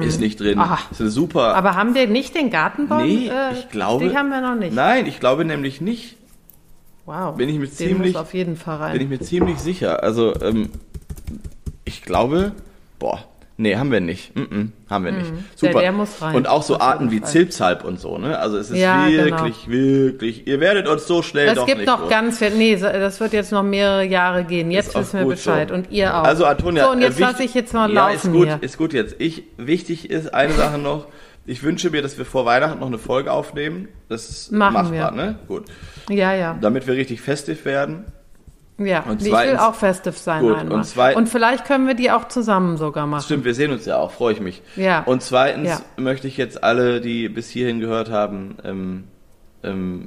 Ist 0.02 0.20
nicht 0.20 0.40
drin. 0.40 0.60
Ah. 0.60 0.80
Ist 0.92 1.00
eine 1.00 1.10
super. 1.10 1.52
Hm. 1.52 1.56
Aber 1.56 1.76
haben 1.76 1.96
wir 1.96 2.08
nicht 2.08 2.36
den 2.36 2.50
Gartenbaum? 2.50 3.04
nee, 3.04 3.30
äh, 3.30 3.54
ich 3.54 3.70
glaube. 3.70 4.10
Die 4.10 4.18
haben 4.18 4.30
wir 4.30 4.42
noch 4.42 4.56
nicht. 4.56 4.74
Nein, 4.76 5.06
ich 5.06 5.20
glaube 5.22 5.46
nämlich 5.46 5.80
nicht. 5.80 6.18
Wow. 7.06 7.38
bin 7.38 7.48
ich 7.48 7.56
mir 7.58 7.68
Den 7.68 7.74
ziemlich- 7.74 8.18
auf 8.18 8.34
jeden 8.34 8.58
Fall 8.58 8.78
rein. 8.78 8.92
Bin 8.94 9.02
ich 9.02 9.08
mir 9.08 9.20
ziemlich 9.22 9.60
sicher. 9.60 10.04
Also, 10.04 10.36
ähm, 10.42 10.70
ich 11.86 12.02
glaube, 12.02 12.52
boah, 13.00 13.24
nee, 13.58 13.76
haben 13.76 13.92
wir 13.92 14.00
nicht. 14.00 14.36
Mm 14.36 14.42
-mm, 14.42 14.70
haben 14.90 15.06
wir 15.06 15.12
nicht. 15.12 15.32
Super. 15.56 15.72
Mhm. 15.72 15.74
Der- 15.74 15.82
der 15.82 15.92
muss 15.92 16.22
rein. 16.22 16.36
Und 16.36 16.48
auch 16.48 16.64
so 16.64 16.80
Arten 16.80 17.12
wie. 17.12 17.22
Zilpzalp 17.22 17.84
und 17.84 18.00
so, 18.00 18.18
ne? 18.18 18.38
Also 18.40 18.58
es 18.58 18.70
ist 18.72 18.78
Ja, 18.80 19.08
wirklich, 19.08 19.68
wirklich, 19.68 20.48
ihr 20.48 20.60
werdet 20.60 20.88
uns 20.88 21.06
so 21.08 21.22
schnell 21.22 21.50
es 21.58 21.66
gibt 21.66 21.86
noch 21.86 22.10
ganz 22.10 22.38
viel, 22.40 22.52
nee, 22.52 22.76
das 22.76 23.20
wird 23.20 23.34
jetzt 23.34 23.52
noch 23.52 23.64
mehrere 23.64 24.06
Jahre 24.06 24.44
gehen. 24.44 24.72
Jetzt 24.72 24.96
wissen 24.96 25.20
wir 25.20 25.26
Bescheid 25.28 25.70
so. 25.70 25.76
und 25.76 25.92
ihr 25.92 26.16
auch. 26.16 26.24
Also 26.24 26.46
Antonia, 26.46 26.86
so, 26.86 26.92
und 26.92 27.02
jetzt 27.02 27.18
äh, 27.20 27.22
lasse 27.24 27.44
ich 27.44 27.54
jetzt 27.54 27.74
mal 27.74 27.90
ja, 27.92 28.10
laufen 28.10 28.16
ist 28.16 28.32
gut, 28.32 28.48
hier. 28.48 28.58
ist 28.62 28.78
gut 28.78 28.94
jetzt. 28.94 29.16
Ich, 29.20 29.44
wichtig 29.58 30.10
ist 30.10 30.34
eine 30.34 30.54
Sache 30.54 30.78
noch. 30.78 31.08
Ich 31.50 31.64
wünsche 31.64 31.90
mir, 31.90 32.02
dass 32.02 32.18
wir 32.18 32.26
vor 32.26 32.46
Weihnachten 32.46 32.80
noch 32.80 32.88
eine 32.88 32.98
Folge 32.98 33.32
aufnehmen. 33.32 33.88
Das 34.10 34.30
ist 34.30 34.52
Machen 34.52 34.74
machbar, 34.74 35.16
wir. 35.16 35.24
ne? 35.24 35.40
Gut. 35.48 35.64
Ja, 36.10 36.34
ja. 36.34 36.58
Damit 36.60 36.88
wir 36.88 36.94
richtig 36.96 37.22
festiv 37.22 37.64
werden. 37.64 38.04
Ja, 38.80 39.02
Und 39.10 39.18
ich 39.22 39.26
will 39.26 39.32
zweitens- 39.32 39.60
auch 39.60 39.74
festive 39.76 40.16
sein 40.16 40.42
Gut, 40.44 40.56
einmal. 40.58 40.78
und 40.78 40.84
zweit- 40.86 41.16
und 41.16 41.28
vielleicht 41.28 41.66
können 41.66 41.88
wir 41.88 41.96
die 41.96 42.12
auch 42.12 42.28
zusammen 42.28 42.78
sogar 42.78 43.08
machen. 43.08 43.24
Stimmt, 43.24 43.44
wir 43.46 43.56
sehen 43.56 43.72
uns 43.72 43.86
ja 43.86 43.98
auch, 43.98 44.12
freue 44.12 44.34
ich 44.34 44.40
mich. 44.40 44.62
Ja. 44.76 45.02
Und 45.04 45.24
zweitens 45.24 45.68
Ja. 45.70 45.82
möchte 45.98 46.28
ich 46.28 46.38
jetzt 46.38 46.64
alle, 46.64 47.02
die 47.02 47.28
bis 47.28 47.50
hierhin 47.50 47.80
gehört 47.80 48.12
haben, 48.12 48.58
ähm, 48.64 49.04
ähm, 49.64 50.06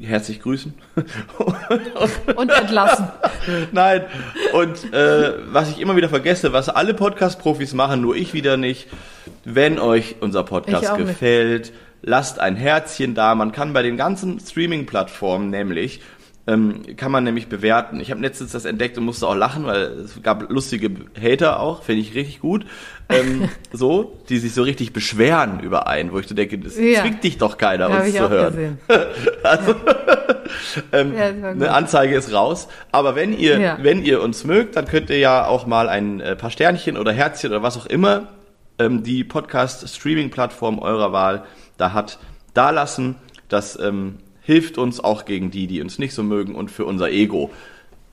herzlich 0.00 0.40
grüßen. 0.40 0.72
Und 2.36 2.50
entlassen. 2.50 3.08
Nein, 3.72 4.02
und 4.52 4.92
äh, 4.92 5.32
was 5.52 5.70
ich 5.70 5.80
immer 5.80 5.96
wieder 5.96 6.08
vergesse, 6.08 6.52
was 6.52 6.68
alle 6.68 6.94
Podcast-Profis 6.94 7.74
machen, 7.74 8.00
nur 8.00 8.14
ich 8.16 8.34
wieder 8.34 8.56
nicht, 8.56 8.88
wenn 9.44 9.78
euch 9.78 10.16
unser 10.20 10.44
Podcast 10.44 10.90
auch 10.90 10.96
nicht. 10.96 11.08
gefällt, 11.08 11.72
lasst 12.02 12.38
ein 12.40 12.56
Herzchen 12.56 13.14
da. 13.14 13.34
Man 13.34 13.52
kann 13.52 13.72
bei 13.72 13.82
den 13.82 13.96
ganzen 13.96 14.38
Streaming-Plattformen 14.40 15.50
nämlich 15.50 16.00
ähm, 16.46 16.82
kann 16.96 17.12
man 17.12 17.22
nämlich 17.24 17.48
bewerten. 17.48 18.00
Ich 18.00 18.10
habe 18.10 18.20
letztens 18.20 18.50
das 18.52 18.64
entdeckt 18.64 18.98
und 18.98 19.04
musste 19.04 19.28
auch 19.28 19.34
lachen, 19.36 19.64
weil 19.64 19.82
es 20.00 20.20
gab 20.22 20.50
lustige 20.50 20.90
Hater 21.20 21.60
auch, 21.60 21.82
finde 21.84 22.02
ich 22.02 22.14
richtig 22.14 22.40
gut. 22.40 22.66
Ähm, 23.08 23.48
so, 23.72 24.18
die 24.28 24.38
sich 24.38 24.52
so 24.52 24.62
richtig 24.62 24.92
beschweren 24.92 25.60
über 25.60 25.86
einen, 25.86 26.12
wo 26.12 26.18
ich 26.18 26.26
so 26.26 26.34
denke, 26.34 26.58
das 26.58 26.76
Ja. 26.78 27.02
zwingt 27.02 27.22
dich 27.22 27.38
doch 27.38 27.58
keiner, 27.58 27.84
Habe 27.84 27.98
uns 27.98 28.08
ich 28.08 28.16
zu 28.16 28.28
hören. 28.28 28.52
gesehen. 28.52 28.78
Ähm, 30.92 31.14
Ja, 31.16 31.24
eine 31.50 31.72
Anzeige 31.72 32.14
ist 32.16 32.32
raus. 32.32 32.68
Aber 32.90 33.14
wenn 33.14 33.32
ihr, 33.36 33.58
Ja. 33.58 33.78
wenn 33.80 34.02
ihr 34.04 34.20
uns 34.22 34.44
mögt, 34.44 34.76
dann 34.76 34.86
könnt 34.86 35.08
ihr 35.10 35.18
ja 35.18 35.46
auch 35.46 35.66
mal 35.66 35.88
ein 35.88 36.20
äh, 36.20 36.36
paar 36.36 36.50
Sternchen 36.50 36.96
oder 36.98 37.12
Herzchen 37.12 37.50
oder 37.50 37.62
was 37.62 37.76
auch 37.78 37.86
immer 37.86 38.28
ähm, 38.78 39.02
die 39.02 39.24
Podcast-Streaming-Plattform 39.24 40.78
eurer 40.78 41.12
Wahl 41.12 41.44
da 41.78 41.92
hat, 41.92 42.18
da 42.54 42.70
lassen. 42.70 43.16
Das 43.48 43.78
ähm, 43.80 44.18
hilft 44.42 44.76
uns 44.78 45.00
auch 45.00 45.24
gegen 45.24 45.50
die, 45.50 45.66
die 45.66 45.80
uns 45.80 45.98
nicht 45.98 46.14
so 46.14 46.22
mögen 46.22 46.54
und 46.54 46.70
für 46.70 46.84
unser 46.84 47.10
Ego. 47.10 47.50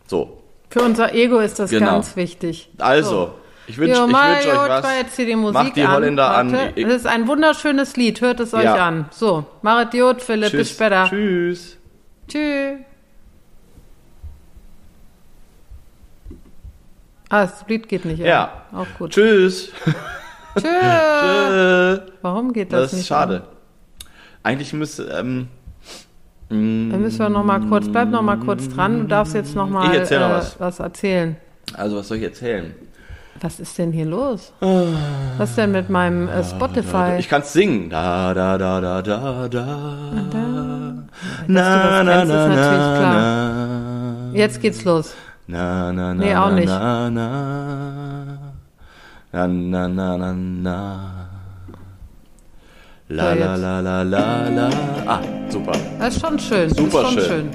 So, 0.07 0.41
Für 0.69 0.81
unser 0.83 1.13
Ego 1.15 1.39
ist 1.39 1.57
das 1.59 1.69
Genau. 1.71 1.91
ganz 1.93 2.15
wichtig. 2.15 2.69
also, 2.77 3.09
So. 3.09 3.31
ich 3.67 3.77
wünsche 3.77 4.01
wünsch 4.03 4.13
euch 4.13 4.53
was. 4.69 4.85
jetzt 4.99 5.15
hier 5.15 5.25
die 5.25 5.35
Musik 5.35 5.53
Macht 5.55 5.75
die 5.75 5.81
an. 5.83 5.91
Holländer 5.91 6.29
an. 6.35 6.57
Ich- 6.75 6.85
Das 6.85 6.93
ist 6.95 7.07
ein 7.07 7.27
wunderschönes 7.27 7.95
Lied. 7.97 8.21
Hört 8.21 8.39
es 8.39 8.53
euch 8.53 8.63
Ja. 8.63 8.75
an. 8.87 9.05
So, 9.11 9.45
Marit 9.63 9.93
Jod, 9.95 10.21
Philipp, 10.21 10.51
bis 10.51 10.67
Tschüss. 10.67 10.71
später. 10.75 11.05
Tschüss. 11.09 11.77
Tschüss. 12.27 12.77
Ah, 17.29 17.41
das 17.45 17.63
Lied 17.67 17.87
geht 17.87 18.05
nicht. 18.05 18.19
Ja. 18.19 18.63
Auch 18.73 18.87
gut. 18.97 19.11
Tschüss. 19.11 19.71
Tschüss. 19.83 19.95
Tschüss. 20.63 22.01
Warum 22.21 22.53
geht 22.53 22.73
das, 22.73 22.81
Das 22.83 22.93
nicht? 22.93 23.01
ist 23.01 23.07
schade. 23.07 23.43
Eigentlich 24.41 24.73
müsste, 24.73 25.03
ähm, 25.19 25.47
Dann 26.49 27.01
müssen 27.01 27.19
wir 27.19 27.29
noch 27.29 27.43
mal 27.43 27.59
kurz, 27.61 27.87
bleib 27.87 28.09
noch 28.09 28.23
mal 28.23 28.37
kurz 28.37 28.67
dran. 28.69 29.01
Du 29.01 29.07
darfst 29.07 29.35
jetzt 29.35 29.55
noch 29.55 29.69
mal 29.69 29.91
Ich 29.91 29.99
erzähl 29.99 30.17
äh, 30.17 30.29
was. 30.29 30.59
was 30.59 30.79
erzählen. 30.79 31.35
Also 31.75 31.97
was 31.97 32.07
soll 32.07 32.17
ich 32.17 32.23
erzählen? 32.23 32.73
Was 33.41 33.59
ist 33.59 33.77
denn 33.77 33.91
hier 33.91 34.05
los? 34.05 34.51
Was 35.37 35.55
denn 35.55 35.71
mit 35.71 35.89
meinem 35.89 36.27
äh, 36.27 36.43
Spotify? 36.43 37.17
Ich 37.19 37.29
kann's 37.29 37.53
singen. 37.53 37.89
Da, 37.89 38.33
da, 38.33 38.57
da, 38.57 38.81
da, 38.81 39.01
da, 39.01 39.47
da. 39.47 39.65
Na, 41.47 42.03
na, 42.03 42.21
ist 42.23 42.27
na, 42.27 42.47
na, 42.47 42.99
na. 42.99 44.31
Jetzt 44.33 44.59
geht's 44.61 44.83
los. 44.83 45.13
Na, 45.47 45.93
na, 45.93 46.13
na, 46.13 46.23
Nee, 46.23 46.35
auch 46.35 46.51
nicht. 46.51 46.67
Na, 46.67 47.09
na, 47.09 48.37
na, 49.31 49.47
na, 49.47 49.87
na, 49.87 50.17
na, 50.17 50.33
na. 50.33 51.28
La, 53.11 53.33
la, 53.33 53.55
la, 53.55 53.79
la, 53.81 54.03
la, 54.03 54.49
la. 54.49 54.69
Ah, 55.07 55.19
super. 55.49 55.71
Das 55.99 56.15
ist 56.15 56.21
schon 56.21 56.37
schön. 56.37 56.69
Super 56.69 57.01
ist 57.01 57.13
schon 57.13 57.19
schön. 57.23 57.49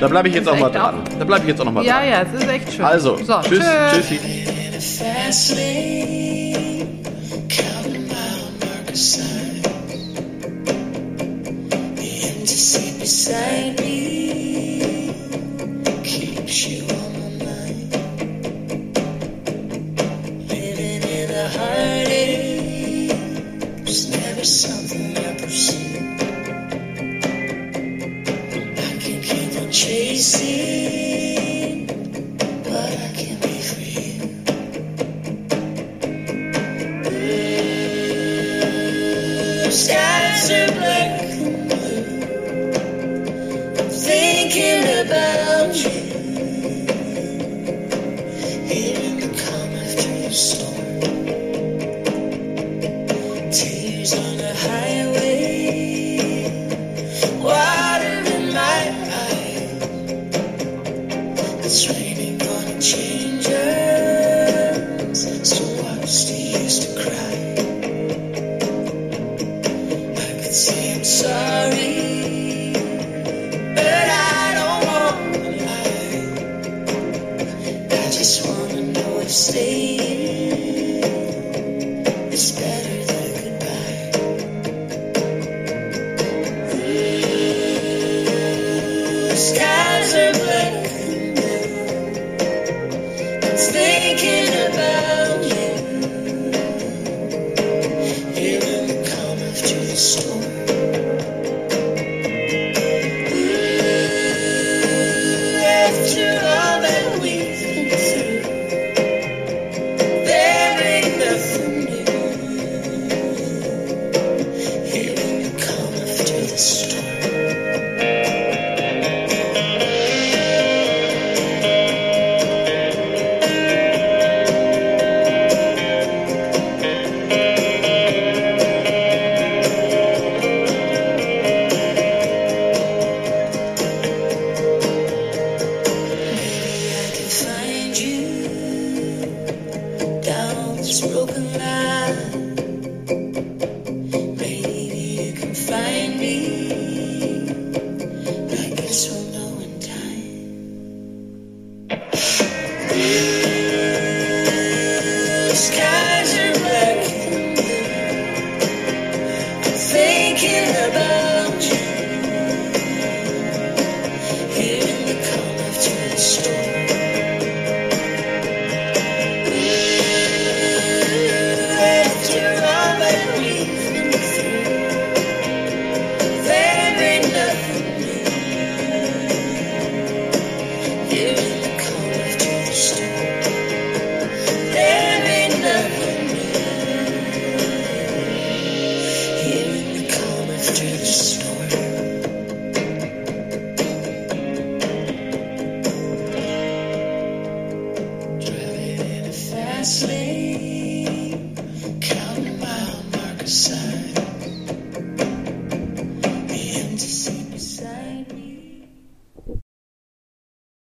Da 0.00 0.08
bleibe 0.08 0.28
ich 0.28 0.34
jetzt 0.34 0.48
auch 0.48 0.58
mal 0.58 0.68
dran. 0.68 0.96
Da 1.16 1.24
bleibe 1.24 1.42
ich 1.42 1.48
jetzt 1.50 1.60
auch 1.60 1.64
noch 1.64 1.72
mal 1.72 1.84
Ja, 1.84 2.00
dran. 2.00 2.08
ja, 2.08 2.22
es 2.22 2.42
ist 2.42 2.48
echt 2.50 2.72
schön. 2.72 2.84
Also, 2.84 3.16
so, 3.18 3.40
tschüss, 3.40 3.64
tschüss. 3.92 4.08
tschüssi. 4.08 4.18
beside 12.98 13.80
me 13.80 15.12
keeps 16.02 16.66
you 16.66 17.07
something 24.48 25.16
I 25.16 25.34
pursued. 25.34 26.02
I 28.78 28.98
can 28.98 29.20
keep 29.22 29.60
on 29.60 29.70
chasing 29.70 31.07